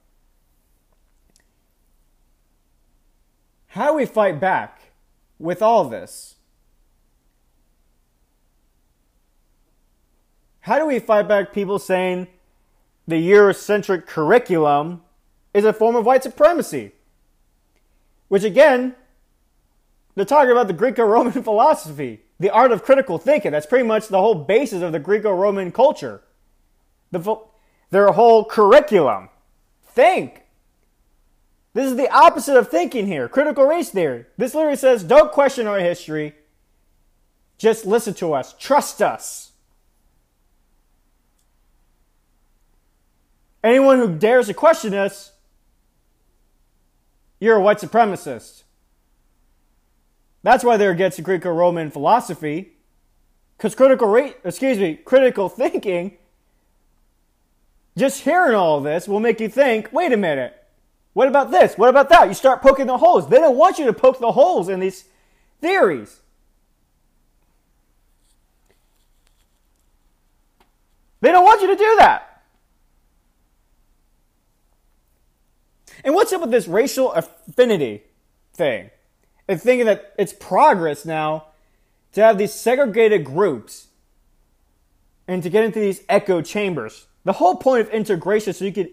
How 3.68 3.94
we 3.94 4.04
fight 4.04 4.40
back 4.40 4.92
with 5.38 5.62
all 5.62 5.84
this? 5.84 6.33
How 10.64 10.78
do 10.78 10.86
we 10.86 10.98
fight 10.98 11.28
back 11.28 11.52
people 11.52 11.78
saying 11.78 12.26
the 13.06 13.16
Eurocentric 13.16 14.06
curriculum 14.06 15.02
is 15.52 15.66
a 15.66 15.74
form 15.74 15.94
of 15.94 16.06
white 16.06 16.22
supremacy. 16.22 16.92
Which 18.28 18.44
again, 18.44 18.94
they're 20.14 20.24
talking 20.24 20.50
about 20.50 20.68
the 20.68 20.72
Greco 20.72 21.04
Roman 21.04 21.32
philosophy, 21.42 22.22
the 22.40 22.48
art 22.48 22.72
of 22.72 22.82
critical 22.82 23.18
thinking. 23.18 23.52
That's 23.52 23.66
pretty 23.66 23.86
much 23.86 24.08
the 24.08 24.20
whole 24.20 24.34
basis 24.34 24.82
of 24.82 24.92
the 24.92 24.98
Greco 24.98 25.32
Roman 25.32 25.70
culture. 25.70 26.22
The, 27.10 27.36
their 27.90 28.12
whole 28.12 28.46
curriculum. 28.46 29.28
Think. 29.82 30.44
This 31.74 31.90
is 31.90 31.96
the 31.96 32.10
opposite 32.10 32.56
of 32.56 32.68
thinking 32.70 33.06
here 33.06 33.28
critical 33.28 33.66
race 33.66 33.90
theory. 33.90 34.24
This 34.38 34.54
literally 34.54 34.76
says 34.76 35.04
don't 35.04 35.30
question 35.30 35.66
our 35.66 35.78
history, 35.78 36.34
just 37.58 37.84
listen 37.84 38.14
to 38.14 38.32
us, 38.32 38.54
trust 38.58 39.02
us. 39.02 39.43
Anyone 43.64 43.98
who 43.98 44.14
dares 44.14 44.46
to 44.46 44.54
question 44.54 44.94
us 44.94 45.32
you're 47.40 47.56
a 47.56 47.60
white 47.60 47.78
supremacist. 47.78 48.62
That's 50.42 50.64
why 50.64 50.76
they're 50.76 50.92
against 50.92 51.22
Greco 51.22 51.50
Roman 51.50 51.90
philosophy, 51.90 52.72
Because 53.56 53.74
critical 53.74 54.08
rate, 54.08 54.36
excuse 54.44 54.78
me, 54.78 54.96
critical 54.96 55.48
thinking, 55.48 56.16
just 57.96 58.22
hearing 58.22 58.54
all 58.54 58.80
this 58.80 59.06
will 59.06 59.20
make 59.20 59.40
you 59.40 59.48
think, 59.48 59.92
wait 59.92 60.12
a 60.12 60.16
minute, 60.16 60.54
what 61.12 61.28
about 61.28 61.50
this? 61.50 61.76
What 61.76 61.88
about 61.88 62.08
that? 62.08 62.28
You 62.28 62.34
start 62.34 62.62
poking 62.62 62.86
the 62.86 62.98
holes. 62.98 63.28
They 63.28 63.38
don't 63.38 63.56
want 63.56 63.78
you 63.78 63.86
to 63.86 63.92
poke 63.92 64.18
the 64.20 64.32
holes 64.32 64.68
in 64.68 64.80
these 64.80 65.04
theories. 65.60 66.20
They 71.20 71.30
don't 71.30 71.44
want 71.44 71.62
you 71.62 71.68
to 71.68 71.76
do 71.76 71.96
that. 71.98 72.33
And 76.04 76.14
what's 76.14 76.32
up 76.32 76.42
with 76.42 76.50
this 76.50 76.68
racial 76.68 77.12
affinity 77.12 78.04
thing? 78.52 78.90
And 79.48 79.60
thinking 79.60 79.86
that 79.86 80.14
it's 80.18 80.34
progress 80.34 81.04
now 81.04 81.46
to 82.12 82.22
have 82.22 82.38
these 82.38 82.52
segregated 82.52 83.24
groups 83.24 83.88
and 85.26 85.42
to 85.42 85.50
get 85.50 85.64
into 85.64 85.80
these 85.80 86.02
echo 86.08 86.42
chambers. 86.42 87.06
The 87.24 87.32
whole 87.32 87.56
point 87.56 87.86
of 87.86 87.92
integration 87.92 88.52
so 88.52 88.66
you 88.66 88.72
could 88.72 88.90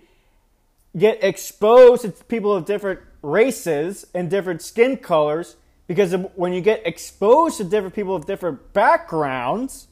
get 0.97 1.23
exposed 1.23 2.03
to 2.03 2.11
people 2.11 2.55
of 2.55 2.65
different 2.65 3.01
races 3.21 4.05
and 4.13 4.29
different 4.29 4.61
skin 4.61 4.97
colors 4.97 5.57
because 5.87 6.13
when 6.35 6.53
you 6.53 6.61
get 6.61 6.85
exposed 6.87 7.57
to 7.57 7.65
different 7.65 7.93
people 7.93 8.15
of 8.15 8.25
different 8.25 8.71
backgrounds, 8.71 9.87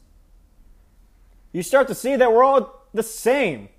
you 1.52 1.62
start 1.62 1.90
to 1.90 1.96
see 1.96 2.16
that 2.16 2.32
we're 2.32 2.44
all 2.44 2.86
the 2.94 3.04
same. 3.04 3.70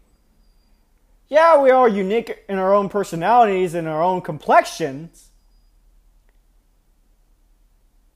Yeah, 1.30 1.62
we 1.62 1.70
are 1.70 1.88
unique 1.88 2.44
in 2.48 2.58
our 2.58 2.74
own 2.74 2.88
personalities 2.88 3.74
and 3.74 3.86
our 3.86 4.02
own 4.02 4.20
complexions. 4.20 5.28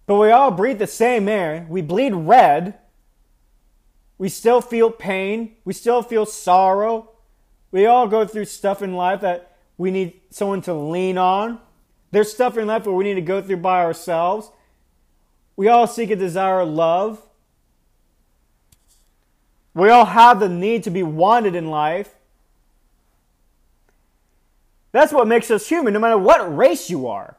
But 0.07 0.17
we 0.17 0.33
all 0.33 0.51
breathe 0.51 0.81
the 0.81 0.89
same 0.89 1.29
air. 1.29 1.65
We 1.71 1.81
bleed 1.81 2.13
red. 2.13 2.77
We 4.19 4.29
still 4.29 4.61
feel 4.61 4.91
pain. 4.91 5.55
We 5.65 5.73
still 5.73 6.03
feel 6.03 6.27
sorrow. 6.27 7.13
We 7.71 7.87
all 7.87 8.09
go 8.09 8.27
through 8.27 8.47
stuff 8.47 8.83
in 8.83 8.95
life 8.95 9.21
that 9.21 9.57
we 9.79 9.93
need 9.93 10.21
someone 10.31 10.61
to 10.63 10.75
lean 10.75 11.17
on. 11.17 11.61
There's 12.11 12.33
stuff 12.33 12.59
in 12.59 12.67
life 12.67 12.85
where 12.85 12.97
we 12.97 13.05
need 13.05 13.15
to 13.15 13.21
go 13.21 13.41
through 13.41 13.59
by 13.59 13.85
ourselves. 13.85 14.51
We 15.55 15.69
all 15.69 15.87
seek 15.87 16.11
a 16.11 16.17
desire 16.17 16.65
love. 16.65 17.23
We 19.73 19.89
all 19.89 20.05
have 20.05 20.41
the 20.41 20.49
need 20.49 20.83
to 20.85 20.91
be 20.91 21.05
wanted 21.05 21.55
in 21.55 21.71
life. 21.71 22.14
That's 24.95 25.13
what 25.13 25.27
makes 25.27 25.51
us 25.51 25.69
human, 25.69 25.93
no 25.93 25.99
matter 25.99 26.17
what 26.17 26.57
race 26.57 26.89
you 26.89 27.09
are. 27.09 27.37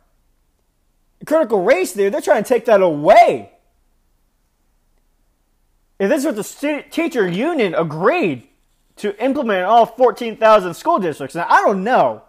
Critical 1.25 1.63
race 1.63 1.93
theory, 1.93 2.09
they're 2.09 2.19
trying 2.19 2.43
to 2.43 2.49
take 2.49 2.65
that 2.65 2.81
away. 2.81 3.49
If 5.97 6.09
this 6.09 6.19
is 6.19 6.25
what 6.25 6.35
the 6.35 6.83
teacher 6.91 7.25
union 7.25 7.73
agreed 7.73 8.49
to 8.97 9.17
implement 9.23 9.59
in 9.59 9.65
all 9.65 9.85
14,000 9.85 10.73
school 10.73 10.99
districts, 10.99 11.33
now 11.33 11.47
I 11.49 11.61
don't 11.61 11.85
know 11.85 12.23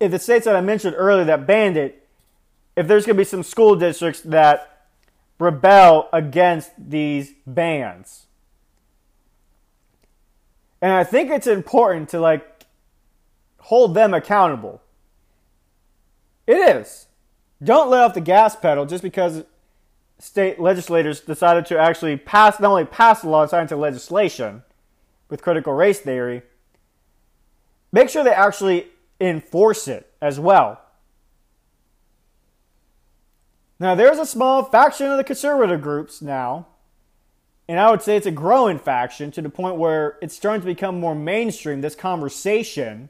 if 0.00 0.10
the 0.10 0.18
states 0.18 0.46
that 0.46 0.56
I 0.56 0.62
mentioned 0.62 0.94
earlier 0.96 1.26
that 1.26 1.46
banned 1.46 1.76
it, 1.76 2.08
if 2.76 2.88
there's 2.88 3.04
going 3.04 3.16
to 3.16 3.20
be 3.20 3.24
some 3.24 3.42
school 3.42 3.76
districts 3.76 4.22
that 4.22 4.88
rebel 5.38 6.08
against 6.10 6.70
these 6.78 7.34
bans. 7.46 8.24
And 10.80 10.90
I 10.90 11.04
think 11.04 11.30
it's 11.30 11.46
important 11.46 12.08
to 12.08 12.20
like 12.20 12.53
hold 13.64 13.94
them 13.94 14.14
accountable. 14.14 14.80
It 16.46 16.76
is. 16.76 17.06
Don't 17.62 17.90
let 17.90 18.02
off 18.02 18.14
the 18.14 18.20
gas 18.20 18.56
pedal 18.56 18.86
just 18.86 19.02
because 19.02 19.44
state 20.18 20.60
legislators 20.60 21.20
decided 21.20 21.66
to 21.66 21.78
actually 21.78 22.16
pass 22.16 22.60
not 22.60 22.70
only 22.70 22.84
pass 22.84 23.22
the 23.22 23.28
law, 23.28 23.46
sign 23.46 23.62
into 23.62 23.76
legislation 23.76 24.62
with 25.28 25.42
critical 25.42 25.72
race 25.72 26.00
theory. 26.00 26.42
Make 27.92 28.08
sure 28.08 28.24
they 28.24 28.30
actually 28.30 28.88
enforce 29.20 29.88
it 29.88 30.12
as 30.20 30.38
well. 30.38 30.80
Now, 33.78 33.94
there's 33.94 34.18
a 34.18 34.26
small 34.26 34.64
faction 34.64 35.10
of 35.10 35.16
the 35.16 35.24
conservative 35.24 35.80
groups 35.80 36.22
now 36.22 36.66
and 37.68 37.80
I 37.80 37.90
would 37.90 38.02
say 38.02 38.16
it's 38.16 38.26
a 38.26 38.30
growing 38.30 38.78
faction 38.78 39.30
to 39.32 39.42
the 39.42 39.48
point 39.48 39.76
where 39.76 40.18
it's 40.20 40.36
starting 40.36 40.60
to 40.60 40.66
become 40.66 41.00
more 41.00 41.14
mainstream, 41.14 41.80
this 41.80 41.94
conversation, 41.94 43.08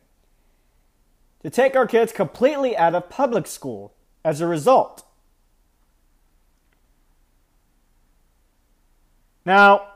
to 1.45 1.51
take 1.51 1.77
our 1.77 1.87
kids 1.87 2.11
completely 2.11 2.75
out 2.75 2.95
of 2.95 3.11
public 3.11 3.47
school 3.47 3.93
as 4.25 4.41
a 4.41 4.47
result. 4.47 5.05
Now, 9.45 9.89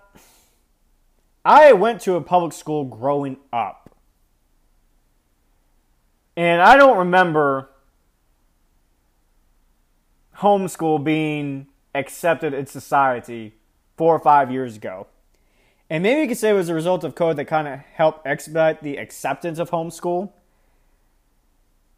I 1.46 1.72
went 1.72 2.02
to 2.02 2.16
a 2.16 2.20
public 2.20 2.52
school 2.52 2.84
growing 2.84 3.38
up. 3.50 3.96
And 6.36 6.60
I 6.60 6.76
don't 6.76 6.98
remember 6.98 7.70
homeschool 10.36 11.02
being 11.02 11.68
accepted 11.94 12.52
in 12.52 12.66
society 12.66 13.54
four 13.96 14.14
or 14.14 14.20
five 14.20 14.52
years 14.52 14.76
ago. 14.76 15.06
And 15.88 16.02
maybe 16.02 16.20
you 16.20 16.28
could 16.28 16.36
say 16.36 16.50
it 16.50 16.52
was 16.52 16.68
a 16.68 16.74
result 16.74 17.04
of 17.04 17.14
code 17.14 17.38
that 17.38 17.46
kind 17.46 17.66
of 17.66 17.78
helped 17.78 18.26
expedite 18.26 18.82
the 18.82 18.98
acceptance 18.98 19.58
of 19.58 19.70
homeschool. 19.70 20.32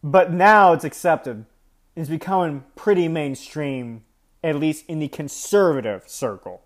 But 0.03 0.32
now 0.32 0.72
it's 0.72 0.84
accepted. 0.84 1.44
It's 1.94 2.09
becoming 2.09 2.64
pretty 2.76 3.09
mainstream, 3.09 4.05
at 4.42 4.57
least 4.57 4.84
in 4.88 4.98
the 4.98 5.09
conservative 5.09 6.05
circle, 6.07 6.62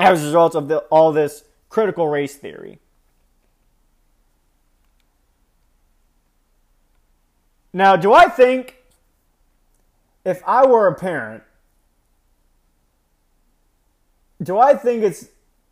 as 0.00 0.22
a 0.22 0.26
result 0.26 0.54
of 0.54 0.68
the, 0.68 0.78
all 0.90 1.12
this 1.12 1.44
critical 1.68 2.08
race 2.08 2.34
theory. 2.34 2.80
Now, 7.72 7.94
do 7.94 8.12
I 8.12 8.28
think 8.28 8.76
if 10.24 10.42
I 10.46 10.66
were 10.66 10.88
a 10.88 10.94
parent 10.94 11.42
do 14.42 14.58
I 14.58 14.74
think 14.74 15.02
it's 15.02 15.28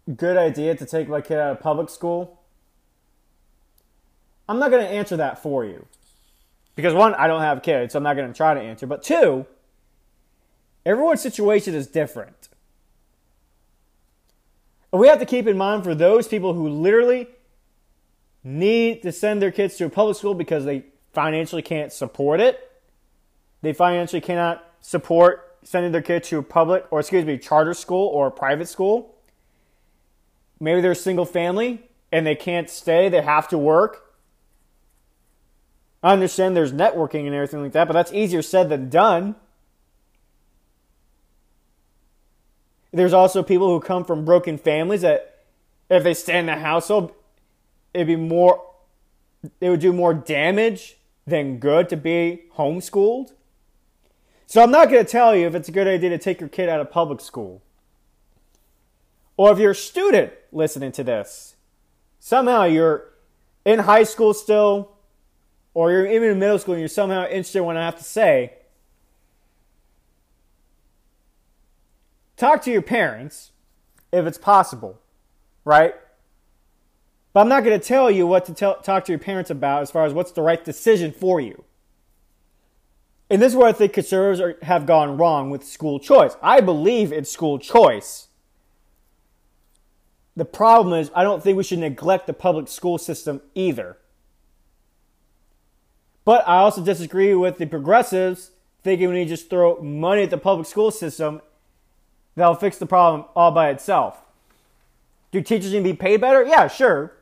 a 0.06 0.10
good 0.10 0.36
idea 0.36 0.74
to 0.74 0.86
take 0.86 1.08
my 1.08 1.20
kid 1.20 1.38
out 1.38 1.52
of 1.52 1.60
public 1.60 1.90
school? 1.90 2.40
I'm 4.48 4.58
not 4.58 4.70
going 4.70 4.84
to 4.84 4.90
answer 4.90 5.16
that 5.16 5.42
for 5.42 5.64
you. 5.64 5.86
Because 6.74 6.94
one, 6.94 7.14
I 7.14 7.26
don't 7.26 7.42
have 7.42 7.62
kids, 7.62 7.92
so 7.92 7.98
I'm 7.98 8.02
not 8.02 8.16
going 8.16 8.28
to 8.28 8.36
try 8.36 8.54
to 8.54 8.60
answer. 8.60 8.86
But 8.86 9.02
two, 9.02 9.46
everyone's 10.84 11.20
situation 11.20 11.74
is 11.74 11.86
different. 11.86 12.48
And 14.92 15.00
we 15.00 15.08
have 15.08 15.18
to 15.20 15.26
keep 15.26 15.46
in 15.46 15.56
mind 15.56 15.84
for 15.84 15.94
those 15.94 16.28
people 16.28 16.54
who 16.54 16.68
literally 16.68 17.28
need 18.42 19.02
to 19.02 19.12
send 19.12 19.40
their 19.40 19.50
kids 19.50 19.76
to 19.76 19.86
a 19.86 19.90
public 19.90 20.16
school 20.16 20.34
because 20.34 20.64
they 20.64 20.84
financially 21.12 21.62
can't 21.62 21.92
support 21.92 22.40
it. 22.40 22.70
They 23.62 23.72
financially 23.72 24.20
cannot 24.20 24.64
support 24.80 25.56
sending 25.64 25.92
their 25.92 26.02
kid 26.02 26.22
to 26.24 26.38
a 26.38 26.42
public 26.42 26.84
or 26.90 27.00
excuse 27.00 27.24
me 27.24 27.38
charter 27.38 27.72
school 27.72 28.06
or 28.08 28.30
private 28.30 28.68
school 28.68 29.14
maybe 30.60 30.80
they're 30.80 30.92
a 30.92 30.94
single 30.96 31.24
family 31.24 31.82
and 32.12 32.26
they 32.26 32.34
can't 32.34 32.68
stay 32.68 33.08
they 33.08 33.22
have 33.22 33.48
to 33.48 33.56
work 33.56 34.03
i 36.04 36.12
understand 36.12 36.56
there's 36.56 36.72
networking 36.72 37.26
and 37.26 37.34
everything 37.34 37.60
like 37.60 37.72
that 37.72 37.88
but 37.88 37.94
that's 37.94 38.12
easier 38.12 38.42
said 38.42 38.68
than 38.68 38.88
done 38.88 39.34
there's 42.92 43.12
also 43.12 43.42
people 43.42 43.68
who 43.68 43.80
come 43.80 44.04
from 44.04 44.24
broken 44.24 44.56
families 44.56 45.00
that 45.00 45.42
if 45.90 46.04
they 46.04 46.14
stay 46.14 46.38
in 46.38 46.46
the 46.46 46.54
household 46.54 47.12
it'd 47.92 48.06
be 48.06 48.14
more 48.14 48.64
it 49.60 49.68
would 49.68 49.80
do 49.80 49.92
more 49.92 50.14
damage 50.14 50.96
than 51.26 51.58
good 51.58 51.88
to 51.88 51.96
be 51.96 52.44
homeschooled 52.56 53.32
so 54.46 54.62
I'm 54.62 54.70
not 54.70 54.90
going 54.90 55.04
to 55.04 55.10
tell 55.10 55.34
you 55.34 55.46
if 55.46 55.54
it's 55.54 55.68
a 55.68 55.72
good 55.72 55.86
idea 55.86 56.10
to 56.10 56.18
take 56.18 56.40
your 56.40 56.48
kid 56.48 56.68
out 56.68 56.80
of 56.80 56.90
public 56.90 57.20
school. 57.20 57.62
Or 59.36 59.52
if 59.52 59.58
you're 59.58 59.72
a 59.72 59.74
student 59.74 60.32
listening 60.52 60.92
to 60.92 61.02
this, 61.02 61.56
somehow 62.20 62.64
you're 62.64 63.04
in 63.64 63.80
high 63.80 64.04
school 64.04 64.32
still, 64.32 64.92
or 65.74 65.90
you're 65.90 66.06
even 66.06 66.30
in 66.30 66.38
middle 66.38 66.58
school 66.58 66.74
and 66.74 66.80
you're 66.80 66.88
somehow 66.88 67.24
interested 67.24 67.58
in 67.58 67.64
what 67.64 67.76
I 67.76 67.84
have 67.84 67.98
to 67.98 68.04
say, 68.04 68.54
talk 72.36 72.62
to 72.62 72.70
your 72.70 72.82
parents 72.82 73.50
if 74.12 74.24
it's 74.24 74.38
possible, 74.38 75.00
right? 75.64 75.94
But 77.32 77.40
I'm 77.40 77.48
not 77.48 77.64
going 77.64 77.78
to 77.78 77.84
tell 77.84 78.10
you 78.10 78.26
what 78.26 78.44
to 78.46 78.54
tell, 78.54 78.76
talk 78.80 79.04
to 79.06 79.12
your 79.12 79.18
parents 79.18 79.50
about 79.50 79.82
as 79.82 79.90
far 79.90 80.06
as 80.06 80.12
what's 80.12 80.30
the 80.30 80.42
right 80.42 80.64
decision 80.64 81.10
for 81.10 81.40
you. 81.40 81.64
And 83.28 83.42
this 83.42 83.52
is 83.52 83.56
where 83.56 83.68
I 83.68 83.72
think 83.72 83.92
conservatives 83.92 84.40
are, 84.40 84.56
have 84.62 84.86
gone 84.86 85.16
wrong 85.16 85.50
with 85.50 85.64
school 85.64 85.98
choice. 85.98 86.36
I 86.40 86.60
believe 86.60 87.12
in 87.12 87.24
school 87.24 87.58
choice. 87.58 88.28
The 90.36 90.44
problem 90.44 90.98
is, 91.00 91.10
I 91.14 91.24
don't 91.24 91.42
think 91.42 91.56
we 91.56 91.64
should 91.64 91.78
neglect 91.80 92.28
the 92.28 92.32
public 92.32 92.68
school 92.68 92.98
system 92.98 93.40
either. 93.54 93.98
But 96.24 96.46
I 96.48 96.58
also 96.58 96.82
disagree 96.82 97.34
with 97.34 97.58
the 97.58 97.66
progressives 97.66 98.50
thinking 98.82 99.12
need 99.12 99.24
to 99.24 99.30
just 99.30 99.50
throw 99.50 99.80
money 99.80 100.22
at 100.22 100.30
the 100.30 100.38
public 100.38 100.66
school 100.66 100.90
system 100.90 101.40
that'll 102.34 102.54
fix 102.54 102.76
the 102.76 102.86
problem 102.86 103.24
all 103.34 103.50
by 103.50 103.70
itself. 103.70 104.22
Do 105.32 105.40
teachers 105.40 105.72
need 105.72 105.78
to 105.78 105.84
be 105.84 105.94
paid 105.94 106.20
better? 106.20 106.44
Yeah, 106.44 106.68
sure. 106.68 107.12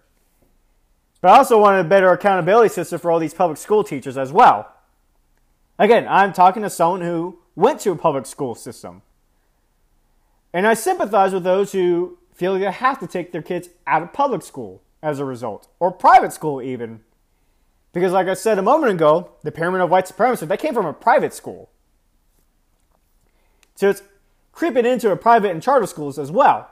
But 1.20 1.30
I 1.30 1.38
also 1.38 1.58
want 1.58 1.80
a 1.80 1.88
better 1.88 2.10
accountability 2.10 2.68
system 2.68 2.98
for 2.98 3.10
all 3.10 3.20
these 3.20 3.32
public 3.32 3.58
school 3.58 3.84
teachers 3.84 4.18
as 4.18 4.32
well. 4.32 4.72
Again, 5.78 6.06
I'm 6.08 6.32
talking 6.32 6.62
to 6.62 6.70
someone 6.70 7.00
who 7.00 7.38
went 7.54 7.80
to 7.80 7.92
a 7.92 7.96
public 7.96 8.26
school 8.26 8.54
system. 8.54 9.02
And 10.52 10.66
I 10.66 10.74
sympathize 10.74 11.32
with 11.32 11.44
those 11.44 11.72
who 11.72 12.18
feel 12.34 12.58
they 12.58 12.70
have 12.70 12.98
to 13.00 13.06
take 13.06 13.32
their 13.32 13.42
kids 13.42 13.68
out 13.86 14.02
of 14.02 14.12
public 14.12 14.42
school 14.42 14.82
as 15.02 15.18
a 15.18 15.24
result, 15.24 15.68
or 15.80 15.90
private 15.90 16.32
school 16.32 16.60
even. 16.60 17.00
Because, 17.92 18.12
like 18.12 18.26
I 18.26 18.34
said 18.34 18.58
a 18.58 18.62
moment 18.62 18.92
ago, 18.92 19.32
the 19.42 19.52
pyramid 19.52 19.82
of 19.82 19.90
white 19.90 20.08
supremacy, 20.08 20.46
that 20.46 20.58
came 20.58 20.74
from 20.74 20.86
a 20.86 20.92
private 20.92 21.34
school. 21.34 21.70
So 23.74 23.90
it's 23.90 24.02
creeping 24.52 24.86
into 24.86 25.10
a 25.10 25.16
private 25.16 25.50
and 25.50 25.62
charter 25.62 25.86
schools 25.86 26.18
as 26.18 26.30
well. 26.30 26.70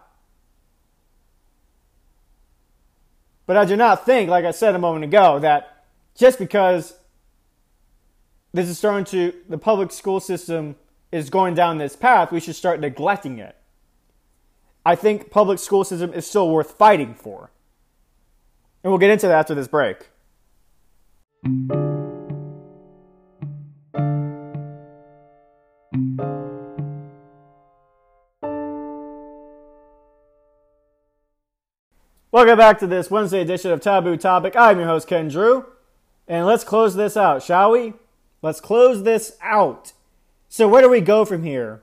But 3.46 3.56
I 3.56 3.64
do 3.64 3.76
not 3.76 4.06
think, 4.06 4.30
like 4.30 4.44
I 4.44 4.52
said 4.52 4.74
a 4.74 4.78
moment 4.78 5.04
ago, 5.04 5.40
that 5.40 5.84
just 6.16 6.38
because 6.38 6.94
this 8.52 8.68
is 8.68 8.78
starting 8.78 9.04
to, 9.06 9.34
the 9.48 9.58
public 9.58 9.90
school 9.90 10.20
system 10.20 10.76
is 11.10 11.30
going 11.30 11.54
down 11.54 11.78
this 11.78 11.96
path, 11.96 12.30
we 12.30 12.40
should 12.40 12.54
start 12.54 12.80
neglecting 12.80 13.38
it. 13.38 13.56
I 14.86 14.94
think 14.94 15.30
public 15.30 15.58
school 15.58 15.84
system 15.84 16.12
is 16.12 16.26
still 16.26 16.48
worth 16.48 16.72
fighting 16.72 17.14
for. 17.14 17.50
And 18.82 18.92
we'll 18.92 18.98
get 18.98 19.10
into 19.10 19.26
that 19.26 19.38
after 19.40 19.54
this 19.54 19.68
break. 19.68 20.09
Welcome 21.42 21.62
back 32.58 32.78
to 32.80 32.86
this 32.86 33.10
Wednesday 33.10 33.40
edition 33.40 33.70
of 33.70 33.80
Taboo 33.80 34.18
Topic. 34.18 34.54
I'm 34.54 34.78
your 34.78 34.86
host, 34.86 35.08
Ken 35.08 35.28
Drew. 35.28 35.64
And 36.28 36.44
let's 36.44 36.62
close 36.62 36.94
this 36.94 37.16
out, 37.16 37.42
shall 37.42 37.70
we? 37.70 37.94
Let's 38.42 38.60
close 38.60 39.02
this 39.04 39.38
out. 39.40 39.94
So, 40.50 40.68
where 40.68 40.82
do 40.82 40.90
we 40.90 41.00
go 41.00 41.24
from 41.24 41.42
here? 41.42 41.80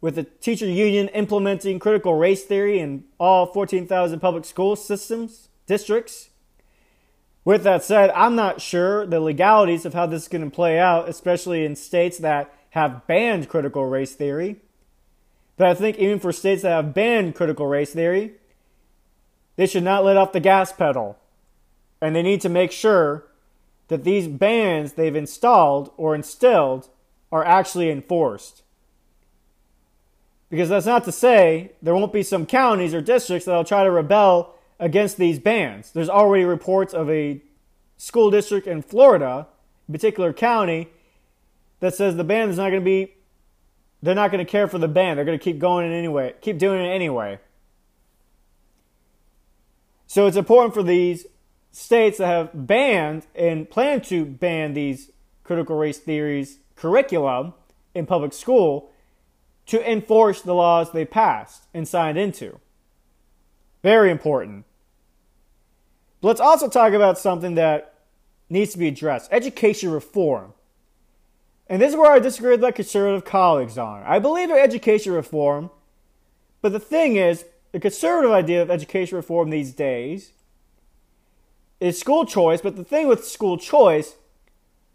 With 0.00 0.14
the 0.14 0.22
teacher 0.22 0.66
union 0.66 1.08
implementing 1.08 1.80
critical 1.80 2.14
race 2.14 2.44
theory 2.44 2.78
in 2.78 3.02
all 3.18 3.46
14,000 3.46 4.20
public 4.20 4.44
school 4.44 4.76
systems, 4.76 5.48
districts? 5.66 6.28
With 7.44 7.64
that 7.64 7.82
said, 7.82 8.10
I'm 8.10 8.36
not 8.36 8.60
sure 8.60 9.04
the 9.04 9.20
legalities 9.20 9.84
of 9.84 9.94
how 9.94 10.06
this 10.06 10.22
is 10.22 10.28
going 10.28 10.44
to 10.44 10.54
play 10.54 10.78
out, 10.78 11.08
especially 11.08 11.64
in 11.64 11.74
states 11.74 12.18
that 12.18 12.54
have 12.70 13.06
banned 13.06 13.48
critical 13.48 13.84
race 13.84 14.14
theory. 14.14 14.56
But 15.56 15.66
I 15.66 15.74
think 15.74 15.98
even 15.98 16.20
for 16.20 16.32
states 16.32 16.62
that 16.62 16.70
have 16.70 16.94
banned 16.94 17.34
critical 17.34 17.66
race 17.66 17.92
theory, 17.92 18.34
they 19.56 19.66
should 19.66 19.82
not 19.82 20.04
let 20.04 20.16
off 20.16 20.32
the 20.32 20.40
gas 20.40 20.72
pedal. 20.72 21.18
And 22.00 22.16
they 22.16 22.22
need 22.22 22.40
to 22.42 22.48
make 22.48 22.72
sure 22.72 23.26
that 23.88 24.04
these 24.04 24.28
bans 24.28 24.92
they've 24.92 25.14
installed 25.14 25.92
or 25.96 26.14
instilled 26.14 26.88
are 27.30 27.44
actually 27.44 27.90
enforced. 27.90 28.62
Because 30.48 30.68
that's 30.68 30.86
not 30.86 31.04
to 31.04 31.12
say 31.12 31.72
there 31.82 31.94
won't 31.94 32.12
be 32.12 32.22
some 32.22 32.46
counties 32.46 32.94
or 32.94 33.00
districts 33.00 33.46
that'll 33.46 33.64
try 33.64 33.84
to 33.84 33.90
rebel 33.90 34.54
against 34.82 35.16
these 35.16 35.38
bans. 35.38 35.92
There's 35.92 36.08
already 36.08 36.44
reports 36.44 36.92
of 36.92 37.08
a 37.08 37.40
school 37.96 38.32
district 38.32 38.66
in 38.66 38.82
Florida, 38.82 39.46
a 39.88 39.92
particular 39.92 40.32
county, 40.32 40.88
that 41.78 41.94
says 41.94 42.16
the 42.16 42.24
ban 42.24 42.50
is 42.50 42.56
not 42.56 42.70
going 42.70 42.82
to 42.82 42.84
be, 42.84 43.14
they're 44.02 44.16
not 44.16 44.32
going 44.32 44.44
to 44.44 44.50
care 44.50 44.66
for 44.66 44.78
the 44.78 44.88
ban. 44.88 45.14
They're 45.14 45.24
going 45.24 45.38
to 45.38 45.42
keep 45.42 45.60
going 45.60 45.86
in 45.86 45.92
anyway, 45.92 46.34
keep 46.40 46.58
doing 46.58 46.84
it 46.84 46.88
anyway. 46.88 47.38
So 50.08 50.26
it's 50.26 50.36
important 50.36 50.74
for 50.74 50.82
these 50.82 51.26
states 51.70 52.18
that 52.18 52.26
have 52.26 52.50
banned 52.66 53.26
and 53.36 53.70
plan 53.70 54.00
to 54.02 54.26
ban 54.26 54.74
these 54.74 55.12
critical 55.44 55.76
race 55.76 55.98
theories 55.98 56.58
curriculum 56.74 57.54
in 57.94 58.04
public 58.04 58.32
school 58.32 58.90
to 59.66 59.90
enforce 59.90 60.42
the 60.42 60.54
laws 60.54 60.90
they 60.90 61.04
passed 61.04 61.66
and 61.72 61.86
signed 61.86 62.18
into. 62.18 62.58
Very 63.82 64.10
important. 64.10 64.64
But 66.22 66.28
let's 66.28 66.40
also 66.40 66.68
talk 66.68 66.92
about 66.92 67.18
something 67.18 67.56
that 67.56 67.94
needs 68.48 68.72
to 68.72 68.78
be 68.78 68.88
addressed 68.88 69.28
education 69.32 69.90
reform. 69.90 70.54
And 71.66 71.82
this 71.82 71.90
is 71.90 71.96
where 71.96 72.12
I 72.12 72.20
disagree 72.20 72.52
with 72.52 72.60
my 72.60 72.70
conservative 72.70 73.24
colleagues 73.24 73.76
on. 73.76 74.02
I 74.04 74.18
believe 74.18 74.48
in 74.48 74.56
education 74.56 75.12
reform, 75.12 75.70
but 76.60 76.72
the 76.72 76.80
thing 76.80 77.16
is, 77.16 77.44
the 77.72 77.80
conservative 77.80 78.30
idea 78.30 78.62
of 78.62 78.70
education 78.70 79.16
reform 79.16 79.50
these 79.50 79.72
days 79.72 80.32
is 81.80 81.98
school 81.98 82.24
choice, 82.24 82.60
but 82.60 82.76
the 82.76 82.84
thing 82.84 83.08
with 83.08 83.26
school 83.26 83.58
choice, 83.58 84.14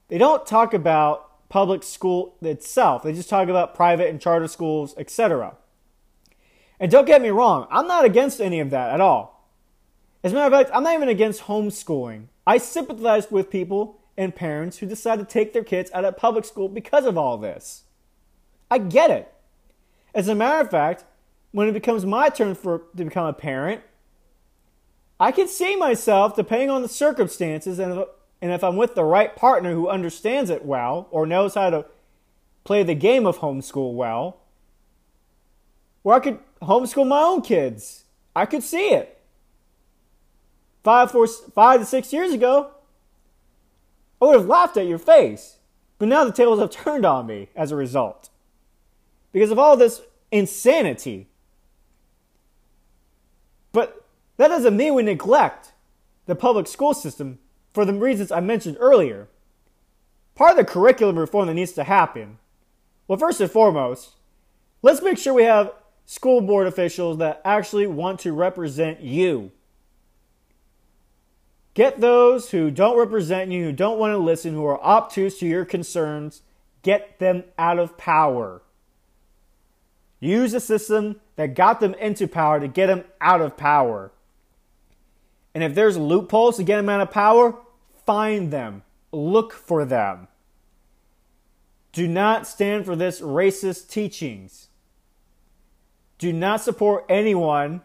they 0.08 0.18
don't 0.18 0.46
talk 0.46 0.74
about 0.74 1.50
public 1.50 1.84
school 1.84 2.38
itself. 2.42 3.04
They 3.04 3.12
just 3.12 3.30
talk 3.30 3.50
about 3.50 3.76
private 3.76 4.10
and 4.10 4.22
charter 4.22 4.48
schools, 4.48 4.96
etc. 4.98 5.58
And 6.80 6.90
don't 6.90 7.06
get 7.06 7.22
me 7.22 7.30
wrong, 7.30 7.68
I'm 7.70 7.88
not 7.88 8.06
against 8.06 8.40
any 8.40 8.62
of 8.62 8.70
that 8.70 8.94
at 8.94 9.02
all. 9.02 9.37
As 10.28 10.34
a 10.34 10.36
matter 10.36 10.54
of 10.54 10.60
fact, 10.60 10.76
I'm 10.76 10.84
not 10.84 10.94
even 10.94 11.08
against 11.08 11.44
homeschooling. 11.44 12.26
I 12.46 12.58
sympathize 12.58 13.32
with 13.32 13.50
people 13.50 14.02
and 14.18 14.36
parents 14.36 14.80
who 14.80 14.86
decide 14.86 15.20
to 15.20 15.26
take 15.26 15.54
their 15.54 15.64
kids 15.64 15.90
out 15.94 16.04
of 16.04 16.18
public 16.18 16.44
school 16.44 16.68
because 16.68 17.06
of 17.06 17.18
all 17.18 17.38
this. 17.38 17.84
I 18.70 18.80
get 18.80 19.10
it. 19.10 19.34
As 20.14 20.28
a 20.28 20.36
matter 20.36 20.60
of 20.60 20.70
fact, 20.70 21.06
when 21.54 21.70
it 21.70 21.72
becomes 21.72 22.06
my 22.06 22.28
turn 22.28 22.56
for 22.56 22.80
to 22.98 23.06
become 23.06 23.26
a 23.26 23.32
parent, 23.32 23.84
I 25.18 25.32
can 25.32 25.48
see 25.48 25.78
myself, 25.78 26.36
depending 26.36 26.70
on 26.72 26.82
the 26.82 26.90
circumstances, 26.90 27.80
and 27.80 27.98
if, 27.98 28.08
and 28.42 28.52
if 28.52 28.66
I'm 28.66 28.76
with 28.76 28.96
the 28.96 29.06
right 29.06 29.34
partner 29.34 29.72
who 29.72 29.88
understands 29.88 30.50
it 30.50 30.66
well 30.66 31.08
or 31.10 31.26
knows 31.26 31.56
how 31.56 31.70
to 31.70 31.86
play 32.66 32.84
the 32.84 32.96
game 32.96 33.26
of 33.26 33.38
homeschool 33.38 33.94
well, 33.94 34.42
where 36.02 36.18
I 36.18 36.20
could 36.20 36.40
homeschool 36.62 37.08
my 37.08 37.22
own 37.22 37.44
kids. 37.44 38.04
I 38.36 38.46
could 38.46 38.62
see 38.62 38.90
it. 38.90 39.17
Five, 40.84 41.12
four, 41.12 41.28
five 41.28 41.80
to 41.80 41.86
six 41.86 42.14
years 42.14 42.32
ago, 42.32 42.72
I 44.22 44.26
would 44.26 44.36
have 44.36 44.48
laughed 44.48 44.78
at 44.78 44.88
your 44.88 45.00
face. 45.00 45.58
But 46.00 46.08
now 46.08 46.24
the 46.24 46.32
tables 46.32 46.60
have 46.60 46.70
turned 46.84 47.06
on 47.06 47.28
me 47.28 47.50
as 47.56 47.72
a 47.72 47.76
result. 47.76 48.30
Because 49.32 49.52
of 49.52 49.60
all 49.60 49.76
this 49.76 50.02
insanity 50.32 51.28
but 53.78 54.08
that 54.38 54.48
doesn't 54.48 54.76
mean 54.76 54.96
we 54.96 55.04
neglect 55.04 55.74
the 56.26 56.34
public 56.36 56.66
school 56.66 56.96
system 56.96 57.38
for 57.74 57.86
the 57.86 57.94
reasons 57.94 58.32
I 58.32 58.40
mentioned 58.40 58.78
earlier. 58.80 59.28
Part 60.34 60.52
of 60.52 60.58
the 60.58 60.66
curriculum 60.66 61.20
reform 61.20 61.46
that 61.46 61.54
needs 61.54 61.74
to 61.74 61.84
happen, 61.84 62.40
well, 63.08 63.20
first 63.20 63.40
and 63.40 63.52
foremost, 63.52 64.16
let's 64.82 65.04
make 65.04 65.20
sure 65.20 65.32
we 65.32 65.44
have 65.44 65.74
school 66.06 66.42
board 66.42 66.66
officials 66.66 67.20
that 67.20 67.40
actually 67.46 67.86
want 67.86 68.20
to 68.22 68.34
represent 68.34 69.02
you. 69.02 69.52
Get 71.78 72.02
those 72.02 72.50
who 72.50 72.72
don't 72.72 72.98
represent 72.98 73.52
you, 73.52 73.66
who 73.66 73.72
don't 73.72 74.00
want 74.00 74.12
to 74.12 74.18
listen, 74.18 74.56
who 74.56 74.66
are 74.66 74.84
obtuse 74.84 75.38
to 75.38 75.46
your 75.46 75.64
concerns, 75.64 76.42
get 76.82 77.20
them 77.20 77.44
out 77.56 77.78
of 77.78 78.00
power. 78.00 78.64
Use 80.20 80.56
a 80.56 80.60
system 80.60 81.22
that 81.36 81.54
got 81.54 81.80
them 81.80 81.94
into 81.94 82.28
power 82.28 82.60
to 82.60 82.68
get 82.68 82.88
them 82.88 83.04
out 83.22 83.42
of 83.42 83.58
power. 83.58 84.12
And 85.54 85.64
if 85.64 85.76
there's 85.76 85.98
loopholes 85.98 86.58
to 86.58 86.64
get 86.64 86.78
them 86.78 86.90
out 86.90 87.02
of 87.02 87.12
power, 87.12 87.56
find 88.08 88.50
them, 88.50 88.82
look 89.12 89.54
for 89.54 89.86
them. 89.86 90.30
Do 91.92 92.08
not 92.08 92.48
stand 92.48 92.88
for 92.88 92.96
this 92.96 93.22
racist 93.22 93.88
teachings. 93.88 94.70
Do 96.18 96.34
not 96.34 96.60
support 96.60 97.06
anyone 97.08 97.84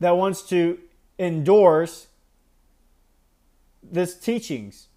that 0.00 0.16
wants 0.16 0.40
to 0.48 0.78
endorse 1.18 2.06
this 3.90 4.18
teachings. 4.18 4.88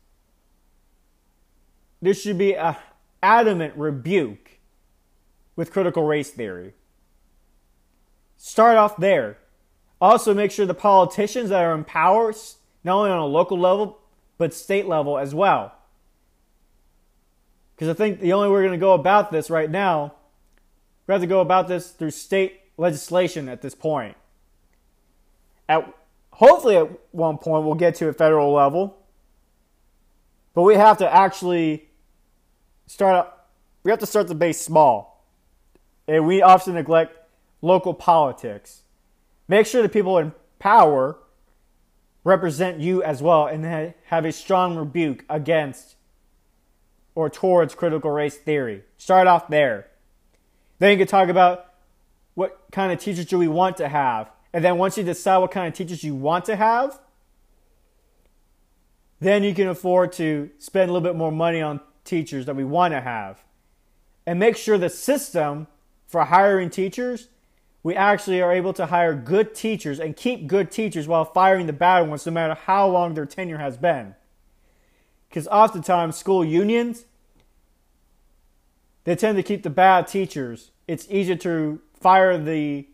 There 2.02 2.14
should 2.14 2.38
be 2.38 2.54
a 2.54 2.78
adamant 3.22 3.74
rebuke 3.76 4.60
with 5.56 5.72
critical 5.72 6.04
race 6.04 6.32
theory. 6.32 6.74
Start 8.38 8.78
off 8.78 8.98
there. 8.98 9.38
Also, 10.00 10.34
make 10.34 10.52
sure 10.52 10.66
the 10.66 10.74
politicians 10.74 11.50
that 11.50 11.62
are 11.62 11.76
in 11.76 11.84
power, 11.84 12.34
not 12.84 12.96
only 12.96 13.12
on 13.12 13.20
a 13.20 13.26
local 13.26 13.60
level, 13.60 14.00
but 14.38 14.54
state 14.54 14.88
level 14.88 15.18
as 15.18 15.36
well. 15.36 15.74
Because 17.76 17.90
I 17.90 17.94
think 17.94 18.22
the 18.22 18.34
only 18.34 18.48
way 18.48 18.54
we're 18.54 18.64
going 18.64 18.80
to 18.80 18.84
go 18.84 18.94
about 18.94 19.32
this 19.32 19.50
right 19.50 19.70
now, 19.70 20.14
we 21.06 21.12
have 21.14 21.22
to 21.22 21.28
go 21.28 21.42
about 21.42 21.68
this 21.68 21.92
through 21.92 22.12
state 22.12 22.62
legislation 22.78 23.50
at 23.50 23.62
this 23.62 23.76
point. 23.76 24.16
At 25.68 25.94
hopefully 26.40 26.78
at 26.78 26.90
one 27.12 27.38
point 27.38 27.66
we'll 27.66 27.76
get 27.76 27.96
to 27.96 28.08
a 28.08 28.14
federal 28.14 28.54
level, 28.54 28.98
but 30.54 30.64
we 30.64 30.76
have 30.76 30.98
to 30.98 31.14
actually 31.14 31.90
start 32.88 33.16
up. 33.16 33.50
We 33.84 33.92
have 33.92 34.00
to 34.00 34.06
start 34.06 34.28
the 34.28 34.36
base 34.36 34.60
small 34.60 35.26
And 36.08 36.26
we 36.26 36.42
often 36.42 36.76
neglect 36.76 37.18
local 37.62 37.94
politics. 37.94 38.84
Make 39.48 39.68
sure 39.68 39.82
the 39.82 39.90
people 39.90 40.18
in 40.18 40.34
power 40.60 41.18
represent 42.24 42.80
you 42.80 43.04
as 43.04 43.22
well 43.22 43.48
and 43.48 43.94
have 44.06 44.26
a 44.26 44.32
strong 44.32 44.78
rebuke 44.78 45.26
against 45.30 45.96
or 47.16 47.30
towards 47.30 47.76
critical 47.76 48.12
race 48.12 48.38
theory. 48.38 48.84
Start 48.98 49.28
off 49.28 49.50
there. 49.50 49.88
Then 50.80 50.92
you 50.92 50.98
can 50.98 51.08
talk 51.08 51.28
about 51.28 51.74
what 52.34 52.60
kind 52.72 52.94
of 52.94 53.00
teachers 53.00 53.26
do 53.26 53.38
we 53.38 53.50
want 53.50 53.78
to 53.78 53.90
have. 53.90 54.30
And 54.54 54.64
then 54.64 54.78
once 54.78 54.98
you 54.98 55.04
decide 55.04 55.38
what 55.38 55.52
kind 55.52 55.68
of 55.68 55.74
teachers 55.74 56.04
you 56.04 56.16
want 56.16 56.46
to 56.46 56.56
have, 56.56 57.00
then 59.20 59.44
you 59.44 59.54
can 59.54 59.68
afford 59.68 60.14
to 60.14 60.50
spend 60.58 60.90
a 60.90 60.94
little 60.94 61.08
bit 61.08 61.16
more 61.16 61.32
money 61.32 61.62
on 61.62 61.82
teachers 62.04 62.46
that 62.46 62.56
we 62.56 62.64
want 62.64 62.94
to 62.94 63.02
have. 63.02 63.44
And 64.26 64.40
make 64.40 64.58
sure 64.58 64.78
the 64.78 64.90
system 64.90 65.68
for 66.08 66.26
hiring 66.26 66.70
teachers, 66.70 67.28
we 67.84 67.96
actually 67.96 68.42
are 68.42 68.52
able 68.52 68.74
to 68.74 68.88
hire 68.88 69.14
good 69.14 69.54
teachers 69.54 70.00
and 70.00 70.16
keep 70.16 70.48
good 70.48 70.72
teachers 70.72 71.08
while 71.08 71.26
firing 71.26 71.68
the 71.68 71.74
bad 71.74 72.08
ones, 72.10 72.26
no 72.26 72.32
matter 72.32 72.56
how 72.56 72.88
long 72.88 73.14
their 73.14 73.26
tenure 73.26 73.58
has 73.58 73.78
been. 73.78 74.16
Because 75.30 75.48
oftentimes, 75.48 76.16
school 76.16 76.44
unions, 76.44 77.06
they 79.04 79.16
tend 79.16 79.38
to 79.38 79.44
keep 79.44 79.64
the 79.64 79.70
bad 79.70 80.08
teachers. 80.08 80.72
It's 80.88 81.08
easier 81.10 81.36
to 81.38 81.82
fire 81.94 82.38
the 82.38 82.88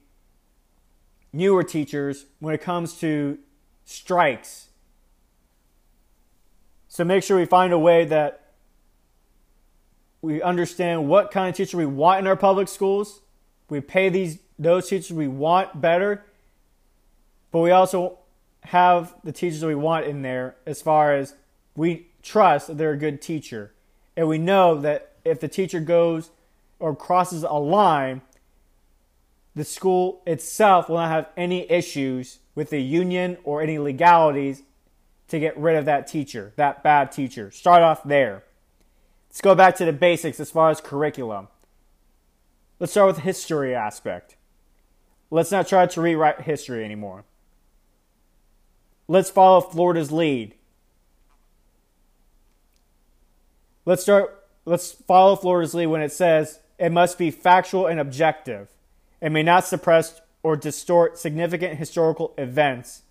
newer 1.36 1.64
teachers 1.64 2.26
when 2.40 2.54
it 2.54 2.62
comes 2.62 2.94
to 3.00 3.38
strikes. 3.84 4.70
So 6.88 7.04
make 7.04 7.24
sure 7.24 7.38
we 7.38 7.46
find 7.46 7.74
a 7.74 7.80
way 7.80 8.06
that 8.06 8.54
we 10.22 10.42
understand 10.42 11.08
what 11.08 11.30
kind 11.30 11.50
of 11.50 11.56
teacher 11.56 11.78
we 11.78 11.86
want 11.86 12.20
in 12.20 12.28
our 12.28 12.36
public 12.36 12.68
schools. 12.68 13.22
We 13.70 13.82
pay 13.82 14.10
these 14.10 14.40
those 14.58 14.88
teachers 14.88 15.12
we 15.12 15.28
want 15.28 15.82
better, 15.82 16.24
but 17.52 17.60
we 17.60 17.72
also 17.72 18.20
have 18.62 19.14
the 19.24 19.34
teachers 19.34 19.64
we 19.66 19.76
want 19.76 20.06
in 20.06 20.22
there 20.22 20.56
as 20.66 20.82
far 20.82 21.14
as 21.14 21.36
we 21.76 22.08
trust 22.24 22.68
that 22.68 22.78
they're 22.78 22.92
a 22.92 22.98
good 22.98 23.22
teacher. 23.22 23.74
And 24.16 24.30
we 24.30 24.38
know 24.38 24.80
that 24.80 25.12
if 25.26 25.42
the 25.42 25.50
teacher 25.50 25.82
goes 25.82 26.30
or 26.80 26.96
crosses 26.96 27.44
a 27.44 27.54
line, 27.54 28.22
the 29.56 29.64
school 29.64 30.22
itself 30.28 30.90
will 30.90 30.98
not 30.98 31.10
have 31.10 31.30
any 31.38 31.70
issues 31.72 32.40
with 32.56 32.70
the 32.70 32.82
union 32.82 33.38
or 33.44 33.62
any 33.62 33.80
legalities 33.80 34.64
to 35.30 35.40
get 35.40 35.58
rid 35.58 35.76
of 35.76 35.86
that 35.86 36.08
teacher, 36.08 36.54
that 36.58 36.84
bad 36.84 37.12
teacher. 37.12 37.50
Start 37.52 37.82
off 37.82 38.04
there. 38.04 38.44
Let's 39.30 39.42
go 39.42 39.56
back 39.56 39.76
to 39.78 39.86
the 39.86 39.94
basics 39.94 40.40
as 40.40 40.52
far 40.52 40.70
as 40.70 40.82
curriculum. 40.82 41.48
Let's 42.80 42.92
start 42.92 43.08
with 43.08 43.16
the 43.18 43.22
history 43.24 43.74
aspect. 43.74 44.36
Let's 45.32 45.52
not 45.52 45.68
try 45.68 45.86
to 45.88 46.02
rewrite 46.02 46.42
history 46.42 46.84
anymore. 46.84 47.24
Let's 49.08 49.30
follow 49.30 49.62
Florida's 49.62 50.12
lead. 50.12 50.56
Let's 53.86 54.04
start 54.04 54.44
let's 54.66 54.92
follow 54.92 55.36
Florida's 55.36 55.74
lead 55.74 55.88
when 55.88 56.02
it 56.02 56.12
says 56.12 56.60
it 56.78 56.92
must 56.92 57.18
be 57.18 57.32
factual 57.32 57.88
and 57.88 58.00
objective. 58.00 58.75
It 59.26 59.32
may 59.32 59.42
not 59.42 59.66
suppress 59.66 60.22
or 60.44 60.56
distort 60.56 61.18
significant 61.18 61.80
historical 61.80 62.36
events. 62.38 63.02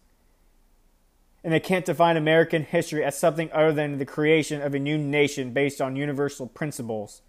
And 1.43 1.53
they 1.53 1.59
can't 1.59 1.85
define 1.85 2.17
American 2.17 2.63
history 2.63 3.03
as 3.03 3.19
something 3.19 3.51
other 3.53 3.73
than 3.73 3.99
the 3.99 4.07
creation 4.07 4.63
of 4.63 4.75
a 4.75 4.79
new 4.79 4.97
nation 4.97 5.53
based 5.53 5.81
on 5.81 5.97
universal 5.97 6.47
principles 6.47 7.23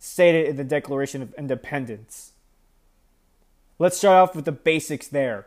stated 0.00 0.48
in 0.48 0.56
the 0.56 0.64
Declaration 0.64 1.22
of 1.22 1.32
Independence. 1.34 2.32
Let's 3.78 3.96
start 3.96 4.30
off 4.30 4.34
with 4.34 4.44
the 4.44 4.50
basics 4.50 5.06
there. 5.06 5.46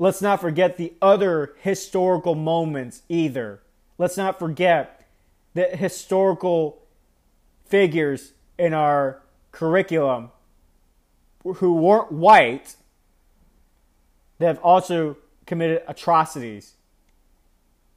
Let's 0.00 0.20
not 0.20 0.40
forget 0.40 0.76
the 0.76 0.92
other 1.00 1.54
historical 1.60 2.34
moments 2.34 3.02
either. 3.08 3.62
Let's 3.96 4.16
not 4.16 4.40
forget 4.40 5.06
the 5.54 5.66
historical 5.66 6.82
figures 7.64 8.32
in 8.58 8.74
our 8.74 9.21
curriculum 9.52 10.30
who 11.44 11.74
weren't 11.74 12.10
white 12.10 12.76
that 14.38 14.46
have 14.46 14.58
also 14.58 15.16
committed 15.46 15.82
atrocities 15.86 16.74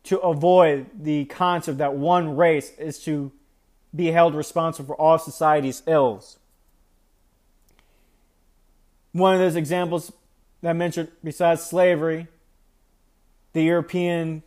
to 0.04 0.20
avoid 0.20 0.88
the 1.00 1.26
concept 1.26 1.80
that 1.80 1.96
one 1.96 2.36
race 2.36 2.72
is 2.78 3.00
to 3.04 3.32
be 3.96 4.08
held 4.08 4.36
responsible 4.36 4.88
for 4.88 5.02
all 5.02 5.18
society's 5.18 5.82
ills. 5.88 6.38
One 9.14 9.34
of 9.34 9.40
those 9.40 9.56
examples 9.56 10.12
that 10.62 10.72
I 10.72 10.74
mentioned, 10.74 11.10
besides 11.24 11.64
slavery, 11.64 12.28
the 13.54 13.64
European, 13.64 14.44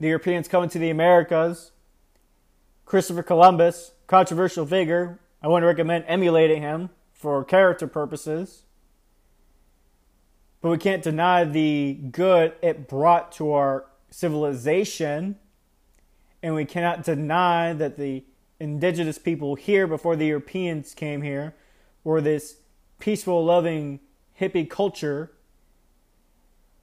the 0.00 0.08
Europeans 0.08 0.48
coming 0.48 0.70
to 0.70 0.78
the 0.78 0.90
Americas, 0.90 1.72
Christopher 2.86 3.22
Columbus, 3.22 3.92
controversial 4.06 4.64
figure, 4.64 5.18
I 5.46 5.48
wouldn't 5.48 5.68
recommend 5.68 6.06
emulating 6.08 6.60
him 6.60 6.90
for 7.12 7.44
character 7.44 7.86
purposes. 7.86 8.64
But 10.60 10.70
we 10.70 10.76
can't 10.76 11.04
deny 11.04 11.44
the 11.44 12.00
good 12.10 12.54
it 12.62 12.88
brought 12.88 13.30
to 13.34 13.52
our 13.52 13.84
civilization. 14.10 15.36
And 16.42 16.56
we 16.56 16.64
cannot 16.64 17.04
deny 17.04 17.72
that 17.74 17.96
the 17.96 18.24
indigenous 18.58 19.18
people 19.18 19.54
here 19.54 19.86
before 19.86 20.16
the 20.16 20.26
Europeans 20.26 20.94
came 20.94 21.22
here 21.22 21.54
were 22.02 22.20
this 22.20 22.56
peaceful, 22.98 23.44
loving 23.44 24.00
hippie 24.40 24.68
culture 24.68 25.30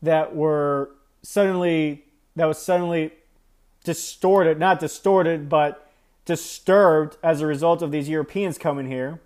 that 0.02 0.34
were 0.34 0.92
suddenly 1.22 2.06
that 2.38 2.46
was 2.46 2.60
suddenly 2.60 3.12
distorted, 3.84 4.58
not 4.58 4.80
distorted, 4.80 5.50
but 5.50 5.83
disturbed 6.26 7.18
as 7.22 7.42
a 7.42 7.48
result 7.48 7.82
of 7.82 7.92
these 7.92 8.10
Europeans 8.10 8.58
coming 8.58 8.88
here. 8.88 9.20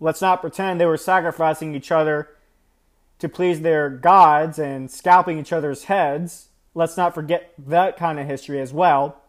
Let's 0.00 0.20
not 0.20 0.40
pretend 0.40 0.80
they 0.80 0.86
were 0.86 0.96
sacrificing 0.96 1.74
each 1.74 1.90
other 1.90 2.28
to 3.18 3.28
please 3.28 3.60
their 3.60 3.88
gods 3.88 4.58
and 4.58 4.90
scalping 4.90 5.38
each 5.38 5.52
other's 5.52 5.84
heads. 5.84 6.48
Let's 6.74 6.96
not 6.96 7.14
forget 7.14 7.52
that 7.58 7.96
kind 7.96 8.20
of 8.20 8.26
history 8.26 8.60
as 8.60 8.72
well. 8.72 9.22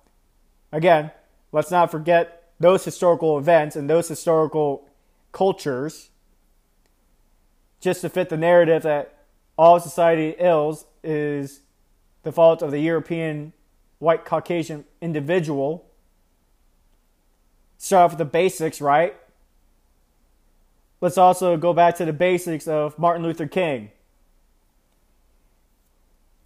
Again, 0.72 1.12
let's 1.52 1.72
not 1.72 1.90
forget 1.90 2.52
those 2.60 2.84
historical 2.84 3.38
events 3.38 3.76
and 3.76 3.90
those 3.90 4.08
historical 4.08 4.88
cultures 5.32 6.10
just 7.80 8.02
to 8.02 8.10
fit 8.10 8.30
the 8.30 8.38
narrative 8.38 8.84
that 8.84 9.14
all 9.58 9.80
society 9.80 10.36
ills 10.40 10.86
is 11.04 11.62
the 12.24 12.32
fault 12.32 12.62
of 12.62 12.72
the 12.72 12.80
European 12.80 13.54
white 14.00 14.26
Caucasian 14.26 14.86
individual 15.02 15.87
start 17.78 18.06
off 18.06 18.12
with 18.12 18.20
the 18.20 18.26
basics, 18.26 18.82
right? 18.82 19.16
Let's 21.00 21.18
also 21.18 21.58
go 21.58 21.74
back 21.74 21.96
to 21.98 22.06
the 22.06 22.14
basics 22.14 22.68
of 22.68 22.98
Martin 22.98 23.24
Luther 23.24 23.48
King. 23.48 23.92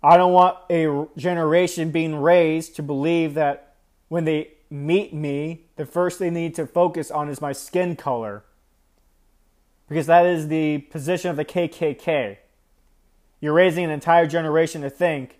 I 0.04 0.18
don't 0.18 0.34
want 0.34 0.58
a 0.70 1.08
generation 1.16 1.92
being 1.92 2.16
raised 2.16 2.76
to 2.76 2.84
believe 2.84 3.36
that 3.36 3.76
when 4.10 4.26
they 4.26 4.50
meet 4.70 5.14
me, 5.14 5.66
the 5.76 5.86
first 5.86 6.18
they 6.18 6.30
need 6.30 6.56
to 6.56 6.66
focus 6.66 7.12
on 7.12 7.30
is 7.30 7.40
my 7.40 7.52
skin 7.52 7.96
color. 7.96 8.44
Because 9.88 10.08
that 10.08 10.26
is 10.26 10.48
the 10.48 10.80
position 10.80 11.30
of 11.30 11.38
the 11.38 11.46
KKK. 11.46 12.38
You're 13.40 13.54
raising 13.54 13.86
an 13.86 13.92
entire 13.92 14.28
generation 14.28 14.82
to 14.82 14.90
think 14.90 15.40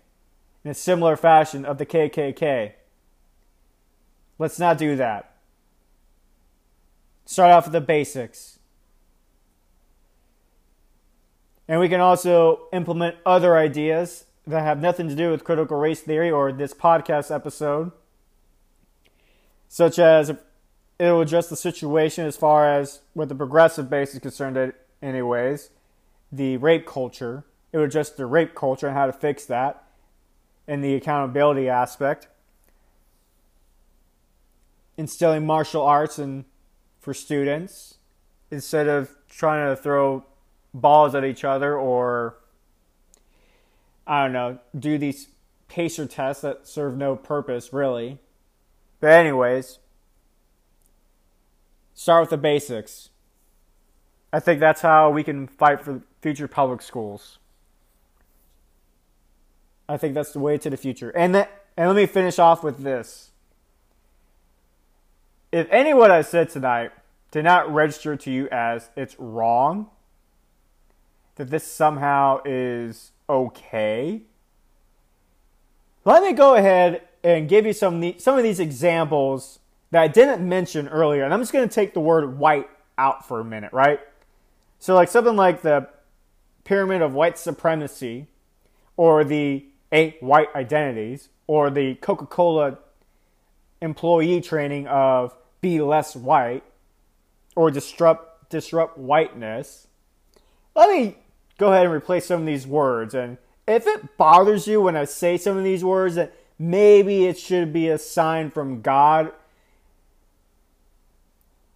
in 0.64 0.70
a 0.70 0.74
similar 0.74 1.16
fashion 1.16 1.64
of 1.64 1.78
the 1.78 1.86
KKK. 1.86 2.72
Let's 4.38 4.58
not 4.58 4.78
do 4.78 4.96
that. 4.96 5.31
Start 7.32 7.50
off 7.50 7.64
with 7.64 7.72
the 7.72 7.80
basics. 7.80 8.58
And 11.66 11.80
we 11.80 11.88
can 11.88 11.98
also 11.98 12.68
implement 12.74 13.16
other 13.24 13.56
ideas 13.56 14.26
that 14.46 14.60
have 14.60 14.82
nothing 14.82 15.08
to 15.08 15.14
do 15.14 15.30
with 15.30 15.42
critical 15.42 15.78
race 15.78 16.02
theory 16.02 16.30
or 16.30 16.52
this 16.52 16.74
podcast 16.74 17.34
episode, 17.34 17.92
such 19.66 19.98
as 19.98 20.28
it 20.28 20.36
will 20.98 21.22
address 21.22 21.48
the 21.48 21.56
situation 21.56 22.26
as 22.26 22.36
far 22.36 22.70
as 22.70 23.00
what 23.14 23.30
the 23.30 23.34
progressive 23.34 23.88
base 23.88 24.12
is 24.12 24.20
concerned, 24.20 24.74
anyways, 25.00 25.70
the 26.30 26.58
rape 26.58 26.86
culture. 26.86 27.44
It 27.72 27.78
would 27.78 27.88
address 27.88 28.10
the 28.10 28.26
rape 28.26 28.54
culture 28.54 28.88
and 28.88 28.94
how 28.94 29.06
to 29.06 29.12
fix 29.14 29.46
that, 29.46 29.82
and 30.68 30.84
the 30.84 30.94
accountability 30.96 31.66
aspect. 31.66 32.28
Instilling 34.98 35.46
martial 35.46 35.80
arts 35.80 36.18
and 36.18 36.44
for 37.02 37.12
students 37.12 37.96
instead 38.50 38.86
of 38.86 39.10
trying 39.28 39.68
to 39.68 39.82
throw 39.82 40.24
balls 40.72 41.16
at 41.16 41.24
each 41.24 41.44
other 41.44 41.76
or 41.76 42.36
I 44.06 44.22
don't 44.22 44.32
know, 44.32 44.58
do 44.78 44.98
these 44.98 45.28
pacer 45.66 46.06
tests 46.06 46.42
that 46.42 46.66
serve 46.66 46.96
no 46.96 47.16
purpose 47.16 47.72
really. 47.72 48.18
But 49.00 49.10
anyways, 49.10 49.80
start 51.92 52.22
with 52.22 52.30
the 52.30 52.36
basics. 52.36 53.10
I 54.32 54.38
think 54.38 54.60
that's 54.60 54.82
how 54.82 55.10
we 55.10 55.24
can 55.24 55.48
fight 55.48 55.82
for 55.82 56.02
future 56.20 56.46
public 56.46 56.82
schools. 56.82 57.38
I 59.88 59.96
think 59.96 60.14
that's 60.14 60.32
the 60.32 60.38
way 60.38 60.56
to 60.56 60.70
the 60.70 60.76
future. 60.76 61.10
And 61.10 61.34
that, 61.34 61.64
and 61.76 61.88
let 61.88 61.96
me 61.96 62.06
finish 62.06 62.38
off 62.38 62.62
with 62.62 62.78
this. 62.78 63.31
If 65.52 65.68
any 65.70 65.92
what 65.92 66.10
I 66.10 66.22
said 66.22 66.48
tonight 66.48 66.92
did 67.30 67.44
not 67.44 67.72
register 67.72 68.16
to 68.16 68.30
you 68.30 68.48
as 68.50 68.88
it's 68.96 69.14
wrong, 69.18 69.90
that 71.36 71.50
this 71.50 71.64
somehow 71.64 72.40
is 72.46 73.12
okay, 73.28 74.22
let 76.04 76.22
me 76.22 76.32
go 76.32 76.54
ahead 76.54 77.02
and 77.22 77.48
give 77.48 77.66
you 77.66 77.74
some 77.74 78.18
some 78.18 78.36
of 78.38 78.42
these 78.42 78.58
examples 78.58 79.58
that 79.90 80.02
I 80.02 80.08
didn't 80.08 80.46
mention 80.46 80.88
earlier. 80.88 81.22
And 81.22 81.34
I'm 81.34 81.40
just 81.40 81.52
going 81.52 81.68
to 81.68 81.74
take 81.74 81.92
the 81.92 82.00
word 82.00 82.38
white 82.38 82.68
out 82.96 83.28
for 83.28 83.38
a 83.38 83.44
minute, 83.44 83.72
right? 83.72 84.00
So, 84.78 84.94
like 84.94 85.08
something 85.08 85.36
like 85.36 85.62
the 85.62 85.88
pyramid 86.64 87.02
of 87.02 87.12
white 87.12 87.38
supremacy, 87.38 88.26
or 88.96 89.22
the 89.22 89.66
eight 89.92 90.22
white 90.22 90.48
identities, 90.54 91.28
or 91.46 91.70
the 91.70 91.94
Coca 91.96 92.26
Cola 92.26 92.78
employee 93.82 94.40
training 94.40 94.86
of 94.86 95.34
be 95.62 95.80
less 95.80 96.14
white, 96.14 96.64
or 97.56 97.70
disrupt, 97.70 98.50
disrupt 98.50 98.98
whiteness. 98.98 99.86
Let 100.74 100.90
me 100.90 101.16
go 101.56 101.72
ahead 101.72 101.86
and 101.86 101.94
replace 101.94 102.26
some 102.26 102.40
of 102.40 102.46
these 102.46 102.66
words. 102.66 103.14
And 103.14 103.38
if 103.66 103.86
it 103.86 104.18
bothers 104.18 104.66
you 104.66 104.82
when 104.82 104.96
I 104.96 105.04
say 105.04 105.38
some 105.38 105.56
of 105.56 105.64
these 105.64 105.84
words, 105.84 106.16
that 106.16 106.34
maybe 106.58 107.26
it 107.26 107.38
should 107.38 107.72
be 107.72 107.88
a 107.88 107.96
sign 107.96 108.50
from 108.50 108.82
God 108.82 109.32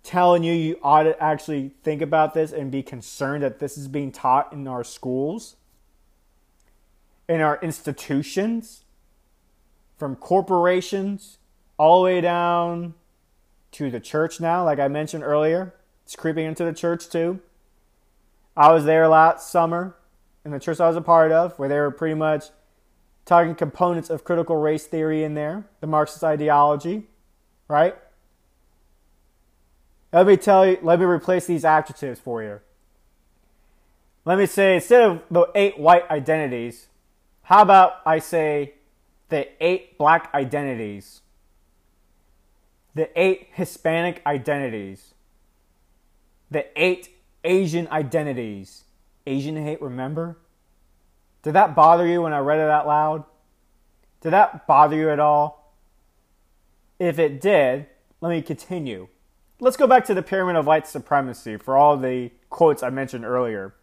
telling 0.02 0.44
you 0.44 0.52
you 0.52 0.78
ought 0.82 1.02
to 1.02 1.20
actually 1.22 1.72
think 1.82 2.00
about 2.00 2.32
this 2.34 2.52
and 2.52 2.70
be 2.70 2.82
concerned 2.82 3.42
that 3.42 3.58
this 3.58 3.76
is 3.76 3.88
being 3.88 4.12
taught 4.12 4.52
in 4.52 4.66
our 4.68 4.84
schools, 4.84 5.56
in 7.28 7.40
our 7.40 7.58
institutions, 7.60 8.84
from 9.96 10.14
corporations 10.14 11.38
all 11.78 12.00
the 12.00 12.04
way 12.04 12.20
down 12.20 12.94
to 13.76 13.90
the 13.90 14.00
church 14.00 14.40
now, 14.40 14.64
like 14.64 14.78
I 14.78 14.88
mentioned 14.88 15.22
earlier. 15.22 15.74
It's 16.04 16.16
creeping 16.16 16.46
into 16.46 16.64
the 16.64 16.72
church 16.72 17.08
too. 17.08 17.40
I 18.56 18.72
was 18.72 18.84
there 18.84 19.06
last 19.06 19.50
summer 19.50 19.96
in 20.44 20.50
the 20.50 20.58
church 20.58 20.80
I 20.80 20.88
was 20.88 20.96
a 20.96 21.02
part 21.02 21.30
of, 21.30 21.58
where 21.58 21.68
they 21.68 21.78
were 21.78 21.90
pretty 21.90 22.14
much 22.14 22.44
talking 23.26 23.54
components 23.54 24.08
of 24.08 24.24
critical 24.24 24.56
race 24.56 24.86
theory 24.86 25.24
in 25.24 25.34
there, 25.34 25.66
the 25.80 25.86
Marxist 25.86 26.24
ideology, 26.24 27.08
right? 27.68 27.96
Let 30.12 30.26
me 30.26 30.36
tell 30.36 30.66
you, 30.66 30.78
let 30.82 30.98
me 30.98 31.04
replace 31.04 31.46
these 31.46 31.64
adjectives 31.64 32.20
for 32.20 32.42
you. 32.42 32.60
Let 34.24 34.38
me 34.38 34.46
say, 34.46 34.76
instead 34.76 35.02
of 35.02 35.22
the 35.30 35.46
eight 35.54 35.78
white 35.78 36.08
identities, 36.10 36.86
how 37.42 37.60
about 37.60 38.00
I 38.06 38.20
say 38.20 38.74
the 39.28 39.48
eight 39.62 39.98
black 39.98 40.32
identities, 40.32 41.20
the 42.96 43.10
eight 43.14 43.48
Hispanic 43.52 44.22
identities, 44.24 45.12
the 46.50 46.66
eight 46.80 47.10
Asian 47.44 47.86
identities? 47.88 48.84
Asian 49.26 49.62
hate, 49.62 49.82
remember? 49.82 50.38
Did 51.42 51.52
that 51.52 51.74
bother 51.74 52.06
you 52.06 52.22
when 52.22 52.32
I 52.32 52.38
read 52.38 52.58
it 52.58 52.70
out 52.70 52.86
loud? 52.86 53.24
Did 54.22 54.30
that 54.30 54.66
bother 54.66 54.96
you 54.96 55.10
at 55.10 55.20
all? 55.20 55.74
If 56.98 57.18
it 57.18 57.38
did, 57.38 57.86
let 58.22 58.30
me 58.30 58.40
continue. 58.40 59.08
Let's 59.60 59.76
go 59.76 59.86
back 59.86 60.06
to 60.06 60.14
the 60.14 60.22
pyramid 60.22 60.56
of 60.56 60.66
white 60.66 60.86
supremacy 60.86 61.58
for 61.58 61.76
all 61.76 61.98
the 61.98 62.30
quotes 62.48 62.82
I 62.82 62.88
mentioned 62.88 63.26
earlier. 63.26 63.74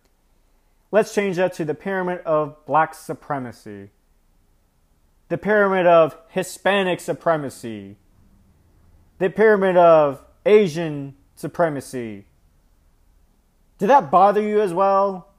Let's 0.91 1.14
change 1.14 1.36
that 1.36 1.53
to 1.53 1.66
the 1.66 1.76
pyramid 1.76 2.22
of 2.26 2.66
black 2.66 2.95
supremacy, 2.95 3.91
the 5.30 5.38
pyramid 5.38 5.86
of 5.86 6.18
Hispanic 6.30 6.99
supremacy, 6.99 7.97
the 9.24 9.30
pyramid 9.30 9.78
of 9.78 10.21
Asian 10.45 11.15
supremacy. 11.38 12.26
Did 13.78 13.88
that 13.88 14.11
bother 14.11 14.41
you 14.41 14.59
as 14.59 14.74
well? 14.74 15.30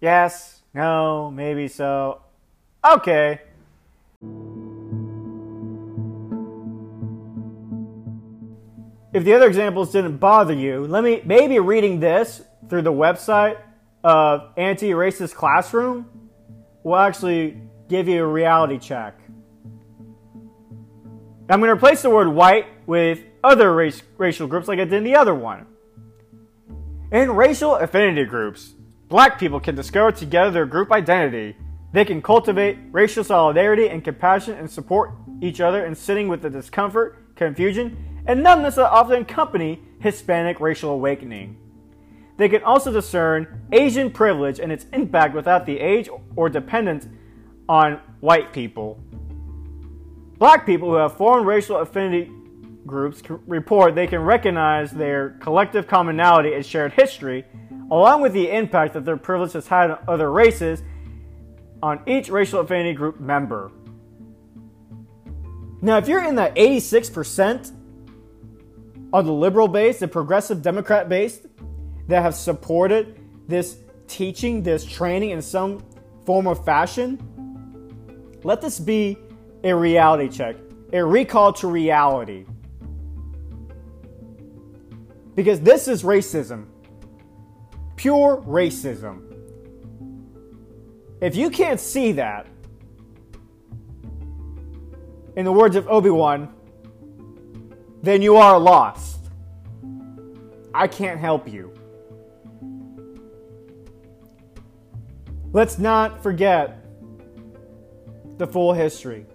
Yes, 0.00 0.62
no, 0.72 1.30
maybe 1.30 1.68
so. 1.68 2.22
Okay. 2.82 3.42
if 9.12 9.24
the 9.24 9.34
other 9.34 9.46
examples 9.46 9.92
didn't 9.92 10.16
bother 10.16 10.54
you, 10.54 10.86
let 10.86 11.04
me 11.04 11.20
maybe 11.26 11.58
reading 11.58 12.00
this 12.00 12.40
through 12.70 12.80
the 12.80 12.92
website 12.92 13.58
of 14.02 14.52
Anti-Racist 14.56 15.34
Classroom 15.34 16.08
will 16.82 16.96
actually 16.96 17.60
give 17.88 18.08
you 18.08 18.22
a 18.22 18.26
reality 18.26 18.78
check. 18.78 19.19
I'm 21.50 21.58
going 21.58 21.68
to 21.68 21.74
replace 21.74 22.02
the 22.02 22.10
word 22.10 22.28
white 22.28 22.66
with 22.86 23.24
other 23.42 23.74
race, 23.74 24.04
racial 24.18 24.46
groups 24.46 24.68
like 24.68 24.78
I 24.78 24.84
did 24.84 24.92
in 24.92 25.04
the 25.04 25.16
other 25.16 25.34
one. 25.34 25.66
In 27.10 27.32
racial 27.32 27.74
affinity 27.74 28.24
groups, 28.24 28.74
black 29.08 29.36
people 29.36 29.58
can 29.58 29.74
discover 29.74 30.12
together 30.12 30.52
their 30.52 30.66
group 30.66 30.92
identity. 30.92 31.56
They 31.92 32.04
can 32.04 32.22
cultivate 32.22 32.78
racial 32.92 33.24
solidarity 33.24 33.88
and 33.88 34.04
compassion 34.04 34.56
and 34.58 34.70
support 34.70 35.10
each 35.42 35.60
other 35.60 35.84
in 35.84 35.96
sitting 35.96 36.28
with 36.28 36.40
the 36.40 36.50
discomfort, 36.50 37.34
confusion, 37.34 38.22
and 38.26 38.44
numbness 38.44 38.76
that 38.76 38.88
often 38.88 39.22
accompany 39.22 39.82
Hispanic 39.98 40.60
racial 40.60 40.90
awakening. 40.90 41.56
They 42.36 42.48
can 42.48 42.62
also 42.62 42.92
discern 42.92 43.66
Asian 43.72 44.12
privilege 44.12 44.60
and 44.60 44.70
its 44.70 44.86
impact 44.92 45.34
without 45.34 45.66
the 45.66 45.80
age 45.80 46.08
or 46.36 46.48
dependence 46.48 47.08
on 47.68 48.00
white 48.20 48.52
people. 48.52 49.02
Black 50.40 50.64
people 50.64 50.88
who 50.88 50.94
have 50.94 51.18
foreign 51.18 51.44
racial 51.44 51.76
affinity 51.76 52.32
groups 52.86 53.22
report 53.46 53.94
they 53.94 54.06
can 54.06 54.20
recognize 54.20 54.90
their 54.90 55.36
collective 55.38 55.86
commonality 55.86 56.54
and 56.54 56.64
shared 56.64 56.94
history, 56.94 57.44
along 57.90 58.22
with 58.22 58.32
the 58.32 58.50
impact 58.50 58.94
that 58.94 59.04
their 59.04 59.18
privilege 59.18 59.52
has 59.52 59.66
had 59.66 59.90
on 59.90 59.98
other 60.08 60.32
races 60.32 60.82
on 61.82 62.00
each 62.06 62.30
racial 62.30 62.60
affinity 62.60 62.94
group 62.94 63.20
member. 63.20 63.70
Now, 65.82 65.98
if 65.98 66.08
you're 66.08 66.24
in 66.24 66.34
the 66.34 66.50
86%, 66.56 67.72
on 69.12 69.26
the 69.26 69.32
liberal 69.32 69.68
base, 69.68 69.98
the 69.98 70.08
progressive 70.08 70.62
Democrat 70.62 71.10
base 71.10 71.40
that 72.08 72.22
have 72.22 72.34
supported 72.34 73.20
this 73.46 73.76
teaching, 74.06 74.62
this 74.62 74.86
training 74.86 75.30
in 75.30 75.42
some 75.42 75.84
form 76.24 76.46
or 76.46 76.54
fashion, 76.54 77.18
let 78.42 78.62
this 78.62 78.78
be 78.78 79.18
a 79.64 79.74
reality 79.74 80.28
check, 80.28 80.56
a 80.92 81.04
recall 81.04 81.52
to 81.54 81.68
reality. 81.68 82.46
Because 85.34 85.60
this 85.60 85.88
is 85.88 86.02
racism, 86.02 86.66
pure 87.96 88.42
racism. 88.46 89.26
If 91.20 91.36
you 91.36 91.50
can't 91.50 91.80
see 91.80 92.12
that, 92.12 92.46
in 95.36 95.44
the 95.44 95.52
words 95.52 95.76
of 95.76 95.88
Obi 95.88 96.10
Wan, 96.10 96.52
then 98.02 98.22
you 98.22 98.36
are 98.36 98.58
lost. 98.58 99.30
I 100.74 100.86
can't 100.86 101.20
help 101.20 101.48
you. 101.48 101.72
Let's 105.52 105.78
not 105.78 106.22
forget 106.22 106.84
the 108.38 108.46
full 108.46 108.72
history. 108.72 109.26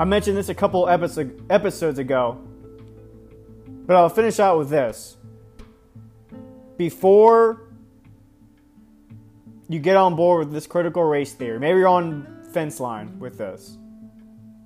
I 0.00 0.04
mentioned 0.04 0.34
this 0.34 0.48
a 0.48 0.54
couple 0.54 0.88
episodes 0.88 1.98
ago, 1.98 2.40
but 3.86 3.96
I'll 3.96 4.08
finish 4.08 4.40
out 4.40 4.56
with 4.56 4.70
this. 4.70 5.18
Before 6.78 7.68
you 9.68 9.78
get 9.78 9.96
on 9.96 10.16
board 10.16 10.46
with 10.46 10.54
this 10.54 10.66
critical 10.66 11.04
race 11.04 11.34
theory, 11.34 11.60
maybe 11.60 11.80
you're 11.80 11.88
on 11.88 12.46
fence 12.50 12.80
line 12.80 13.18
with 13.18 13.36
this, 13.36 13.76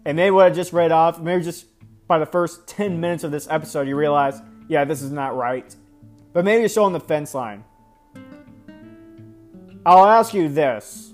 and 0.04 0.16
maybe 0.16 0.30
what 0.30 0.46
I 0.46 0.50
just 0.50 0.72
read 0.72 0.92
off, 0.92 1.20
maybe 1.20 1.42
just 1.42 1.66
by 2.06 2.20
the 2.20 2.26
first 2.26 2.68
10 2.68 3.00
minutes 3.00 3.24
of 3.24 3.32
this 3.32 3.48
episode, 3.50 3.88
you 3.88 3.96
realize, 3.96 4.40
yeah, 4.68 4.84
this 4.84 5.02
is 5.02 5.10
not 5.10 5.34
right. 5.34 5.74
But 6.32 6.44
maybe 6.44 6.60
you're 6.60 6.68
still 6.68 6.84
on 6.84 6.92
the 6.92 7.00
fence 7.00 7.34
line. 7.34 7.64
I'll 9.84 10.06
ask 10.06 10.32
you 10.32 10.48
this. 10.48 11.13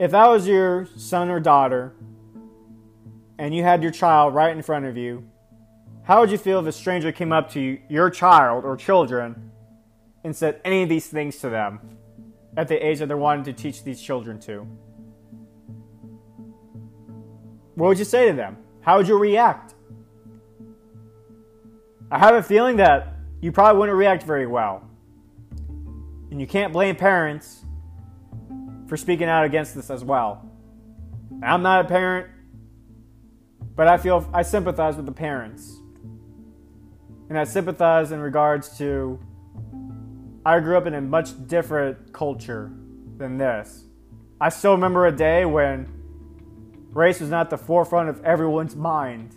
If 0.00 0.12
that 0.12 0.28
was 0.28 0.48
your 0.48 0.88
son 0.96 1.28
or 1.28 1.40
daughter, 1.40 1.92
and 3.38 3.54
you 3.54 3.62
had 3.62 3.82
your 3.82 3.92
child 3.92 4.34
right 4.34 4.56
in 4.56 4.62
front 4.62 4.86
of 4.86 4.96
you, 4.96 5.28
how 6.04 6.20
would 6.20 6.30
you 6.30 6.38
feel 6.38 6.58
if 6.58 6.66
a 6.66 6.72
stranger 6.72 7.12
came 7.12 7.32
up 7.32 7.50
to 7.50 7.60
you, 7.60 7.80
your 7.90 8.08
child 8.08 8.64
or 8.64 8.78
children 8.78 9.52
and 10.24 10.34
said 10.34 10.58
any 10.64 10.82
of 10.82 10.88
these 10.88 11.06
things 11.06 11.36
to 11.40 11.50
them 11.50 11.80
at 12.56 12.66
the 12.66 12.76
age 12.84 13.00
that 13.00 13.08
they're 13.08 13.16
wanting 13.18 13.44
to 13.44 13.52
teach 13.52 13.84
these 13.84 14.00
children 14.00 14.40
to? 14.40 14.66
What 17.74 17.88
would 17.88 17.98
you 17.98 18.06
say 18.06 18.28
to 18.28 18.32
them? 18.34 18.56
How 18.80 18.96
would 18.96 19.06
you 19.06 19.18
react? 19.18 19.74
I 22.10 22.18
have 22.18 22.34
a 22.36 22.42
feeling 22.42 22.76
that 22.76 23.16
you 23.42 23.52
probably 23.52 23.78
wouldn't 23.78 23.98
react 23.98 24.22
very 24.22 24.46
well. 24.46 24.82
And 26.30 26.40
you 26.40 26.46
can't 26.46 26.72
blame 26.72 26.96
parents 26.96 27.66
for 28.90 28.96
speaking 28.96 29.28
out 29.28 29.44
against 29.44 29.76
this 29.76 29.88
as 29.88 30.02
well. 30.02 30.50
I'm 31.44 31.62
not 31.62 31.84
a 31.84 31.88
parent, 31.88 32.26
but 33.76 33.86
I 33.86 33.96
feel 33.96 34.28
I 34.34 34.42
sympathize 34.42 34.96
with 34.96 35.06
the 35.06 35.12
parents. 35.12 35.78
And 37.28 37.38
I 37.38 37.44
sympathize 37.44 38.10
in 38.10 38.18
regards 38.18 38.76
to 38.78 39.20
I 40.44 40.58
grew 40.58 40.76
up 40.76 40.86
in 40.86 40.94
a 40.94 41.00
much 41.00 41.46
different 41.46 42.12
culture 42.12 42.72
than 43.16 43.38
this. 43.38 43.84
I 44.40 44.48
still 44.48 44.72
remember 44.72 45.06
a 45.06 45.12
day 45.12 45.44
when 45.44 45.86
race 46.90 47.20
was 47.20 47.30
not 47.30 47.48
the 47.48 47.58
forefront 47.58 48.08
of 48.08 48.24
everyone's 48.24 48.74
mind. 48.74 49.36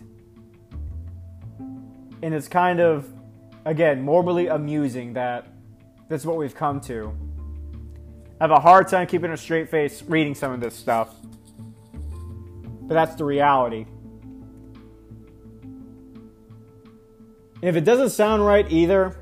And 1.60 2.34
it's 2.34 2.48
kind 2.48 2.80
of, 2.80 3.08
again, 3.64 4.02
morbidly 4.02 4.48
amusing 4.48 5.12
that 5.12 5.46
that's 6.08 6.26
what 6.26 6.38
we've 6.38 6.56
come 6.56 6.80
to. 6.80 7.16
Have 8.40 8.50
a 8.50 8.60
hard 8.60 8.88
time 8.88 9.06
keeping 9.06 9.30
a 9.30 9.36
straight 9.36 9.68
face 9.68 10.02
reading 10.02 10.34
some 10.34 10.52
of 10.52 10.60
this 10.60 10.74
stuff. 10.74 11.14
But 12.82 12.94
that's 12.94 13.14
the 13.14 13.24
reality. 13.24 13.86
if 17.62 17.76
it 17.76 17.84
doesn't 17.84 18.10
sound 18.10 18.44
right 18.44 18.70
either, 18.70 19.16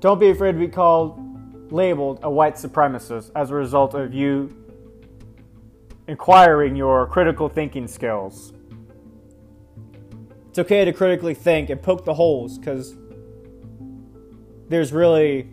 don't 0.00 0.20
be 0.20 0.28
afraid 0.28 0.52
to 0.52 0.58
be 0.58 0.68
called, 0.68 1.72
labeled 1.72 2.20
a 2.22 2.30
white 2.30 2.56
supremacist 2.56 3.30
as 3.34 3.50
a 3.50 3.54
result 3.54 3.94
of 3.94 4.12
you 4.12 4.54
acquiring 6.08 6.76
your 6.76 7.06
critical 7.06 7.48
thinking 7.48 7.88
skills. 7.88 8.52
It's 10.50 10.58
okay 10.58 10.84
to 10.84 10.92
critically 10.92 11.34
think 11.34 11.70
and 11.70 11.82
poke 11.82 12.04
the 12.04 12.14
holes 12.14 12.58
because 12.58 12.96
there's 14.68 14.92
really 14.92 15.48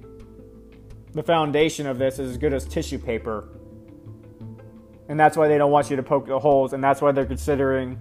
the 1.13 1.23
foundation 1.23 1.85
of 1.85 1.97
this 1.97 2.19
is 2.19 2.31
as 2.31 2.37
good 2.37 2.53
as 2.53 2.65
tissue 2.65 2.97
paper. 2.97 3.49
And 5.07 5.19
that's 5.19 5.37
why 5.37 5.47
they 5.47 5.57
don't 5.57 5.71
want 5.71 5.89
you 5.89 5.95
to 5.95 6.03
poke 6.03 6.27
the 6.27 6.39
holes, 6.39 6.73
and 6.73 6.83
that's 6.83 7.01
why 7.01 7.11
they're 7.11 7.25
considering 7.25 7.99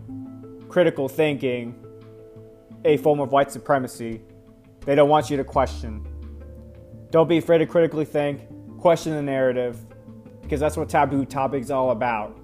critical 0.68 1.08
thinking 1.08 1.74
a 2.84 2.96
form 2.96 3.20
of 3.20 3.32
white 3.32 3.52
supremacy. 3.52 4.22
They 4.80 4.94
don't 4.94 5.08
want 5.08 5.28
you 5.30 5.36
to 5.36 5.44
question. 5.44 6.06
Don't 7.10 7.28
be 7.28 7.38
afraid 7.38 7.58
to 7.58 7.66
critically 7.66 8.04
think, 8.04 8.40
question 8.78 9.12
the 9.12 9.22
narrative, 9.22 9.78
because 10.40 10.60
that's 10.60 10.76
what 10.76 10.88
taboo 10.88 11.24
topics 11.24 11.70
all 11.70 11.90
about. 11.90 12.38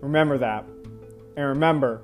Remember 0.00 0.36
that. 0.38 0.64
And 1.36 1.46
remember, 1.46 2.02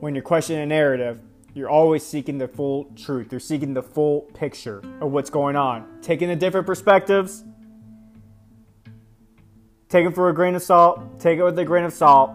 when 0.00 0.14
you're 0.14 0.24
questioning 0.24 0.62
a 0.62 0.66
narrative, 0.66 1.20
you're 1.54 1.70
always 1.70 2.04
seeking 2.04 2.38
the 2.38 2.48
full 2.48 2.84
truth. 2.96 3.32
You're 3.32 3.40
seeking 3.40 3.74
the 3.74 3.82
full 3.82 4.22
picture 4.34 4.82
of 5.00 5.10
what's 5.10 5.30
going 5.30 5.56
on. 5.56 6.00
Taking 6.00 6.28
the 6.28 6.36
different 6.36 6.66
perspectives, 6.66 7.44
take 9.88 10.06
it 10.06 10.14
for 10.14 10.28
a 10.28 10.34
grain 10.34 10.54
of 10.54 10.62
salt, 10.62 11.18
take 11.18 11.38
it 11.38 11.44
with 11.44 11.58
a 11.58 11.64
grain 11.64 11.84
of 11.84 11.92
salt, 11.92 12.32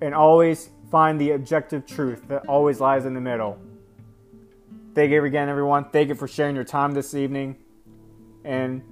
and 0.00 0.14
always 0.14 0.68
find 0.90 1.20
the 1.20 1.32
objective 1.32 1.86
truth 1.86 2.28
that 2.28 2.46
always 2.46 2.80
lies 2.80 3.06
in 3.06 3.14
the 3.14 3.20
middle. 3.20 3.58
Thank 4.94 5.10
you 5.10 5.24
again, 5.24 5.48
everyone. 5.48 5.90
Thank 5.90 6.08
you 6.08 6.14
for 6.14 6.28
sharing 6.28 6.54
your 6.54 6.64
time 6.64 6.92
this 6.92 7.14
evening. 7.14 7.56
And 8.44 8.82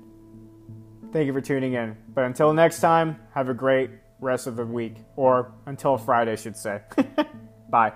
thank 1.13 1.27
you 1.27 1.33
for 1.33 1.41
tuning 1.41 1.75
in. 1.75 1.97
But 2.15 2.25
until 2.25 2.53
next 2.53 2.81
time, 2.81 3.19
have 3.33 3.49
a 3.49 3.55
great 3.55 3.91
rest 4.21 4.47
of 4.47 4.57
the 4.57 4.67
week. 4.67 4.97
Or 5.17 5.53
until 5.67 5.97
Friday, 5.97 6.33
I 6.33 6.37
should 6.37 6.57
say. 6.57 6.81
Bye. 7.75 7.93